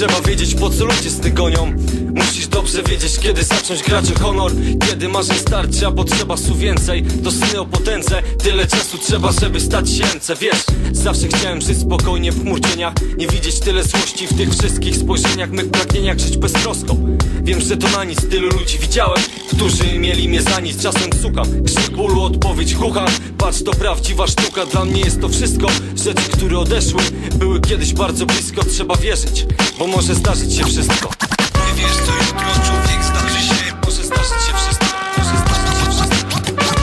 Trzeba 0.00 0.20
wiedzieć 0.20 0.54
po 0.54 0.70
co 0.70 0.84
ludzie 0.84 1.10
sny 1.10 1.30
gonią. 1.30 1.72
Musisz 2.14 2.46
dobrze 2.46 2.82
wiedzieć 2.82 3.18
kiedy 3.18 3.42
zacząć 3.42 3.82
grać 3.82 4.04
o 4.12 4.18
honor. 4.18 4.52
Kiedy 4.88 5.08
marzeń 5.08 5.38
starczy, 5.38 5.86
a 5.86 5.90
potrzeba 5.90 6.36
su 6.36 6.54
więcej. 6.54 7.04
To 7.24 7.30
sny 7.30 7.60
o 7.60 7.66
potędze, 7.66 8.22
tyle 8.42 8.66
czasu 8.66 8.98
trzeba 8.98 9.32
żeby 9.32 9.60
stać 9.60 9.90
się 9.90 10.04
MC 10.04 10.36
Wiesz, 10.40 10.64
zawsze 10.92 11.28
chciałem 11.28 11.60
żyć 11.60 11.78
spokojnie 11.78 12.32
w 12.32 12.42
chmur 12.42 12.60
cieniach 12.60 12.94
Nie 13.16 13.26
widzieć 13.26 13.60
tyle 13.60 13.84
złości 13.84 14.26
w 14.26 14.36
tych 14.36 14.50
wszystkich 14.50 14.96
spojrzeniach. 14.96 15.50
Mych 15.50 15.70
pragnieniach 15.70 16.18
żyć 16.18 16.36
beztroską. 16.36 17.16
Wiem, 17.42 17.60
że 17.60 17.76
to 17.76 17.88
na 17.88 18.04
nic, 18.04 18.28
tylu 18.30 18.48
ludzi 18.48 18.78
widziałem 18.78 19.22
Którzy 19.56 19.98
mieli 19.98 20.28
mnie 20.28 20.42
za 20.42 20.60
nic, 20.60 20.82
czasem 20.82 21.10
słucham 21.22 21.64
Krzyk 21.64 21.96
bólu, 21.96 22.22
odpowiedź 22.22 22.74
głucha 22.74 23.06
Patrz, 23.38 23.62
to 23.62 23.70
prawdziwa 23.72 24.26
sztuka, 24.26 24.66
dla 24.66 24.84
mnie 24.84 25.00
jest 25.00 25.20
to 25.20 25.28
wszystko. 25.28 25.66
Rzeczy, 26.04 26.30
które 26.32 26.58
odeszły, 26.58 27.02
były 27.34 27.60
kiedyś 27.60 27.92
bardzo 27.92 28.26
blisko. 28.26 28.64
Trzeba 28.64 28.96
wierzyć, 28.96 29.46
bo 29.80 29.86
może 29.86 30.14
zdarzyć 30.14 30.54
się 30.54 30.64
wszystko. 30.64 31.10
Nie 31.66 31.82
wiesz 31.82 31.96
co 32.06 32.12
jutro, 32.12 32.50
człowiek 32.66 33.04
zdarzy 33.04 33.42
się. 33.48 33.64
Może 33.84 34.04
zdarzyć 34.04 34.40
się 34.46 34.52
wszystko. 34.60 34.86
Może 35.18 35.36
zdarzyć 35.42 35.74
się 35.80 35.86
wszystko. 35.90 36.36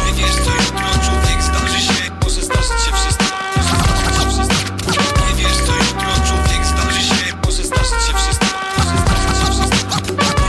Nie 0.06 0.14
wiesz 0.14 0.36
co 0.46 0.52
jutro, 0.62 0.88
człowiek 1.06 1.40
zdarzy 1.44 1.82
się. 1.88 1.94
Może 2.24 2.42
zdarzyć 2.42 2.80
się 2.86 2.92
wszystko. 3.00 3.26
Może 3.58 3.74
zdarzyć 3.82 4.18
się 4.18 4.26
wszystko 4.30 5.22
Nie 5.28 5.34
wiesz 5.44 5.58
co 5.68 5.74
jutro, 5.86 6.10
człowiek 6.28 6.62
zdarzy 6.72 7.02
się. 7.10 7.20
Może 7.46 7.64
zdarzyć 7.64 8.00
się 8.08 8.14
wszystko. 8.20 8.48
Może 8.78 8.96
zdarzyć 9.04 9.36
się 9.40 9.46
wszystko. 9.54 9.96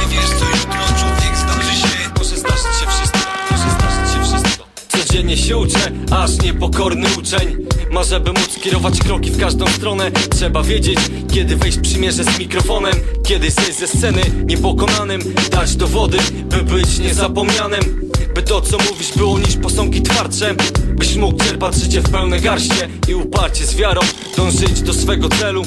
Nie 0.00 0.06
wiesz 0.12 0.30
co 0.38 0.46
jutro, 0.58 0.82
człowiek 1.00 1.34
zdarzy 1.42 1.74
się. 1.82 1.98
Może 2.18 2.36
zdarzyć 2.36 2.74
się 2.80 2.86
wszystko. 2.94 3.18
Może 3.50 3.68
zdarzyć 3.76 4.06
się 4.12 4.20
wszystko. 4.28 4.64
Codziennie 4.88 5.36
się 5.36 5.56
uczę, 5.56 5.92
aż 6.10 6.30
niepokorny 6.42 7.08
uczeń 7.18 7.67
Ma 7.90 8.04
żeby 8.04 8.32
móc 8.32 8.58
kierować 8.62 8.98
kroki 8.98 9.30
w 9.30 9.40
każdą 9.40 9.66
stronę. 9.66 10.10
Trzeba 10.10 10.62
wiedzieć, 10.62 10.98
kiedy 11.32 11.56
wejść 11.56 11.78
przymierze 11.78 12.24
z 12.24 12.38
mikrofonem. 12.38 12.94
Kiedy 13.26 13.50
zejść 13.50 13.78
ze 13.78 13.88
sceny 13.88 14.22
niepokonanym. 14.44 15.20
Dać 15.50 15.76
dowody, 15.76 16.18
by 16.44 16.62
być 16.62 16.98
niezapomnianym. 16.98 18.10
By 18.34 18.42
to 18.42 18.60
co 18.60 18.78
mówisz 18.78 19.12
było 19.16 19.38
niż 19.38 19.56
posągi 19.56 20.02
twardsze. 20.02 20.54
Byś 20.96 21.16
mógł 21.16 21.44
czerpać 21.44 21.74
życie 21.74 22.00
w 22.00 22.10
pełne 22.10 22.40
garście 22.40 22.88
I 23.08 23.14
uparcie 23.14 23.66
z 23.66 23.74
wiarą 23.74 24.00
dążyć 24.36 24.82
do 24.82 24.92
swego 24.94 25.28
celu. 25.28 25.62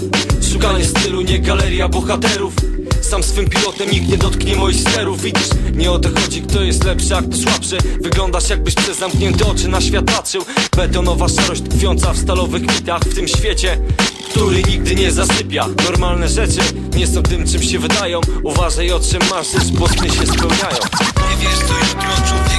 Szukanie 0.54 0.86
stylu, 0.86 1.22
nie 1.22 1.40
galeria 1.40 1.90
bohaterów 1.90 2.54
sam 3.12 3.24
swym 3.24 3.49
pilotem 3.49 3.91
nikt 3.91 4.07
nie 4.07 4.18
dotknie 4.18 4.55
moich 4.55 4.82
sterów. 4.82 5.22
Widzisz, 5.22 5.49
nie 5.74 5.91
o 5.91 5.99
to 5.99 6.09
chodzi 6.22 6.41
kto 6.41 6.62
jest 6.64 6.84
lepszy, 6.84 7.16
a 7.16 7.22
kto 7.22 7.38
słabszy. 7.38 7.78
Wyglądasz 8.01 8.49
jakbyś 8.49 8.76
przez 8.76 8.97
zamknięte 8.97 9.45
oczy 9.45 9.68
na 9.68 9.82
świat 9.82 10.05
patrzył. 10.05 10.45
Betonowa 10.76 11.28
szarość 11.30 11.62
tkwiąca 11.62 12.14
w 12.14 12.18
stalowych 12.18 12.62
mitach 12.62 13.01
W 13.01 13.16
tym 13.16 13.28
świecie, 13.28 13.78
który 14.30 14.64
nigdy 14.64 14.95
nie 14.95 15.12
zasypia. 15.12 15.68
Normalne 15.86 16.30
rzeczy 16.30 16.59
nie 16.95 17.07
są 17.07 17.24
tym 17.24 17.47
czym 17.47 17.64
się 17.64 17.80
wydają. 17.80 18.22
Uważaj 18.43 18.91
o 18.91 18.99
czym 18.99 19.22
marzysz, 19.30 19.72
bo 19.72 19.88
sny 19.88 20.09
się 20.09 20.28
spełniają. 20.28 20.78
Nie 21.30 21.38
wiesz 21.47 21.59
co 21.59 21.74
jutro 21.74 22.28
człowiek 22.28 22.51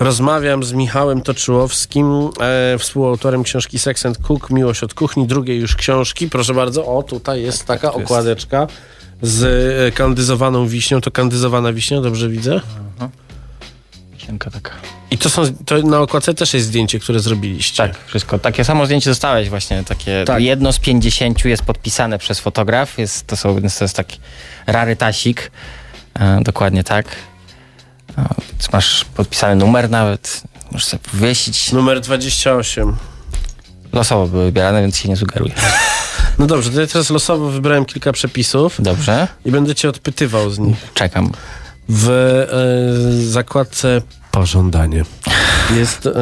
Rozmawiam 0.00 0.64
z 0.64 0.72
Michałem 0.72 1.22
Toczyłowskim, 1.22 2.30
e, 2.40 2.78
współautorem 2.78 3.42
książki 3.42 3.78
Sex 3.78 4.06
and 4.06 4.18
Cook, 4.18 4.50
Miłość 4.50 4.82
od 4.82 4.94
kuchni, 4.94 5.26
drugiej 5.26 5.60
już 5.60 5.76
książki. 5.76 6.28
Proszę 6.28 6.54
bardzo, 6.54 6.86
o 6.86 7.02
tutaj 7.02 7.42
jest 7.42 7.66
taka 7.66 7.88
Tak 7.88 7.96
jest. 7.96 8.10
okładeczka 8.10 8.66
z 9.22 9.42
e, 9.88 9.92
kandyzowaną 9.92 10.66
wiśnią. 10.66 11.00
To 11.00 11.10
kandyzowana 11.10 11.72
wiśnia, 11.72 12.00
dobrze 12.00 12.28
widzę? 12.28 12.60
Wisienka 14.12 14.50
taka. 14.50 14.70
I 15.10 15.18
to 15.18 15.30
są, 15.30 15.42
to 15.66 15.82
na 15.82 16.00
okładce 16.00 16.34
też 16.34 16.54
jest 16.54 16.66
zdjęcie, 16.66 16.98
które 17.00 17.20
zrobiliście. 17.20 17.76
Tak, 17.76 17.96
wszystko. 18.06 18.38
Takie 18.38 18.64
samo 18.64 18.86
zdjęcie 18.86 19.10
dostałeś 19.10 19.48
właśnie, 19.48 19.84
takie 19.84 20.24
Tak. 20.26 20.42
jedno 20.42 20.72
z 20.72 20.78
pięćdziesięciu 20.78 21.48
jest 21.48 21.62
podpisane 21.62 22.18
przez 22.18 22.40
fotograf, 22.40 22.98
jest, 22.98 23.26
to, 23.26 23.36
są, 23.36 23.56
to 23.56 23.84
jest 23.84 23.96
taki 23.96 24.18
rarytasik, 24.66 25.50
e, 26.14 26.40
dokładnie 26.42 26.84
tak. 26.84 27.06
Więc 28.16 28.72
masz 28.72 29.04
podpisany 29.04 29.56
numer 29.56 29.90
nawet, 29.90 30.42
możesz 30.72 30.86
sobie 30.86 31.02
powiesić. 31.10 31.72
Numer 31.72 32.00
28. 32.00 32.96
Losowo 33.92 34.26
były 34.26 34.44
wybierane, 34.44 34.82
więc 34.82 34.96
się 34.96 35.08
nie 35.08 35.16
sugeruję. 35.16 35.54
No 36.38 36.46
dobrze, 36.46 36.70
to 36.70 36.80
ja 36.80 36.86
teraz 36.86 37.10
losowo 37.10 37.50
wybrałem 37.50 37.84
kilka 37.84 38.12
przepisów. 38.12 38.76
Dobrze. 38.78 39.28
I 39.44 39.50
będę 39.50 39.74
cię 39.74 39.88
odpytywał 39.88 40.50
z 40.50 40.58
nich. 40.58 40.76
Czekam. 40.94 41.32
W 41.88 42.08
e, 42.10 43.30
zakładce 43.30 44.02
pożądanie 44.30 45.04
jest 45.74 46.06
e, 46.06 46.12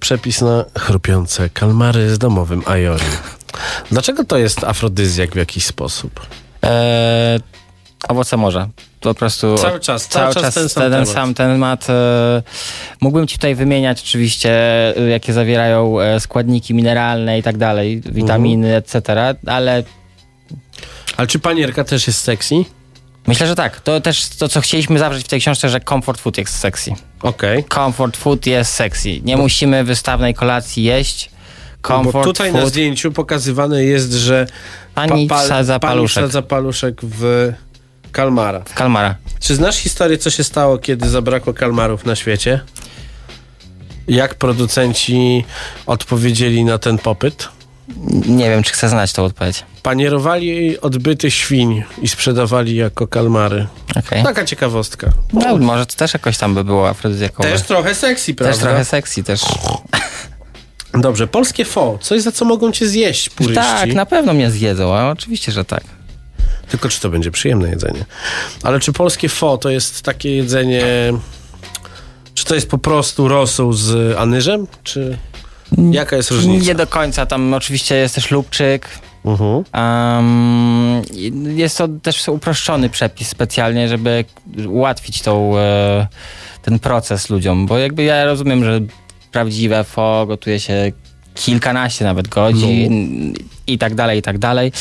przepis 0.00 0.40
na 0.40 0.64
chrupiące 0.78 1.50
kalmary 1.50 2.14
z 2.14 2.18
domowym 2.18 2.62
ajori. 2.66 3.04
Dlaczego 3.90 4.24
to 4.24 4.38
jest 4.38 4.64
afrodyzjak 4.64 5.30
w 5.32 5.36
jakiś 5.36 5.66
sposób? 5.66 6.26
Eee, 6.62 7.40
owoce 8.08 8.36
morza. 8.36 8.68
Po 9.00 9.14
prostu 9.14 9.58
Cały 9.58 9.80
czas, 9.80 10.08
cały 10.08 10.34
czas 10.34 10.54
ten 10.54 10.68
sam 10.68 10.90
temat. 10.90 11.08
sam 11.08 11.34
temat. 11.34 11.90
E, 11.90 12.42
mógłbym 13.00 13.26
ci 13.26 13.36
tutaj 13.36 13.54
wymieniać 13.54 14.02
oczywiście, 14.02 14.50
e, 14.96 15.08
jakie 15.08 15.32
zawierają 15.32 16.00
e, 16.00 16.20
składniki 16.20 16.74
mineralne 16.74 17.38
i 17.38 17.42
tak 17.42 17.56
dalej, 17.56 18.00
witaminy, 18.12 18.76
etc., 18.76 19.02
ale 19.46 19.82
Ale 21.16 21.26
czy 21.26 21.38
panierka 21.38 21.84
też 21.84 22.06
jest 22.06 22.20
sexy? 22.20 22.54
myślę, 23.26 23.46
że 23.46 23.54
tak. 23.54 23.80
To 23.80 24.00
też 24.00 24.28
to, 24.28 24.48
co 24.48 24.60
chcieliśmy 24.60 24.98
zawrzeć 24.98 25.24
w 25.24 25.28
tej 25.28 25.40
książce, 25.40 25.68
że 25.68 25.80
comfort 25.80 26.20
food 26.20 26.38
jest 26.38 26.58
sexy. 26.58 26.92
Okej. 27.22 27.64
Comfort 27.74 28.16
food 28.16 28.46
jest 28.46 28.72
sexy. 28.72 29.20
Nie 29.20 29.36
musimy 29.36 29.84
wystawnej 29.84 30.34
kolacji 30.34 30.84
jeść. 30.84 31.30
Comfort 31.86 32.12
Bo 32.12 32.24
tutaj 32.24 32.50
food. 32.50 32.60
na 32.60 32.66
zdjęciu 32.68 33.12
pokazywane 33.12 33.84
jest, 33.84 34.12
że 34.12 34.46
Pani 34.94 35.26
pa- 35.26 35.38
wsadza 35.42 35.78
pani 35.78 35.92
paluszek. 35.92 36.24
wsadza 36.24 36.42
paluszek 36.42 37.00
w 37.02 37.52
kalmara. 38.16 38.60
W 38.64 38.74
kalmara. 38.74 39.14
Czy 39.40 39.54
znasz 39.54 39.76
historię, 39.76 40.18
co 40.18 40.30
się 40.30 40.44
stało, 40.44 40.78
kiedy 40.78 41.08
zabrakło 41.08 41.54
kalmarów 41.54 42.06
na 42.06 42.16
świecie? 42.16 42.60
Jak 44.08 44.34
producenci 44.34 45.44
odpowiedzieli 45.86 46.64
na 46.64 46.78
ten 46.78 46.98
popyt? 46.98 47.48
Nie 48.26 48.50
wiem, 48.50 48.62
czy 48.62 48.72
chcę 48.72 48.88
znać 48.88 49.12
tą 49.12 49.24
odpowiedź. 49.24 49.64
Panierowali 49.82 50.80
odbyty 50.80 51.30
świń 51.30 51.82
i 52.02 52.08
sprzedawali 52.08 52.76
jako 52.76 53.06
kalmary. 53.06 53.66
Okej. 53.96 54.22
Taka 54.24 54.44
ciekawostka. 54.44 55.10
No, 55.32 55.56
może 55.56 55.86
to 55.86 55.94
też 55.94 56.14
jakoś 56.14 56.38
tam 56.38 56.54
by 56.54 56.64
było 56.64 56.88
afrodyzjakowe. 56.88 57.48
Też 57.48 57.62
trochę 57.62 57.94
sexy, 57.94 58.34
prawda? 58.34 58.54
Też 58.54 58.62
trochę 58.62 58.84
sexy, 58.84 59.22
też. 59.22 59.40
Dobrze, 60.94 61.26
polskie 61.26 61.64
fo. 61.64 61.98
Coś, 62.00 62.22
za 62.22 62.32
co 62.32 62.44
mogą 62.44 62.72
cię 62.72 62.88
zjeść 62.88 63.30
puryści. 63.30 63.62
Tak, 63.62 63.94
na 63.94 64.06
pewno 64.06 64.34
mnie 64.34 64.50
zjedzą, 64.50 64.94
a 64.94 65.10
oczywiście, 65.10 65.52
że 65.52 65.64
tak. 65.64 65.95
Tylko 66.68 66.88
czy 66.88 67.00
to 67.00 67.10
będzie 67.10 67.30
przyjemne 67.30 67.68
jedzenie? 67.68 68.04
Ale 68.62 68.80
czy 68.80 68.92
polskie 68.92 69.28
fo 69.28 69.58
to 69.58 69.70
jest 69.70 70.02
takie 70.02 70.36
jedzenie... 70.36 70.82
Czy 72.34 72.44
to 72.44 72.54
jest 72.54 72.70
po 72.70 72.78
prostu 72.78 73.28
rosół 73.28 73.72
z 73.72 74.16
anyżem? 74.18 74.66
Czy 74.82 75.18
jaka 75.90 76.16
jest 76.16 76.30
różnica? 76.30 76.66
Nie 76.66 76.74
do 76.74 76.86
końca, 76.86 77.26
tam 77.26 77.54
oczywiście 77.54 77.94
jest 77.94 78.14
też 78.14 78.30
lubczyk. 78.30 78.88
Mhm. 79.24 79.64
Um, 79.74 81.02
jest 81.56 81.78
to 81.78 81.88
też 81.88 82.28
uproszczony 82.28 82.90
przepis 82.90 83.28
specjalnie, 83.28 83.88
żeby 83.88 84.24
ułatwić 84.68 85.22
tą, 85.22 85.58
e, 85.58 86.06
ten 86.62 86.78
proces 86.78 87.30
ludziom, 87.30 87.66
bo 87.66 87.78
jakby 87.78 88.02
ja 88.02 88.24
rozumiem, 88.24 88.64
że 88.64 88.80
prawdziwe 89.32 89.84
fo 89.84 90.24
gotuje 90.28 90.60
się 90.60 90.92
kilkanaście 91.36 92.04
nawet 92.04 92.28
godzin 92.28 93.34
i 93.66 93.78
tak 93.78 93.94
dalej, 93.94 94.18
i 94.18 94.22
tak 94.22 94.38
dalej. 94.38 94.72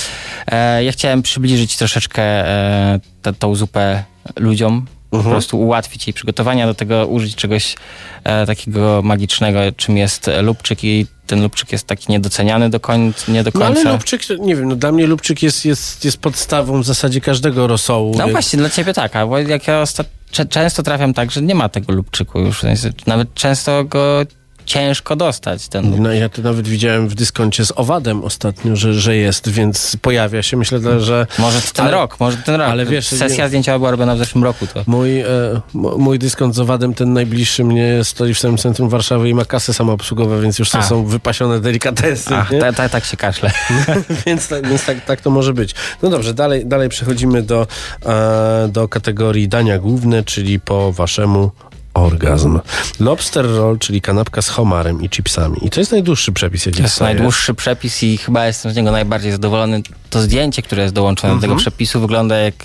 E, 0.47 0.83
ja 0.83 0.91
chciałem 0.91 1.21
przybliżyć 1.21 1.77
troszeczkę 1.77 2.21
e, 2.23 2.99
tę- 3.23 3.33
tą 3.39 3.55
zupę 3.55 4.03
ludziom, 4.35 4.85
po 5.09 5.23
prostu 5.23 5.59
ułatwić 5.59 6.07
jej 6.07 6.13
przygotowania, 6.13 6.65
do 6.67 6.73
tego 6.73 7.07
użyć 7.07 7.35
czegoś 7.35 7.75
e, 8.23 8.45
takiego 8.45 9.01
magicznego, 9.03 9.59
czym 9.77 9.97
jest 9.97 10.29
lubczyk 10.41 10.83
i 10.83 11.07
ten 11.27 11.41
lubczyk 11.43 11.71
jest 11.71 11.87
taki 11.87 12.11
niedoceniany 12.11 12.69
do 12.69 12.79
końca, 12.79 13.31
nie 13.31 13.43
do 13.43 13.51
No 13.55 13.61
końca. 13.61 13.81
ale 13.81 13.91
lubczyk, 13.91 14.21
nie 14.39 14.55
wiem, 14.55 14.69
no 14.69 14.75
dla 14.75 14.91
mnie 14.91 15.07
lubczyk 15.07 15.43
jest, 15.43 15.65
jest, 15.65 16.05
jest 16.05 16.17
podstawą 16.17 16.81
w 16.81 16.85
zasadzie 16.85 17.21
każdego 17.21 17.67
rosołu. 17.67 18.13
No 18.17 18.23
Jak- 18.23 18.31
właśnie, 18.31 18.59
dla 18.59 18.69
ciebie 18.69 18.93
tak, 18.93 19.11
bo 19.29 19.39
jak 19.39 19.67
ja 19.67 19.81
osta- 19.81 20.03
często 20.49 20.83
trafiam 20.83 21.13
tak, 21.13 21.31
że 21.31 21.41
nie 21.41 21.55
ma 21.55 21.69
tego 21.69 21.93
lubczyku 21.93 22.39
już, 22.39 22.61
nawet 23.07 23.33
często 23.33 23.83
go 23.83 24.21
ciężko 24.65 25.15
dostać. 25.15 25.67
Ten 25.67 26.01
No 26.03 26.13
ja 26.13 26.29
to 26.29 26.41
nawet 26.41 26.67
widziałem 26.67 27.07
w 27.07 27.15
dyskoncie 27.15 27.65
z 27.65 27.73
owadem 27.75 28.23
ostatnio, 28.23 28.75
że, 28.75 28.93
że 28.93 29.15
jest, 29.15 29.49
więc 29.49 29.97
pojawia 30.01 30.43
się. 30.43 30.57
Myślę, 30.57 30.99
że... 30.99 31.27
Może 31.39 31.61
ten 31.61 31.85
ale- 31.85 31.91
rok, 31.95 32.19
może 32.19 32.37
ten 32.37 32.55
rok. 32.55 32.69
Ale 32.69 32.85
wiesz, 32.85 33.07
Sesja 33.07 33.43
nie- 33.43 33.47
zdjęciowa 33.47 33.79
była 33.79 33.91
robiona 33.91 34.15
w 34.15 34.17
zeszłym 34.17 34.43
roku. 34.43 34.67
To. 34.67 34.83
Mój, 34.87 35.19
e, 35.19 35.25
mój 35.73 36.19
dyskont 36.19 36.55
z 36.55 36.59
owadem, 36.59 36.93
ten 36.93 37.13
najbliższy 37.13 37.63
mnie 37.63 38.03
stoi 38.03 38.33
w 38.33 38.39
samym 38.39 38.57
centrum 38.57 38.89
Warszawy 38.89 39.29
i 39.29 39.33
ma 39.33 39.45
kasy 39.45 39.73
samoobsługowe, 39.73 40.41
więc 40.41 40.59
już 40.59 40.69
to 40.69 40.83
są 40.83 41.05
wypasione 41.05 41.59
delikatesy. 41.59 42.35
Ach, 42.35 42.51
ta, 42.59 42.73
ta, 42.73 42.89
tak 42.89 43.05
się 43.05 43.17
kaszle. 43.17 43.51
więc 44.25 44.47
tak, 44.47 44.67
więc 44.67 44.85
tak, 44.85 45.05
tak 45.05 45.21
to 45.21 45.29
może 45.29 45.53
być. 45.53 45.75
No 46.01 46.09
dobrze, 46.09 46.33
dalej, 46.33 46.65
dalej 46.65 46.89
przechodzimy 46.89 47.41
do, 47.43 47.67
e, 48.05 48.69
do 48.71 48.87
kategorii 48.87 49.47
dania 49.47 49.79
główne, 49.79 50.23
czyli 50.23 50.59
po 50.59 50.91
waszemu 50.91 51.51
orgazm. 51.95 52.59
Lobster 52.99 53.45
roll, 53.45 53.79
czyli 53.79 54.01
kanapka 54.01 54.41
z 54.41 54.49
homarem 54.49 55.01
i 55.03 55.09
chipsami. 55.09 55.57
I 55.65 55.69
to 55.69 55.79
jest 55.79 55.91
najdłuższy 55.91 56.31
przepis, 56.31 56.65
jaki 56.65 56.77
To 56.77 56.83
jest 56.83 57.01
najdłuższy 57.01 57.53
przepis 57.53 58.03
i 58.03 58.17
chyba 58.17 58.45
jestem 58.45 58.71
z 58.71 58.75
niego 58.75 58.91
najbardziej 58.91 59.31
zadowolony. 59.31 59.81
To 60.09 60.21
zdjęcie, 60.21 60.61
które 60.61 60.81
jest 60.83 60.93
dołączone 60.95 61.31
do 61.31 61.35
Mhm. 61.35 61.51
tego 61.51 61.59
przepisu 61.61 61.99
wygląda 62.01 62.37
jak 62.37 62.55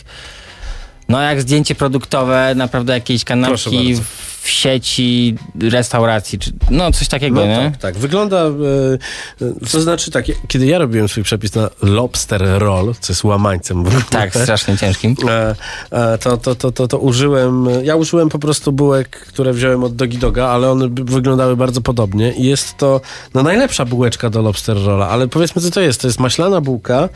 no 1.10 1.20
jak 1.22 1.40
zdjęcie 1.40 1.74
produktowe 1.74 2.52
naprawdę 2.56 2.92
jakiejś 2.92 3.24
kanapki 3.24 3.94
w 4.42 4.48
sieci 4.50 5.34
restauracji, 5.62 6.38
czy 6.38 6.52
no 6.70 6.92
coś 6.92 7.08
takiego, 7.08 7.40
No 7.40 7.46
nie? 7.46 7.56
tak, 7.56 7.76
tak. 7.76 7.98
Wygląda, 7.98 8.44
e, 8.44 9.68
to 9.72 9.80
znaczy 9.80 10.10
tak, 10.10 10.24
kiedy 10.48 10.66
ja 10.66 10.78
robiłem 10.78 11.08
swój 11.08 11.22
przepis 11.22 11.54
na 11.54 11.70
lobster 11.82 12.42
roll, 12.58 12.94
co 13.00 13.12
jest 13.12 13.24
łamańcem 13.24 13.84
Tak, 14.10 14.36
strasznie 14.36 14.78
ciężkim. 14.78 15.16
e, 15.28 15.54
e, 15.90 16.18
to, 16.18 16.36
to, 16.36 16.54
to, 16.54 16.72
to, 16.72 16.88
to 16.88 16.98
użyłem, 16.98 17.68
ja 17.84 17.96
użyłem 17.96 18.28
po 18.28 18.38
prostu 18.38 18.72
bułek, 18.72 19.10
które 19.10 19.52
wziąłem 19.52 19.84
od 19.84 19.96
Dogi 19.96 20.18
Doga, 20.18 20.46
ale 20.48 20.70
one 20.70 20.88
wyglądały 20.88 21.56
bardzo 21.56 21.80
podobnie 21.80 22.32
i 22.32 22.44
jest 22.44 22.76
to 22.76 23.00
no, 23.34 23.42
najlepsza 23.42 23.84
bułeczka 23.84 24.30
do 24.30 24.42
lobster 24.42 24.76
rolla, 24.84 25.08
ale 25.08 25.28
powiedzmy 25.28 25.62
co 25.62 25.70
to 25.70 25.80
jest, 25.80 26.00
to 26.00 26.06
jest 26.06 26.20
maślana 26.20 26.60
bułka 26.60 27.08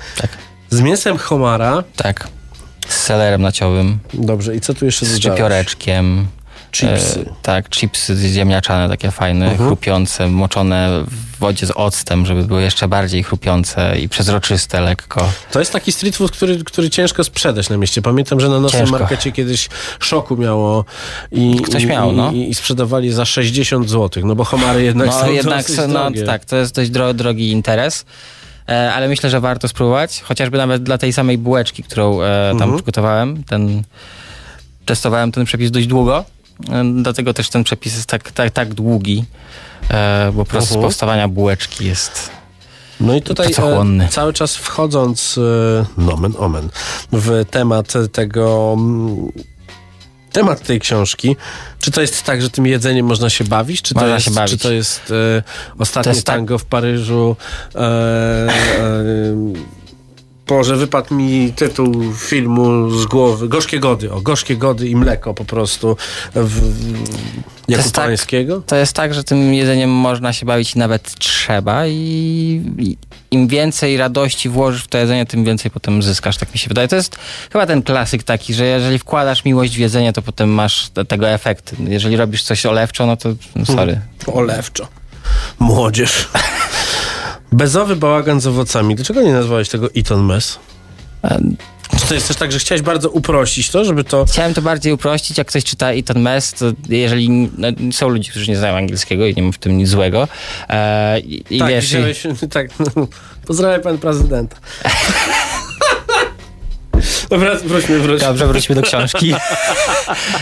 z 0.70 0.80
mięsem 0.80 1.16
homara. 1.16 1.84
Tak. 1.96 2.28
Z 2.88 2.94
selerem 2.94 3.42
naciowym. 3.42 3.98
Dobrze, 4.14 4.56
i 4.56 4.60
co 4.60 4.74
tu 4.74 4.84
jeszcze 4.84 5.06
Z 5.06 5.16
szczypioreczkiem. 5.18 6.26
Chipsy. 6.72 7.20
E, 7.20 7.34
tak, 7.42 7.68
chipsy 7.70 8.16
ziemniaczane, 8.16 8.88
takie 8.88 9.10
fajne, 9.10 9.50
Mhm. 9.50 9.68
chrupiące, 9.68 10.28
moczone 10.28 11.04
w 11.08 11.38
wodzie 11.38 11.66
z 11.66 11.70
octem, 11.70 12.26
żeby 12.26 12.42
były 12.44 12.62
jeszcze 12.62 12.88
bardziej 12.88 13.22
chrupiące 13.22 13.98
i 14.00 14.08
przezroczyste 14.08 14.80
lekko. 14.80 15.28
To 15.52 15.58
jest 15.58 15.72
taki 15.72 15.92
street 15.92 16.16
food, 16.16 16.30
który, 16.30 16.64
który 16.64 16.90
ciężko 16.90 17.24
sprzedać 17.24 17.68
na 17.68 17.76
mieście. 17.76 18.02
Pamiętam, 18.02 18.40
że 18.40 18.48
na 18.48 18.60
naszym 18.60 18.80
Ciężko. 18.80 18.98
markecie 18.98 19.32
kiedyś 19.32 19.68
szoku 20.00 20.36
miało 20.36 20.84
i, 21.32 21.56
Ktoś 21.64 21.82
i, 21.82 21.86
miał, 21.86 22.12
no. 22.12 22.32
i, 22.32 22.50
i 22.50 22.54
sprzedawali 22.54 23.12
za 23.12 23.24
60 23.24 23.90
zł, 23.90 24.26
no 24.26 24.34
bo 24.34 24.44
homary 24.44 24.82
jednak 24.82 25.06
no 25.06 25.20
są 25.20 25.32
jednak, 25.32 25.62
dosyć 25.62 25.76
są- 25.76 25.88
no 25.88 26.10
drogie. 26.10 26.24
tak, 26.26 26.44
to 26.44 26.56
jest 26.56 26.74
dość 26.74 26.90
dro, 26.90 27.14
drogi 27.14 27.50
interes. 27.50 28.04
E, 28.68 28.92
ale 28.94 29.08
myślę, 29.08 29.30
że 29.30 29.40
warto 29.40 29.68
spróbować, 29.68 30.20
chociażby 30.22 30.58
nawet 30.58 30.82
dla 30.82 30.98
tej 30.98 31.12
samej 31.12 31.38
bułeczki, 31.38 31.82
którą 31.82 32.22
e, 32.22 32.48
tam 32.50 32.52
Mhm. 32.62 32.74
przygotowałem. 32.74 33.44
Ten, 33.44 33.82
testowałem 34.86 35.32
ten 35.32 35.44
przepis 35.44 35.70
dość 35.70 35.86
długo, 35.86 36.24
e, 36.70 36.84
dlatego 37.02 37.34
też 37.34 37.48
ten 37.48 37.64
przepis 37.64 37.94
jest 37.94 38.06
tak, 38.06 38.30
tak, 38.30 38.50
tak 38.50 38.74
długi, 38.74 39.24
bo 40.32 40.44
proces 40.44 40.70
Mhm. 40.70 40.82
powstawania 40.86 41.28
bułeczki 41.28 41.84
jest 41.86 42.30
No 43.00 43.14
i 43.14 43.22
tutaj 43.22 43.52
e, 44.00 44.08
cały 44.08 44.32
czas 44.32 44.56
wchodząc 44.56 45.38
e, 45.98 46.00
nomen 46.02 46.32
omen 46.38 46.68
w 47.12 47.44
temat 47.50 47.92
tego 48.12 48.74
mm, 48.78 49.32
temat 50.34 50.60
tej 50.66 50.80
książki, 50.80 51.36
czy 51.80 51.90
to 51.90 52.00
jest 52.00 52.22
tak, 52.22 52.42
że 52.42 52.50
tym 52.50 52.66
jedzeniem 52.66 53.06
można 53.06 53.30
się 53.30 53.44
bawić, 53.44 53.82
czy 53.82 53.94
to 53.94 54.00
Można 54.00 54.14
jest, 54.14 54.26
się 54.26 54.30
bawić. 54.30 54.52
Czy 54.52 54.58
to 54.58 54.72
jest 54.72 55.12
e, 55.38 55.42
ostatnie 55.78 56.04
To 56.04 56.16
jest 56.16 56.26
tak- 56.26 56.36
tango 56.36 56.58
w 56.58 56.64
Paryżu 56.64 57.36
e, 57.74 57.78
e, 57.78 59.74
Boże, 60.46 60.76
wypadł 60.76 61.14
mi 61.14 61.52
tytuł 61.52 62.12
filmu 62.14 62.90
z 62.90 63.06
głowy. 63.06 63.48
Gorzkie 63.48 63.80
Gody. 63.80 64.12
O, 64.12 64.20
Gorzkie 64.20 64.56
Gody 64.56 64.88
i 64.88 64.96
mleko 64.96 65.34
po 65.34 65.44
prostu 65.44 65.96
w, 66.34 66.60
w, 67.68 67.92
tak-. 67.92 68.62
To 68.66 68.76
jest 68.76 68.92
tak, 68.92 69.14
że 69.14 69.24
tym 69.24 69.54
jedzeniem 69.54 69.90
można 69.90 70.32
się 70.32 70.46
bawić 70.46 70.74
i 70.74 70.78
nawet 70.78 71.18
trzeba 71.18 71.86
i, 71.86 71.92
i 72.78 72.96
im 73.34 73.46
więcej 73.48 73.96
radości 73.96 74.48
włożysz 74.48 74.84
w 74.84 74.88
to 74.88 74.98
jedzenie, 74.98 75.26
tym 75.26 75.44
więcej 75.44 75.70
potem 75.70 76.02
zyskasz, 76.02 76.36
tak 76.36 76.52
mi 76.52 76.58
się 76.58 76.68
wydaje. 76.68 76.88
To 76.88 76.96
jest 76.96 77.18
chyba 77.52 77.66
ten 77.66 77.82
klasyk 77.82 78.22
taki, 78.22 78.54
że 78.54 78.64
jeżeli 78.66 78.98
wkładasz 78.98 79.44
miłość 79.44 79.76
w 79.76 79.78
jedzenie, 79.78 80.12
to 80.12 80.22
potem 80.22 80.50
masz 80.50 80.88
te, 80.88 81.04
tego 81.04 81.28
efekt. 81.28 81.74
Jeżeli 81.88 82.16
robisz 82.16 82.42
coś 82.42 82.66
olewczo, 82.66 83.06
no 83.06 83.16
to 83.16 83.28
no 83.56 83.66
sorry. 83.66 84.00
Olewczo. 84.26 84.88
Młodzież. 85.58 86.28
Bezowy 87.52 87.96
bałagan 87.96 88.40
z 88.40 88.46
owocami. 88.46 88.94
Dlaczego 88.94 89.22
nie 89.22 89.32
nazwałeś 89.32 89.68
tego 89.68 89.88
Eton 89.94 90.24
Mess? 90.24 90.58
Czy 92.00 92.06
to 92.06 92.14
jest 92.14 92.28
też 92.28 92.36
tak, 92.36 92.52
że 92.52 92.58
chciałeś 92.58 92.82
bardzo 92.82 93.10
uprościć 93.10 93.70
to, 93.70 93.84
żeby 93.84 94.04
to... 94.04 94.24
Chciałem 94.24 94.54
to 94.54 94.62
bardziej 94.62 94.92
uprościć, 94.92 95.38
jak 95.38 95.46
ktoś 95.46 95.64
czyta 95.64 95.92
Eton 95.92 96.22
Mess, 96.22 96.52
to 96.52 96.66
jeżeli 96.88 97.30
no, 97.30 97.68
są 97.92 98.08
ludzie, 98.08 98.30
którzy 98.30 98.50
nie 98.50 98.56
znają 98.56 98.76
angielskiego 98.76 99.26
i 99.26 99.34
nie 99.34 99.42
ma 99.42 99.52
w 99.52 99.58
tym 99.58 99.78
nic 99.78 99.88
złego. 99.88 100.28
E, 100.68 101.20
i, 101.20 101.44
i 101.50 101.58
tak, 101.58 101.68
wiesz, 101.68 101.84
i- 101.84 101.96
widziałeś, 101.96 102.22
tak. 102.52 102.68
Pozdrawiam 103.46 103.80
pan 103.80 103.98
prezydenta. 103.98 104.56
Dobra, 107.30 107.54
wróćmy, 107.54 107.98
wróćmy. 107.98 108.26
Dobrze, 108.28 108.46
wróćmy 108.46 108.74
do 108.74 108.82
książki. 108.82 109.34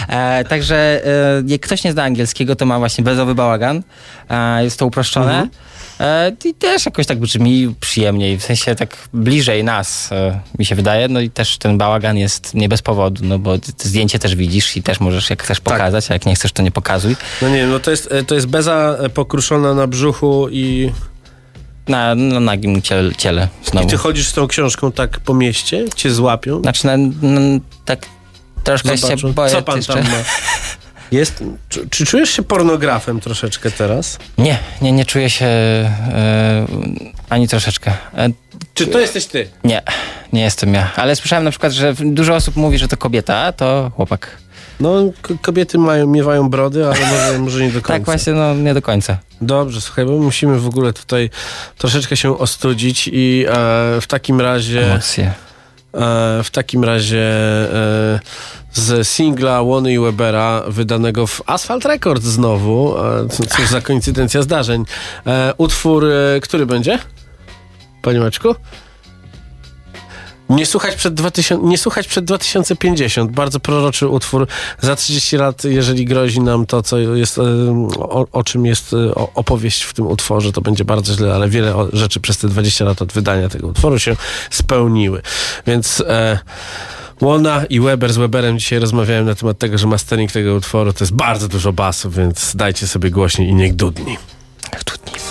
E, 0.09 0.45
także 0.45 1.07
e, 1.07 1.43
jak 1.47 1.61
ktoś 1.61 1.85
nie 1.85 1.93
zna 1.93 2.03
angielskiego, 2.03 2.57
to 2.57 2.67
ma 2.67 2.79
właśnie 2.79 3.05
bezowy 3.05 3.35
bałagan. 3.35 3.83
E, 4.31 4.65
jest 4.65 4.79
to 4.79 4.87
uproszczone. 4.87 5.33
Mhm. 5.33 5.51
E, 6.03 6.33
I 6.45 6.55
też 6.55 6.87
jakoś 6.87 7.07
tak 7.07 7.19
brzmi 7.19 7.75
przyjemniej, 7.81 8.39
w 8.39 8.45
sensie 8.45 8.75
tak 8.75 8.97
bliżej 9.13 9.65
nas, 9.65 10.13
e, 10.13 10.41
mi 10.59 10.65
się 10.65 10.75
wydaje. 10.75 11.09
No 11.09 11.21
i 11.21 11.31
też 11.31 11.59
ten 11.59 11.79
bałagan 11.79 12.17
jest 12.17 12.55
nie 12.55 12.69
bez 12.69 12.83
powodu, 12.83 13.25
no 13.25 13.39
bo 13.39 13.57
zdjęcie 13.79 14.19
też 14.19 14.37
widzisz 14.37 14.77
i 14.77 14.83
też 14.83 15.01
możesz, 15.01 15.31
jak 15.31 15.43
chcesz 15.43 15.61
pokazać, 15.61 16.11
a 16.11 16.15
jak 16.15 16.27
nie 16.27 16.35
chcesz, 16.35 16.53
to 16.53 16.63
nie 16.63 16.71
pokazuj. 16.71 17.17
No 17.43 17.49
nie, 17.49 17.67
no 17.67 17.81
to 17.81 17.91
jest, 17.91 18.13
e, 18.13 18.25
to 18.25 18.35
jest 18.35 18.47
beza 18.47 18.99
pokruszona 19.15 19.75
na 19.75 19.87
brzuchu 19.87 20.49
i... 20.51 20.93
Na, 21.89 22.15
na 22.15 22.41
nagim 22.41 22.83
ciele, 22.83 23.15
ciele 23.15 23.49
znowu. 23.65 23.87
I 23.87 23.91
ty 23.91 23.97
chodzisz 23.97 24.29
z 24.29 24.33
tą 24.33 24.47
książką 24.49 24.93
tak 24.93 25.21
po 25.21 25.35
mieście? 25.35 25.85
Cię 25.97 26.11
złapią? 26.11 26.61
Znaczy, 26.61 26.87
na, 26.87 26.97
na, 26.97 27.41
tak 27.85 28.07
troszkę 28.65 28.97
Zobaczą. 28.97 29.29
się 29.29 29.33
boję. 29.33 29.51
Co 29.51 29.63
pan 29.63 29.77
jeszcze. 29.77 29.95
tam 29.95 30.03
ma? 30.03 30.11
Jest, 31.13 31.45
czy, 31.69 31.89
czy 31.89 32.07
czujesz 32.07 32.31
się 32.31 32.43
pornografem 32.43 33.21
troszeczkę 33.21 33.71
teraz? 33.71 34.19
Nie, 34.39 34.59
nie, 34.83 34.93
nie 34.93 35.05
czuję 35.05 35.31
się 35.31 35.47
e, 35.47 36.67
ani 37.29 37.49
troszeczkę. 37.49 37.93
E, 38.17 38.29
Czy 38.75 38.87
to 38.87 39.01
jesteś 39.01 39.27
ty? 39.27 39.49
nie, 39.65 39.83
nie 40.33 40.43
jestem 40.43 40.75
ja. 40.75 40.91
Ale 40.97 41.17
słyszałem 41.17 41.45
na 41.45 41.51
przykład, 41.51 41.73
że 41.73 41.95
dużo 42.01 42.35
osób 42.35 42.57
mówi, 42.57 42.79
że 42.79 42.89
to 42.89 42.97
kobieta, 42.97 43.37
a 43.37 43.53
to 43.53 43.93
chłopak. 43.97 44.37
No, 44.81 44.95
kobiety 45.43 45.79
mają, 45.79 46.07
miewają 46.07 46.51
brody, 46.51 46.87
ale 46.87 47.01
może, 47.01 47.39
może 47.45 47.61
nie 47.61 47.71
do 47.71 47.73
końca. 47.83 47.93
Tak 47.93 48.05
właśnie, 48.05 48.33
no 48.33 48.55
nie 48.55 48.75
do 48.75 48.83
końca. 48.83 49.19
Dobrze, 49.41 49.81
słuchaj, 49.81 50.05
bo 50.05 50.13
musimy 50.13 50.59
w 50.59 50.67
ogóle 50.67 50.93
tutaj 50.93 51.31
troszeczkę 51.79 52.17
się 52.17 52.39
ostudzić 52.39 53.11
i 53.13 53.45
e, 53.49 53.53
w 54.01 54.07
takim 54.09 54.41
razie... 54.41 54.91
Emocje. 54.91 55.25
E, 55.25 56.43
w 56.45 56.51
takim 56.53 56.85
razie 56.85 57.19
e, 57.19 58.21
z 58.73 59.09
singla 59.09 59.63
Łony 59.63 59.93
i 59.93 59.99
Webera 59.99 60.63
wydanego 60.69 61.27
w 61.27 61.43
Asphalt 61.47 61.85
Records 61.85 62.25
znowu, 62.25 62.95
e, 62.99 63.29
cóż 63.57 63.69
za 63.69 63.81
koincydencja 63.81 64.43
zdarzeń, 64.43 64.85
e, 65.27 65.55
utwór, 65.59 66.05
e, 66.05 66.41
który 66.41 66.67
będzie? 66.67 66.99
Panie 68.03 68.21
Maczku? 68.21 68.55
Nie 70.49 70.67
słuchać, 70.67 70.95
przed 70.97 71.15
2000, 71.15 71.67
nie 71.67 71.79
słuchać 71.79 72.07
przed 72.07 72.25
2050. 72.25 73.33
Bardzo 73.33 73.61
proroczy 73.61 74.09
utwór. 74.09 74.47
Za 74.81 74.97
30 74.97 75.37
lat, 75.37 75.65
jeżeli 75.65 76.05
grozi 76.05 76.41
nam 76.41 76.67
to, 76.67 76.83
co 76.83 76.99
jest, 76.99 77.39
o, 77.99 78.27
o 78.33 78.45
czym 78.45 78.67
jest 78.67 78.97
opowieść 79.35 79.83
w 79.83 79.95
tym 79.95 80.07
utworze, 80.07 80.53
to 80.53 80.61
będzie 80.61 80.85
bardzo 80.85 81.15
źle, 81.15 81.35
ale 81.35 81.49
wiele 81.49 81.75
rzeczy 81.93 82.21
przez 82.21 82.39
te 82.39 82.49
20 82.49 82.85
lat 82.85 83.03
od 83.03 83.13
wydania 83.13 83.49
tego 83.49 83.67
utworu 83.67 83.99
się 83.99 84.17
spełniły. 84.51 85.23
Więc 85.67 86.01
e, 86.07 86.39
Łona 87.23 87.65
i 87.65 87.81
Weber 87.81 88.13
z 88.13 88.17
Weberem 88.17 88.59
dzisiaj 88.59 88.79
rozmawiałem 88.79 89.27
na 89.27 89.35
temat 89.35 89.59
tego, 89.59 89.79
że 89.79 89.87
mastering 89.87 90.33
tego 90.33 90.55
utworu 90.55 90.93
to 90.93 91.05
jest 91.05 91.15
bardzo 91.15 91.49
dużo 91.49 91.73
basu, 91.73 92.11
więc 92.11 92.57
dajcie 92.57 92.87
sobie 92.87 93.11
głośniej 93.11 93.49
i 93.49 93.55
niech 93.55 93.77
dudni. 93.77 94.19
Kiedy 94.71 95.22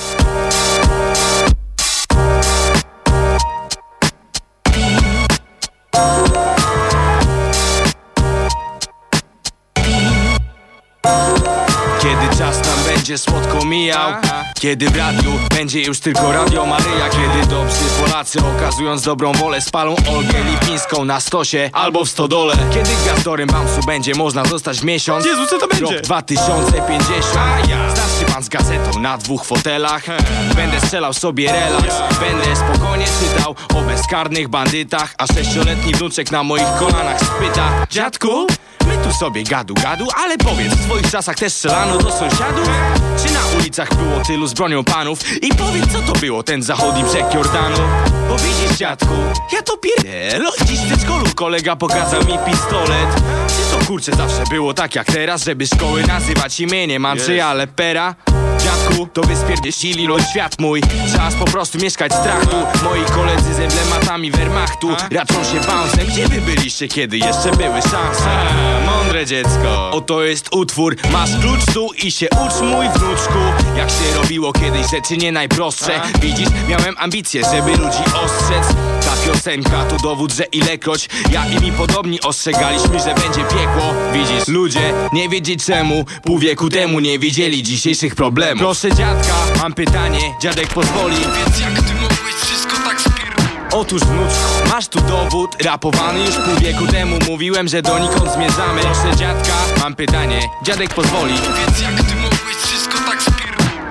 będzie 13.01 13.17
słodko 13.17 13.65
mijał. 13.65 14.11
Kiedy 14.59 14.89
w 14.89 14.95
radiu 14.95 15.31
będzie 15.55 15.81
już 15.81 15.99
tylko 15.99 16.31
Radio 16.31 16.65
Maryja. 16.65 17.09
Kiedy 17.09 17.47
dobrzy 17.49 17.85
Polacy 17.99 18.39
okazując 18.57 19.01
dobrą 19.01 19.31
wolę 19.31 19.61
Spalą 19.61 19.95
Olgę 20.09 20.43
Lipińską 20.51 21.05
na 21.05 21.19
stosie 21.19 21.69
albo 21.73 22.05
w 22.05 22.09
stodole. 22.09 22.55
Kiedy 22.73 22.89
gwiazdorem 23.03 23.49
Bamsu 23.49 23.81
będzie 23.87 24.15
można 24.15 24.45
zostać 24.45 24.83
miesiąc. 24.83 25.25
Jezu, 25.25 25.47
co 25.47 25.57
to 25.57 25.67
będzie? 25.67 25.95
Rok 25.95 26.01
2050 26.01 27.15
Znaczy 27.93 28.33
pan 28.33 28.43
z 28.43 28.49
gazetą 28.49 28.99
na 28.99 29.17
dwóch 29.17 29.45
fotelach. 29.45 30.03
Będę 30.55 30.81
strzelał 30.81 31.13
sobie 31.13 31.51
relaks. 31.51 31.95
Będę 32.19 32.55
spokojnie 32.55 33.05
czytał 33.05 33.55
o 33.75 33.81
bezkarnych 33.81 34.47
bandytach 34.47 35.13
A 35.17 35.27
sześcioletni 35.27 35.93
wnuczek 35.93 36.31
na 36.31 36.43
moich 36.43 36.67
kolanach 36.79 37.19
spyta 37.19 37.85
Dziadku, 37.89 38.47
my 38.87 38.97
tu 39.03 39.13
sobie 39.13 39.43
gadu 39.43 39.73
gadu 39.73 40.07
Ale 40.17 40.37
powiedz, 40.37 40.73
w 40.73 40.85
twoich 40.85 41.11
czasach 41.11 41.35
też 41.35 41.53
strzelano 41.53 41.97
do 41.97 42.11
sąsiadów? 42.11 42.69
Czy 43.23 43.33
na 43.33 43.39
ulicach 43.57 43.95
było 43.95 44.19
tylu 44.27 44.47
z 44.47 44.53
bronią 44.53 44.83
panów? 44.83 45.37
I 45.41 45.49
powiedz, 45.55 45.91
co 45.91 46.13
to 46.13 46.19
było 46.19 46.43
ten 46.43 46.63
zachodni 46.63 47.03
brzeg 47.03 47.33
Jordanu? 47.33 47.77
Bo 48.29 48.37
widzisz, 48.37 48.77
dziadku, 48.77 49.13
ja 49.53 49.61
to 49.61 49.77
pierdolę 49.77 50.51
Dziś 50.65 50.79
w 50.79 50.87
przedszkolu 50.87 51.25
kolega 51.35 51.75
pokazał 51.75 52.19
mi 52.21 52.37
pistolet 52.45 53.15
Czy 53.47 53.77
to 53.79 53.85
kurczę 53.85 54.11
zawsze 54.11 54.43
było 54.49 54.73
tak 54.73 54.95
jak 54.95 55.07
teraz? 55.07 55.43
Żeby 55.43 55.67
szkoły 55.67 56.03
nazywać 56.07 56.59
imieniem 56.59 57.05
Andrzeja 57.05 57.53
Lepera? 57.53 58.15
Dziadku, 58.59 59.07
to 59.13 59.21
wy 59.21 59.35
spierdzieścili 59.35 60.07
lo 60.07 60.21
świat 60.21 60.59
mój 60.59 60.81
Czas 61.15 61.35
po 61.35 61.45
prostu 61.45 61.77
mieszkać 61.77 62.11
w 62.11 62.15
strachu 62.15 62.55
Moi 62.83 63.05
koledzy 63.15 63.53
z 63.53 63.59
emblematami 63.59 64.31
Wehrmachtu 64.31 64.89
Raczą 65.11 65.33
się 65.33 65.67
bouncem 65.67 66.07
Gdzie 66.07 66.27
wy 66.27 66.41
byliście, 66.41 66.87
kiedy 66.87 67.17
jeszcze 67.17 67.51
były 67.51 67.81
szanse? 67.81 68.29
Mądre 69.12 69.26
dziecko. 69.26 69.89
Oto 69.91 70.24
jest 70.24 70.55
utwór 70.55 70.95
Masz 71.12 71.30
klucz 71.41 71.66
tu 71.74 71.89
i 72.03 72.12
się 72.12 72.28
ucz 72.30 72.62
mój 72.62 72.89
wnuczku. 72.89 73.39
Jak 73.78 73.89
się 73.89 74.22
robiło 74.22 74.53
kiedyś 74.53 74.91
rzeczy 74.91 75.18
nie 75.18 75.32
najprostsze. 75.32 76.01
Widzisz, 76.22 76.47
miałem 76.68 76.95
ambicje, 76.97 77.41
żeby 77.53 77.72
ludzi 77.72 78.03
ostrzec. 78.24 78.76
Ta 79.05 79.32
piosenka 79.32 79.86
to 79.86 79.97
dowód, 79.97 80.34
że 80.34 80.43
ilekroć 80.43 81.09
Ja 81.32 81.45
i 81.47 81.62
mi 81.62 81.72
podobni 81.72 82.22
ostrzegaliśmy, 82.22 82.99
że 82.99 83.16
będzie 83.16 83.43
piekło. 83.43 83.93
Widzisz, 84.14 84.47
ludzie 84.47 84.93
nie 85.14 85.30
wiedzieć 85.30 85.66
czemu 85.66 86.05
Pół 86.24 86.39
wieku 86.39 86.70
temu 86.70 86.99
nie 86.99 87.20
wiedzieli 87.20 87.64
dzisiejszych 87.64 88.16
problemów. 88.16 88.59
Proszę 88.59 88.95
dziadka, 88.95 89.34
mam 89.62 89.74
pytanie, 89.74 90.20
dziadek 90.41 90.68
pozwoli. 90.68 91.16
Więc 91.16 91.59
jak 91.59 91.74
ty 91.74 91.93
mogłeś 91.93 92.30
Otóż 93.72 94.01
wnuczku, 94.01 94.69
masz 94.69 94.88
tu 94.88 95.01
dowód 95.01 95.63
Rapowany 95.63 96.19
już 96.19 96.36
pół 96.36 96.55
wieku 96.61 96.88
temu. 96.88 97.19
Mówiłem, 97.28 97.67
że 97.67 97.82
donikąd 97.82 98.34
zmierzamy. 98.34 98.82
Proszę 98.82 99.15
dziadka, 99.17 99.53
mam 99.80 99.95
pytanie, 99.95 100.39
dziadek 100.63 100.93
pozwoli. 100.93 101.34
Więc 101.34 101.82
jak 101.82 101.95
ty 101.95 102.15
mogłeś 102.15 102.55
wszystko 102.55 102.97
tak 102.97 103.22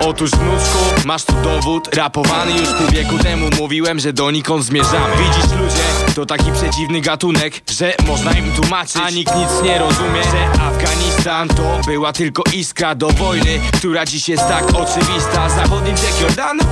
Otóż 0.05 0.31
wnuczku, 0.31 1.05
masz 1.05 1.23
tu 1.23 1.33
dowód 1.43 1.95
Rapowany 1.95 2.51
już 2.51 2.69
pół 2.69 2.87
wieku 2.87 3.17
temu. 3.17 3.49
Mówiłem, 3.59 3.99
że 3.99 4.13
donikąd 4.13 4.65
zmierzamy. 4.65 5.15
Widzisz 5.17 5.51
ludzie, 5.59 6.13
to 6.15 6.25
taki 6.25 6.51
przeciwny 6.51 7.01
gatunek 7.01 7.53
Że 7.71 7.93
można 8.07 8.31
im 8.31 8.51
tłumaczyć. 8.51 9.01
A 9.05 9.09
nikt 9.09 9.35
nic 9.35 9.49
nie 9.63 9.79
rozumie 9.79 10.23
Że 10.23 10.59
Afganistan 11.01 11.47
to 11.47 11.81
była 11.85 12.13
tylko 12.13 12.43
iskra 12.53 12.95
do 12.95 13.09
wojny 13.09 13.59
Która 13.73 14.05
dziś 14.05 14.29
jest 14.29 14.47
tak 14.47 14.63
oczywista 14.69 15.49
Zachodni 15.49 15.93
brzeg 15.93 16.21
Jordanu? 16.21 16.63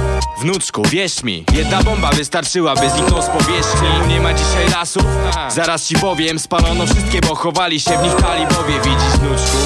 Wnuczku, 0.42 0.84
wierz 0.90 1.24
mi 1.24 1.46
Jedna 1.54 1.84
bomba 1.84 2.10
wystarczyłaby 2.10 2.90
zniknąć 2.90 3.26
z 3.26 3.28
powierzchni 3.28 3.90
nie 4.08 4.22
ma 4.22 4.34
dzisiaj 4.34 4.70
lasów? 4.70 5.04
Zaraz 5.50 5.88
ci 5.88 5.96
powiem 5.96 6.40
Spalono 6.40 6.86
wszystkie, 6.86 7.22
bo 7.22 7.36
chowali 7.36 7.80
się 7.80 7.98
w 7.98 8.04
nich 8.04 8.16
talibowie 8.16 8.74
Widzisz, 8.84 9.20
wnuczku? 9.20 9.58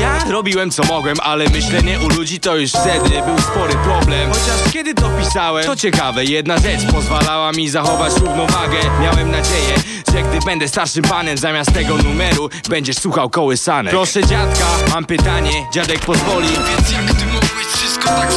Ja 0.00 0.18
robiłem 0.30 0.70
co 0.70 0.84
mogłem, 0.84 1.16
ale 1.22 1.44
myślenie 1.48 2.00
u 2.00 2.08
ludzi 2.08 2.40
to 2.40 2.56
już 2.56 2.70
wtedy 2.70 3.08
był 3.08 3.38
spory 3.38 3.74
problem 3.84 4.30
Chociaż 4.32 4.72
kiedy 4.72 4.94
to 4.94 5.08
pisałem, 5.08 5.64
to 5.64 5.76
ciekawe 5.76 6.24
Jedna 6.24 6.58
rzecz 6.58 6.92
pozwalała 6.92 7.52
mi 7.52 7.68
zachować 7.68 8.12
równowagę 8.16 8.78
Miałem 9.00 9.30
nadzieję, 9.30 9.74
że 10.12 10.22
gdy 10.22 10.38
będę 10.46 10.68
starszym 10.68 11.02
panem 11.02 11.38
Zamiast 11.38 11.72
tego 11.72 11.96
numeru 11.96 12.48
będziesz 12.68 12.96
słuchał 12.96 13.30
kołysanek 13.30 13.92
Proszę 13.96 14.24
dziadka, 14.26 14.64
mam 14.90 15.04
pytanie, 15.04 15.50
dziadek 15.72 16.00
pozwoli. 16.00 16.48
Więc 16.48 16.92
jak 16.92 17.04
ty 17.04 17.26
mogłeś 17.26 17.66
wszystko 17.66 18.08
tak 18.08 18.28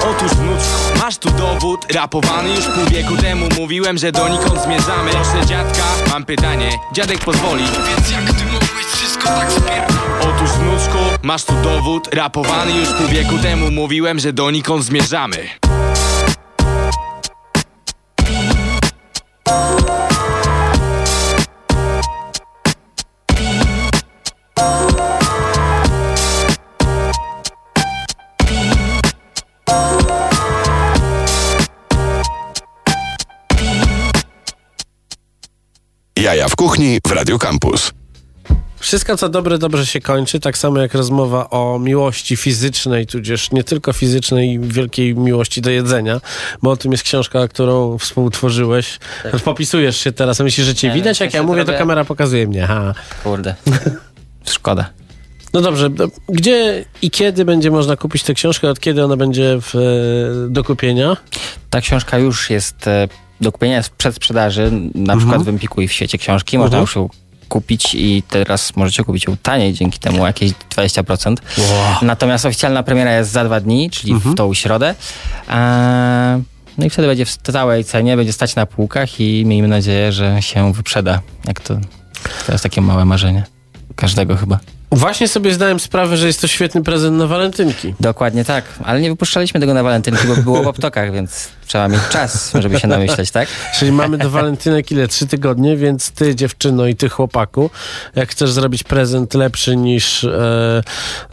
Otóż 0.00 0.32
wnuczku, 0.32 0.98
masz 0.98 1.18
tu 1.18 1.30
dowód 1.30 1.92
Rapowany 1.92 2.50
już 2.50 2.64
pół 2.64 2.84
wieku 2.90 3.16
temu. 3.16 3.48
Mówiłem, 3.56 3.98
że 3.98 4.12
donikąd 4.12 4.62
zmierzamy. 4.62 5.10
Proszę 5.10 5.46
dziadka, 5.46 5.82
mam 6.10 6.24
pytanie, 6.24 6.70
dziadek 6.92 7.18
pozwoli. 7.18 7.64
Więc 7.64 8.10
jak 8.10 8.24
ty 8.24 8.44
mogłeś 8.44 8.86
wszystko 8.92 9.28
tak 9.28 9.92
Otóż 10.20 10.50
wnuczku, 10.50 10.98
masz 11.22 11.44
tu 11.44 11.54
dowód 11.62 12.14
Rapowany 12.14 12.72
już 12.72 12.88
pół 12.88 13.08
wieku 13.08 13.38
temu. 13.38 13.70
Mówiłem, 13.70 14.18
że 14.18 14.32
donikąd 14.32 14.84
zmierzamy 14.84 15.48
kuchni 36.64 36.98
w 37.06 37.10
Radio 37.12 37.38
Campus. 37.38 37.92
Wszystko, 38.78 39.16
co 39.16 39.28
dobre, 39.28 39.58
dobrze 39.58 39.86
się 39.86 40.00
kończy, 40.00 40.40
tak 40.40 40.58
samo 40.58 40.80
jak 40.80 40.94
rozmowa 40.94 41.50
o 41.50 41.78
miłości 41.78 42.36
fizycznej, 42.36 43.06
tudzież 43.06 43.50
nie 43.50 43.64
tylko 43.64 43.92
fizycznej, 43.92 44.60
wielkiej 44.60 45.14
miłości 45.14 45.60
do 45.60 45.70
jedzenia, 45.70 46.20
bo 46.62 46.70
o 46.70 46.76
tym 46.76 46.92
jest 46.92 47.04
książka, 47.04 47.48
którą 47.48 47.98
współtworzyłeś. 47.98 48.98
Popisujesz 49.44 49.96
się 49.96 50.12
teraz, 50.12 50.40
a 50.40 50.44
myślisz, 50.44 50.66
że 50.66 50.74
cię 50.74 50.88
Nie, 50.88 50.94
widać? 50.94 51.20
no, 51.20 51.24
Jak 51.24 51.34
ja 51.34 51.42
mówię, 51.42 51.60
to 51.60 51.66
zrobię- 51.66 51.78
kamera 51.78 52.04
pokazuje 52.04 52.46
mnie. 52.46 52.66
Ha. 52.66 52.94
Kurde. 53.24 53.54
Szkoda. 54.56 54.90
No 55.52 55.60
dobrze, 55.60 55.88
no, 55.98 56.04
gdzie 56.28 56.84
i 57.02 57.10
kiedy 57.10 57.44
będzie 57.44 57.70
można 57.70 57.96
kupić 57.96 58.22
tę 58.22 58.34
książkę? 58.34 58.68
Od 58.70 58.80
kiedy 58.80 59.04
ona 59.04 59.16
będzie 59.16 59.58
w, 59.62 59.74
e, 59.76 60.50
do 60.50 60.64
kupienia? 60.64 61.16
Ta 61.70 61.80
książka 61.80 62.18
już 62.18 62.50
jest 62.50 62.86
e, 62.86 63.08
do 63.40 63.52
kupienia 63.52 63.76
jest 63.76 63.88
w 63.88 63.92
przedsprzedaży, 63.92 64.72
na 64.94 65.16
przykład 65.16 65.42
w 65.42 65.48
Empiku 65.48 65.80
i 65.80 65.88
w 65.88 65.92
świecie 65.92 66.18
książki. 66.18 66.58
Można 66.58 66.78
Mhm. 66.78 66.80
już 66.82 66.96
ją 66.96 67.08
kupić 67.48 67.94
i 67.94 68.22
teraz 68.28 68.76
możecie 68.76 69.04
kupić 69.04 69.24
ją 69.26 69.36
taniej, 69.36 69.72
dzięki 69.74 69.98
temu 69.98 70.26
jakieś 70.26 70.52
20%. 70.52 71.36
Natomiast 72.02 72.46
oficjalna 72.46 72.82
premiera 72.82 73.12
jest 73.12 73.30
za 73.30 73.44
dwa 73.44 73.60
dni, 73.60 73.90
czyli 73.90 74.12
Mhm. 74.12 74.34
w 74.34 74.38
tą 74.38 74.54
środę. 74.54 74.94
No 76.78 76.86
i 76.86 76.90
wtedy 76.90 77.08
będzie 77.08 77.24
w 77.24 77.30
stałej 77.30 77.84
cenie, 77.84 78.16
będzie 78.16 78.32
stać 78.32 78.54
na 78.56 78.66
półkach 78.66 79.20
i 79.20 79.44
miejmy 79.46 79.68
nadzieję, 79.68 80.12
że 80.12 80.42
się 80.42 80.72
wyprzeda. 80.72 81.20
Jak 81.46 81.60
to, 81.60 81.74
to 82.46 82.52
jest 82.52 82.62
takie 82.64 82.80
małe 82.80 83.04
marzenie. 83.04 83.44
Każdego 83.96 84.36
chyba. 84.36 84.58
Właśnie 84.94 85.28
sobie 85.28 85.54
zdałem 85.54 85.80
sprawę, 85.80 86.16
że 86.16 86.26
jest 86.26 86.40
to 86.40 86.46
świetny 86.46 86.82
prezent 86.82 87.18
na 87.18 87.26
walentynki. 87.26 87.94
Dokładnie 88.00 88.44
tak, 88.44 88.64
ale 88.84 89.00
nie 89.00 89.10
wypuszczaliśmy 89.10 89.60
tego 89.60 89.74
na 89.74 89.82
walentynki, 89.82 90.26
bo 90.26 90.36
było 90.36 90.62
w 90.62 90.66
optokach, 90.66 91.12
więc 91.12 91.48
trzeba 91.66 91.88
mieć 91.88 92.00
czas, 92.10 92.52
żeby 92.54 92.80
się 92.80 92.88
namyśleć, 92.88 93.30
tak? 93.30 93.48
Czyli 93.78 93.92
mamy 93.92 94.18
do 94.18 94.30
walentynek 94.30 94.90
ile? 94.90 95.08
Trzy 95.08 95.26
tygodnie, 95.26 95.76
więc 95.76 96.10
ty 96.10 96.34
dziewczyno 96.34 96.86
i 96.86 96.96
ty 96.96 97.08
chłopaku, 97.08 97.70
jak 98.14 98.28
chcesz 98.28 98.52
zrobić 98.52 98.84
prezent 98.84 99.34
lepszy 99.34 99.76
niż 99.76 100.24
e, 100.24 100.82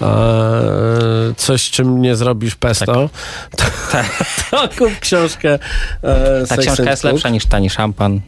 e, 0.02 1.34
coś, 1.38 1.70
czym 1.70 2.02
nie 2.02 2.16
zrobisz 2.16 2.56
pesto, 2.56 3.10
to, 3.58 3.66
to 4.52 4.70
kup 4.78 5.00
książkę 5.00 5.60
e, 6.04 6.48
Ta 6.48 6.58
książka 6.58 6.92
jest 6.92 7.04
lepsza 7.04 7.30
niż 7.30 7.46
tani 7.46 7.70
szampan. 7.70 8.22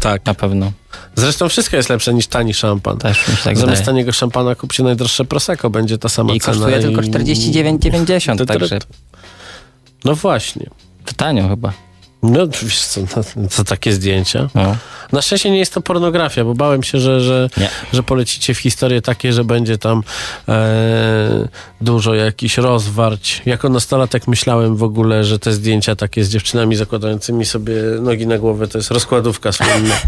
Tak. 0.00 0.26
Na 0.26 0.34
pewno. 0.34 0.72
Zresztą 1.16 1.48
wszystko 1.48 1.76
jest 1.76 1.88
lepsze 1.88 2.14
niż 2.14 2.26
tani 2.26 2.54
szampan. 2.54 2.98
Też 2.98 3.28
mi 3.28 3.34
tak 3.44 3.58
Zamiast 3.58 3.84
taniego 3.84 4.12
szampana 4.12 4.54
kup 4.54 4.72
się 4.72 4.82
najdroższe 4.82 5.24
Prosecco, 5.24 5.70
będzie 5.70 5.98
ta 5.98 6.08
sama 6.08 6.32
I 6.34 6.40
cena. 6.40 6.54
kosztuje 6.56 6.80
tylko 6.80 7.02
i- 7.02 7.10
49,90, 7.10 8.38
To- 8.38 8.46
to- 8.46 8.52
także 8.52 8.78
No 10.04 10.14
właśnie. 10.14 10.66
to 11.04 11.12
tanio 11.16 11.48
chyba. 11.48 11.72
No, 12.22 12.46
wiesz 12.62 12.80
co, 12.80 13.00
no, 13.36 13.48
co 13.48 13.64
takie 13.64 13.92
zdjęcia. 13.92 14.48
No. 14.54 14.76
Na 15.12 15.22
szczęście 15.22 15.50
nie 15.50 15.58
jest 15.58 15.74
to 15.74 15.80
pornografia, 15.80 16.44
bo 16.44 16.54
bałem 16.54 16.82
się, 16.82 17.00
że, 17.00 17.20
że, 17.20 17.50
Nie. 17.56 17.70
że 17.92 18.02
polecicie 18.02 18.54
w 18.54 18.58
historię 18.58 19.02
takie, 19.02 19.32
że 19.32 19.44
będzie 19.44 19.78
tam 19.78 20.02
e, 20.48 21.48
dużo 21.80 22.14
jakichś 22.14 22.58
rozwarć. 22.58 23.42
Jako 23.46 23.68
nastolatek 23.68 24.28
myślałem 24.28 24.76
w 24.76 24.82
ogóle, 24.82 25.24
że 25.24 25.38
te 25.38 25.52
zdjęcia 25.52 25.96
takie 25.96 26.24
z 26.24 26.28
dziewczynami 26.28 26.76
zakładającymi 26.76 27.46
sobie 27.46 27.74
nogi 28.00 28.26
na 28.26 28.38
głowę 28.38 28.68
to 28.68 28.78
jest 28.78 28.90
rozkładówka 28.90 29.52
słynna. 29.52 29.94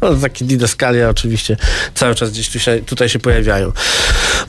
No, 0.00 0.14
takie 0.14 0.44
didaskalia 0.44 1.08
oczywiście 1.08 1.56
cały 1.94 2.14
czas 2.14 2.30
gdzieś 2.30 2.50
tutaj 2.86 3.08
się 3.08 3.18
pojawiają. 3.18 3.72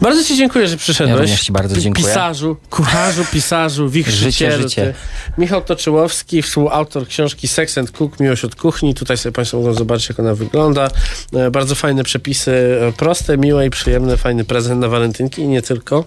Bardzo 0.02 0.24
Ci 0.24 0.38
dziękuję, 0.38 0.68
że 0.68 0.78
przyszedłeś. 0.78 1.16
Ja 1.16 1.22
również 1.22 1.42
ci 1.42 1.52
bardzo 1.52 1.78
dziękuję. 1.78 2.08
Pisarzu, 2.08 2.58
kucharzu, 2.70 3.26
pisarzu, 3.32 3.90
wichrzycielu. 3.90 4.56
Życie, 4.56 4.62
życie. 4.62 4.94
Michał 5.38 5.62
Toczyłowski, 5.62 6.42
współautor 6.42 7.08
książki 7.08 7.48
Sex 7.48 7.78
and 7.78 7.92
Cook, 7.92 8.20
Miłość 8.20 8.46
od 8.46 8.56
kuchni. 8.56 8.94
Tutaj 8.94 9.18
sobie 9.18 9.34
Państwo 9.34 9.58
mogą 9.58 9.74
zobaczyć, 9.74 10.10
jak 10.10 10.20
ona 10.20 10.36
wygląda. 10.36 10.90
E, 11.34 11.52
Bardzo 11.52 11.76
fajne 11.76 12.04
przepisy, 12.04 12.52
e, 12.88 12.92
proste, 12.92 13.38
miłe 13.38 13.66
i 13.66 13.70
przyjemne, 13.70 14.18
fajny 14.18 14.44
prezent 14.46 14.82
na 14.82 14.88
walentynki 14.88 15.42
i 15.42 15.48
nie 15.48 15.62
tylko. 15.62 16.06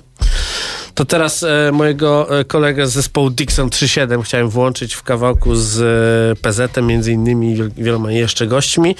To 0.94 1.04
teraz 1.04 1.42
e, 1.42 1.72
mojego 1.72 2.38
e, 2.40 2.44
kolegę 2.44 2.86
z 2.86 2.92
zespołu 2.92 3.30
Dixon 3.30 3.70
37 3.70 4.22
chciałem 4.22 4.48
włączyć 4.48 4.94
w 4.94 5.02
kawałku 5.02 5.54
z 5.54 5.80
e, 5.80 6.42
PZ-em, 6.42 6.86
między 6.86 7.12
innymi 7.12 7.56
wiel- 7.56 7.70
wieloma 7.76 8.12
jeszcze 8.12 8.46
gośćmi. 8.46 8.96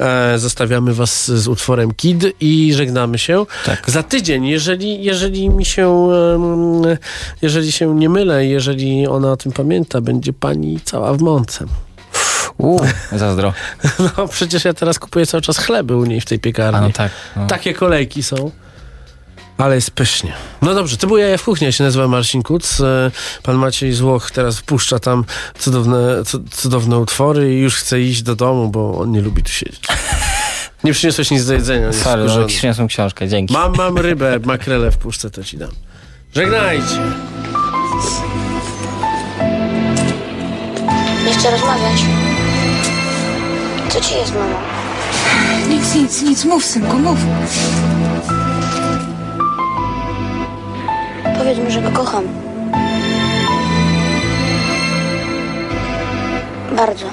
E, 0.00 0.38
zostawiamy 0.38 0.94
was 0.94 1.30
z 1.30 1.48
utworem 1.48 1.94
Kid 1.94 2.24
i 2.40 2.72
żegnamy 2.74 3.18
się. 3.18 3.44
Tak. 3.64 3.90
Za 3.90 4.02
tydzień, 4.02 4.46
jeżeli, 4.46 5.04
jeżeli 5.04 5.50
mi 5.50 5.64
się 5.64 6.08
jeżeli 7.42 7.72
się 7.72 7.94
nie 7.94 8.08
mylę, 8.08 8.46
jeżeli 8.46 9.06
ona 9.06 9.32
o 9.32 9.36
tym 9.36 9.52
pamięta, 9.52 10.00
będzie 10.00 10.32
pani 10.32 10.80
cała 10.84 11.14
w 11.14 11.20
mące. 11.20 11.64
Uuu, 12.58 12.80
zazdro. 13.12 13.52
No 14.16 14.28
przecież 14.28 14.64
ja 14.64 14.74
teraz 14.74 14.98
kupuję 14.98 15.26
cały 15.26 15.40
czas 15.42 15.58
chleby 15.58 15.96
u 15.96 16.04
niej 16.04 16.20
w 16.20 16.24
tej 16.24 16.38
piekarni. 16.38 16.78
A 16.78 16.82
no 16.82 16.90
tak. 16.92 17.12
No. 17.36 17.46
Takie 17.46 17.74
kolejki 17.74 18.22
są. 18.22 18.50
Ale 19.58 19.74
jest 19.74 19.90
pysznie. 19.90 20.32
No 20.62 20.74
dobrze, 20.74 20.96
to 20.96 21.06
był 21.06 21.16
Jaja 21.16 21.38
w 21.38 21.42
kuchni, 21.44 21.64
ja 21.64 21.72
się 21.72 21.84
nazywam 21.84 22.10
Marcin 22.10 22.42
Kuc. 22.42 22.80
E, 22.80 23.10
Pan 23.42 23.56
Maciej 23.56 23.92
Złoch 23.92 24.30
teraz 24.30 24.58
wpuszcza 24.58 24.98
tam 24.98 25.24
cudowne, 25.58 26.24
cu- 26.24 26.44
cudowne 26.50 26.98
utwory 26.98 27.54
i 27.54 27.58
już 27.60 27.76
chce 27.76 28.00
iść 28.00 28.22
do 28.22 28.36
domu, 28.36 28.68
bo 28.68 28.98
on 28.98 29.10
nie 29.12 29.20
lubi 29.20 29.42
tu 29.42 29.50
siedzieć. 29.52 29.80
Nie 30.84 30.92
przyniosłeś 30.92 31.30
nic 31.30 31.46
do 31.46 31.52
jedzenia. 31.52 31.92
Sorry, 31.92 32.22
no, 32.22 32.28
wkurzony. 32.28 32.46
przyniosłem 32.46 32.88
książkę, 32.88 33.28
dzięki. 33.28 33.54
Mam, 33.54 33.76
mam 33.76 33.98
rybę, 33.98 34.38
makrelę 34.44 34.90
w 34.90 34.96
puszce, 34.98 35.30
to 35.30 35.44
ci 35.44 35.56
dam. 35.58 35.70
Żegnajcie. 36.34 36.98
Nie 41.26 41.34
chcę 41.34 41.50
rozmawiać. 41.50 42.02
Co 43.88 44.00
ci 44.00 44.14
jest, 44.14 44.34
mamo? 44.34 44.60
Nic, 45.68 45.94
nic, 45.94 46.22
nic, 46.22 46.44
mów, 46.44 46.64
synku, 46.64 46.98
mów. 46.98 47.18
Powiedz 51.42 51.58
mu, 51.58 51.70
że 51.70 51.82
go 51.82 51.90
kocham. 51.90 52.24
Bardzo. 56.76 57.06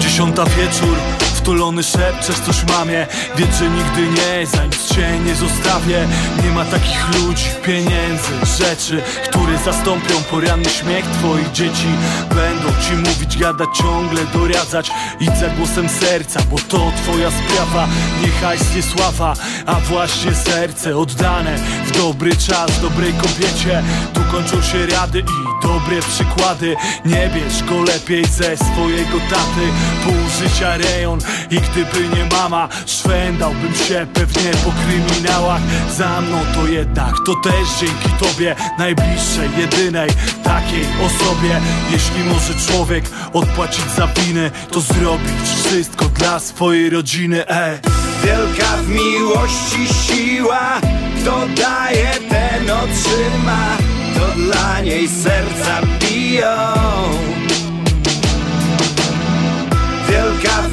Dziesiąta 0.00 0.44
wieczór, 0.44 0.96
wtulony 1.44 1.82
szepczesz 1.82 2.38
coś 2.38 2.64
mamie. 2.64 3.06
Wiedz, 3.36 3.58
że 3.58 3.70
nigdy 3.70 4.20
nie, 4.20 4.46
za 4.46 4.64
nic 4.64 4.94
cię 4.94 5.18
nie 5.18 5.34
zostawię. 5.34 6.08
Nie 6.44 6.50
ma 6.50 6.64
takich 6.64 7.08
ludzi, 7.14 7.44
pieniędzy, 7.64 8.32
rzeczy 8.58 9.02
Które 9.28 9.58
zastąpią 9.58 10.22
poranny 10.30 10.70
śmiech 10.70 11.04
twoich 11.04 11.52
dzieci. 11.52 11.88
Będą 12.34 12.68
ci 12.68 12.96
mówić, 12.96 13.38
gadać 13.38 13.68
ciągle, 13.78 14.20
doradzać 14.34 14.90
Idź 15.20 15.38
za 15.38 15.48
głosem 15.48 15.88
serca, 15.88 16.40
bo 16.50 16.56
to 16.68 16.92
twoja 16.96 17.30
sprawa. 17.30 17.88
Nie 18.22 18.28
hajs, 18.28 18.74
nie 18.76 18.82
sława, 18.82 19.34
a 19.66 19.74
właśnie 19.74 20.34
serce 20.34 20.96
oddane 20.96 21.58
W 21.86 21.98
dobry 21.98 22.36
czas, 22.36 22.80
dobrej 22.80 23.12
kobiecie. 23.12 23.82
Tu 24.14 24.20
kończą 24.32 24.62
się 24.62 24.86
rady 24.86 25.20
i 25.20 25.66
dobre 25.66 26.02
przykłady. 26.02 26.76
Nie 27.04 27.30
bierz 27.34 27.62
go 27.62 27.82
lepiej 27.82 28.24
ze 28.26 28.56
swojego 28.56 29.18
taty. 29.30 29.66
Pół 30.04 30.14
życia 30.40 30.76
rejon 30.76 31.20
i 31.50 31.56
gdyby 31.56 32.16
nie 32.16 32.24
mama 32.24 32.68
Szwendałbym 32.86 33.74
się 33.74 34.06
pewnie 34.14 34.50
po 34.64 34.72
kryminałach. 34.72 35.60
Za 35.96 36.20
mną 36.20 36.38
to 36.54 36.66
jednak, 36.66 37.14
to 37.26 37.34
też 37.34 37.68
dzięki 37.80 38.08
tobie 38.20 38.56
Najbliższej, 38.78 39.48
jedynej 39.58 40.10
takiej 40.44 40.84
osobie. 41.06 41.60
Jeśli 41.90 42.24
może 42.24 42.54
człowiek 42.66 43.04
odpłacić 43.32 43.84
za 43.96 44.06
winy 44.06 44.50
To 44.70 44.80
zrobić 44.80 45.48
wszystko 45.64 46.04
dla 46.04 46.40
swojej 46.40 46.90
rodziny, 46.90 47.48
ej. 47.48 47.78
Wielka 48.24 48.76
w 48.76 48.88
miłości 48.88 49.94
siła 49.94 50.80
Kto 51.20 51.40
daje, 51.62 52.10
ten 52.28 52.70
otrzyma. 52.70 53.76
To 54.14 54.40
dla 54.40 54.80
niej 54.80 55.08
serca 55.08 55.80
biją 56.00 56.48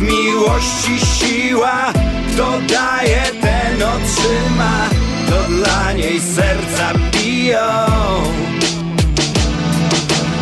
miłości 0.01 0.99
siła 0.99 1.93
Kto 2.33 2.61
daje, 2.67 3.23
ten 3.41 3.83
otrzyma. 3.83 4.89
To 5.29 5.43
dla 5.49 5.93
niej 5.93 6.19
serca 6.19 6.93
biją 7.11 7.61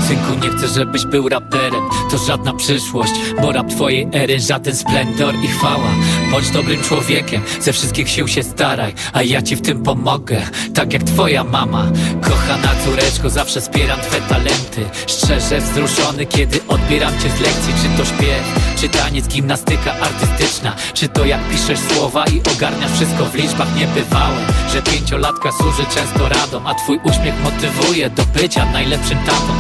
Synku, 0.10 0.45
nie 0.45 0.49
chcę, 0.49 0.68
żebyś 0.68 1.05
był 1.05 1.30
raperem. 1.30 1.84
To 2.12 2.18
żadna 2.18 2.53
przyszłość 2.53 3.12
Bo 3.41 3.51
rap 3.51 3.68
twojej 3.68 4.07
ery 4.14 4.39
żaden 4.39 4.76
splendor 4.76 5.36
i 5.43 5.47
chwała. 5.47 5.89
Bądź 6.32 6.49
dobrym 6.49 6.82
człowiekiem 6.82 7.41
Ze 7.62 7.74
wszystkich 7.74 8.10
sił 8.10 8.28
się 8.28 8.43
staraj 8.43 8.93
A 9.14 9.24
ja 9.24 9.41
ci 9.41 9.55
w 9.55 9.62
tym 9.62 9.84
pomogę. 9.84 10.41
Tak 10.74 10.93
jak 10.93 11.03
twoja 11.03 11.43
mama. 11.43 11.91
Kochana 12.22 12.70
córeczko 12.86 13.30
Zawsze 13.30 13.62
wspieram 13.62 13.99
twe 13.99 14.22
talenty. 14.22 14.86
Szczerze 15.07 15.62
wzruszony 15.62 16.26
Kiedy 16.26 16.60
odbieram 16.68 17.14
cię 17.14 17.30
z 17.30 17.39
lekcji. 17.41 17.74
Czy 17.84 17.97
to 17.97 18.05
śpiew 18.05 18.43
Czy 18.82 18.89
taniec, 18.89 19.28
gimnastyka 19.28 19.93
artystyczna. 19.93 20.76
Czy 20.93 21.07
to 21.07 21.26
jak 21.26 21.49
piszesz 21.49 21.80
słowa 21.80 22.26
I 22.26 22.41
ogarniasz 22.55 22.91
wszystko 22.91 23.26
w 23.26 23.36
liczbach. 23.36 23.76
Niebywałe 23.76 24.38
Że 24.74 24.82
pięciolatka 24.82 25.51
służy 25.51 25.84
często 25.95 26.30
radą 26.30 26.62
A 26.66 26.74
twój 26.76 26.99
uśmiech 27.03 27.43
motywuje 27.43 28.10
do 28.10 28.24
bycia 28.24 28.66
najlepszym 28.66 29.18
tatą 29.18 29.53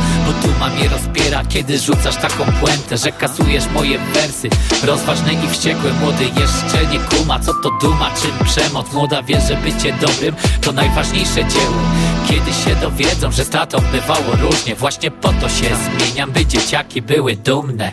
duma 0.43 0.69
mnie 0.69 0.89
rozpiera 0.89 1.43
Kiedy 1.49 1.79
rzucasz 1.79 2.15
taką 2.15 2.45
puentę, 2.59 2.97
że 2.97 3.11
kasujesz 3.11 3.63
moje 3.73 3.99
wersy. 3.99 4.49
Rozważny 4.83 5.33
i 5.33 5.49
wściekły, 5.49 5.93
młody 5.93 6.23
jeszcze 6.23 6.85
nie 6.87 6.99
kuma. 6.99 7.39
Co 7.39 7.53
to 7.53 7.69
duma, 7.81 8.11
czym 8.21 8.45
przemoc? 8.45 8.93
Młoda 8.93 9.23
wie, 9.23 9.41
że 9.41 9.55
bycie 9.55 9.93
dobrym 10.01 10.35
to 10.61 10.71
najważniejsze 10.71 11.45
dzieło. 11.45 11.81
Kiedy 12.29 12.53
się 12.53 12.75
dowiedzą, 12.75 13.31
że 13.31 13.45
z 13.45 13.49
tatą 13.49 13.77
bywało 13.91 14.35
różnie 14.41 14.75
Właśnie 14.75 15.11
po 15.11 15.33
to 15.33 15.49
się 15.49 15.69
zmieniam, 15.75 16.31
by 16.31 16.45
dzieciaki 16.45 17.01
były 17.01 17.35
dumne. 17.35 17.91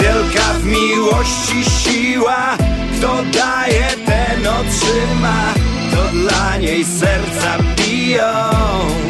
Wielka 0.00 0.52
w 0.60 0.64
miłości 0.64 1.70
siła 1.70 2.56
Kto 2.98 3.16
daje, 3.32 3.88
ten 4.06 4.46
otrzyma. 4.46 5.54
To 5.90 6.08
dla 6.12 6.56
niej 6.56 6.84
serca 6.84 7.58
biją 7.76 9.09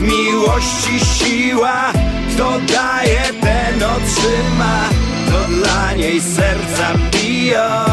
w 0.00 0.02
miłości 0.02 1.00
siła. 1.00 1.92
Kto 2.34 2.60
daje, 2.72 3.20
ten 3.40 3.82
otrzyma. 3.82 4.88
To 5.30 5.54
dla 5.54 5.92
niej 5.92 6.20
serca 6.20 6.94
biją 7.12 7.84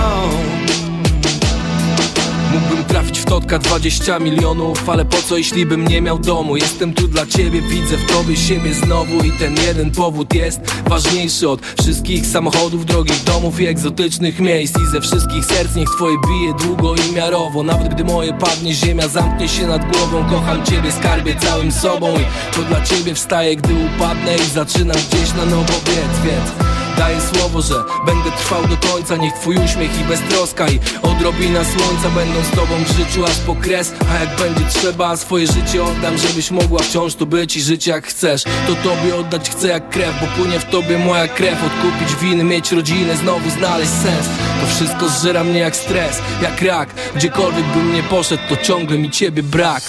Mógłbym 2.62 2.86
trafić 2.86 3.20
w 3.20 3.26
totka 3.26 3.60
20 3.60 4.20
milionów 4.20 4.90
Ale 4.90 5.06
po 5.06 5.18
co 5.18 5.38
jeśli 5.38 5.66
bym 5.66 5.88
nie 5.88 6.02
miał 6.02 6.20
domu? 6.20 6.58
Jestem 6.58 6.94
tu 6.94 7.08
dla 7.08 7.26
ciebie, 7.26 7.62
widzę 7.62 7.98
w 7.98 8.06
tobie 8.06 8.38
siebie 8.38 8.74
znowu 8.74 9.24
I 9.24 9.32
ten 9.32 9.56
jeden 9.68 9.92
powód 9.92 10.34
jest 10.34 10.60
ważniejszy 10.88 11.50
od 11.50 11.62
wszystkich 11.82 12.26
samochodów 12.26 12.86
Drogich 12.86 13.24
domów 13.24 13.60
i 13.60 13.68
egzotycznych 13.68 14.40
miejsc. 14.40 14.80
I 14.80 14.92
ze 14.92 15.02
wszystkich 15.02 15.46
serc 15.46 15.76
niech 15.76 15.90
twoje 15.90 16.16
bije 16.28 16.54
długo 16.54 16.96
i 16.96 17.12
miarowo 17.12 17.64
Nawet 17.64 17.94
gdy 17.94 18.04
moje 18.04 18.34
padnie, 18.34 18.74
ziemia 18.74 19.08
zamknie 19.08 19.48
się 19.48 19.68
nad 19.68 19.92
głową. 19.92 20.30
Kocham 20.30 20.66
ciebie, 20.66 20.92
skarbie 20.92 21.36
całym 21.36 21.72
sobą 21.72 22.08
I 22.08 22.56
to 22.56 22.62
dla 22.64 22.82
ciebie 22.82 23.16
wstaję, 23.16 23.56
gdy 23.56 23.74
upadnę 23.74 24.36
I 24.36 24.50
zaczynam 24.50 24.98
gdzieś 25.12 25.34
na 25.34 25.46
nowo 25.46 25.74
biec, 25.86 26.24
więc 26.26 26.77
Daję 26.98 27.18
słowo, 27.22 27.62
że 27.62 27.76
będę 28.06 28.32
trwał 28.32 28.68
do 28.68 28.78
końca. 28.78 29.16
Niech 29.16 29.34
twój 29.34 29.56
uśmiech 29.58 30.02
i 30.02 30.04
beztroska 30.04 30.68
i 30.70 30.80
odrobina 31.02 31.64
słońca 31.64 32.10
Będą 32.16 32.44
z 32.44 32.50
tobą 32.50 32.84
w 32.84 32.98
życiu 32.98 33.26
aż 33.26 33.38
po 33.38 33.56
kres. 33.56 33.94
A 34.12 34.20
jak 34.20 34.36
będzie 34.36 34.80
trzeba, 34.80 35.18
swoje 35.18 35.48
życie 35.48 35.84
oddam 35.84 36.18
Żebyś 36.18 36.52
mogła 36.52 36.80
wciąż 36.80 37.16
tu 37.16 37.26
być 37.26 37.58
i 37.58 37.62
żyć 37.62 37.88
jak 37.88 38.08
chcesz. 38.08 38.44
To 38.44 38.76
tobie 38.76 39.16
oddać 39.16 39.50
chcę 39.50 39.68
jak 39.68 39.90
krew 39.90 40.14
Bo 40.22 40.28
płynie 40.28 40.60
w 40.60 40.66
tobie 40.66 40.98
moja 40.98 41.28
krew. 41.28 41.58
Odkupić 41.64 42.16
winy, 42.16 42.44
mieć 42.44 42.72
rodzinę, 42.72 43.18
znowu 43.18 43.50
znaleźć 43.50 43.92
sens. 43.92 44.28
To 44.62 44.68
wszystko 44.68 45.10
zżera 45.10 45.44
mnie 45.44 45.60
jak 45.60 45.76
stres, 45.76 46.22
jak 46.42 46.62
rak. 46.62 46.90
Gdziekolwiek 47.16 47.66
bym 47.66 47.94
nie 47.94 48.04
poszedł, 48.04 48.44
to 48.50 48.58
ciągle 48.58 48.98
mi 48.98 49.12
ciebie 49.12 49.44
brak. 49.44 49.84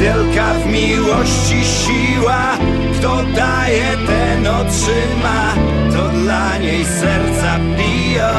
Wielka 0.00 0.54
w 0.54 0.66
miłości 0.66 1.64
siła 1.64 2.58
Kto 3.00 3.22
daje, 3.34 3.96
ten 4.06 4.46
otrzyma. 4.46 5.54
To 5.92 6.08
dla 6.08 6.58
niej 6.58 6.84
serca 6.84 7.58
biją. 7.76 8.34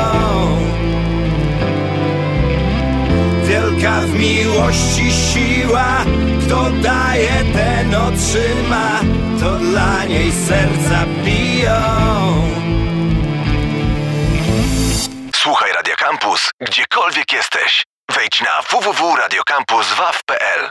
Wielka 3.43 4.01
w 4.01 4.13
miłości 4.13 5.11
siła. 5.11 6.05
Kto 6.45 6.71
daje, 6.71 7.43
ten 7.53 7.95
otrzyma. 7.95 8.99
To 9.39 9.55
dla 9.55 10.05
niej 10.05 10.31
serca 10.31 11.05
biją. 11.25 11.81
Słuchaj 15.35 15.71
Radio 15.73 15.95
Campus, 15.95 16.51
gdziekolwiek 16.59 17.33
jesteś. 17.33 17.83
Wejdź 18.15 18.41
na 18.41 18.61
www.radiocampus.waw.pl 18.61 20.69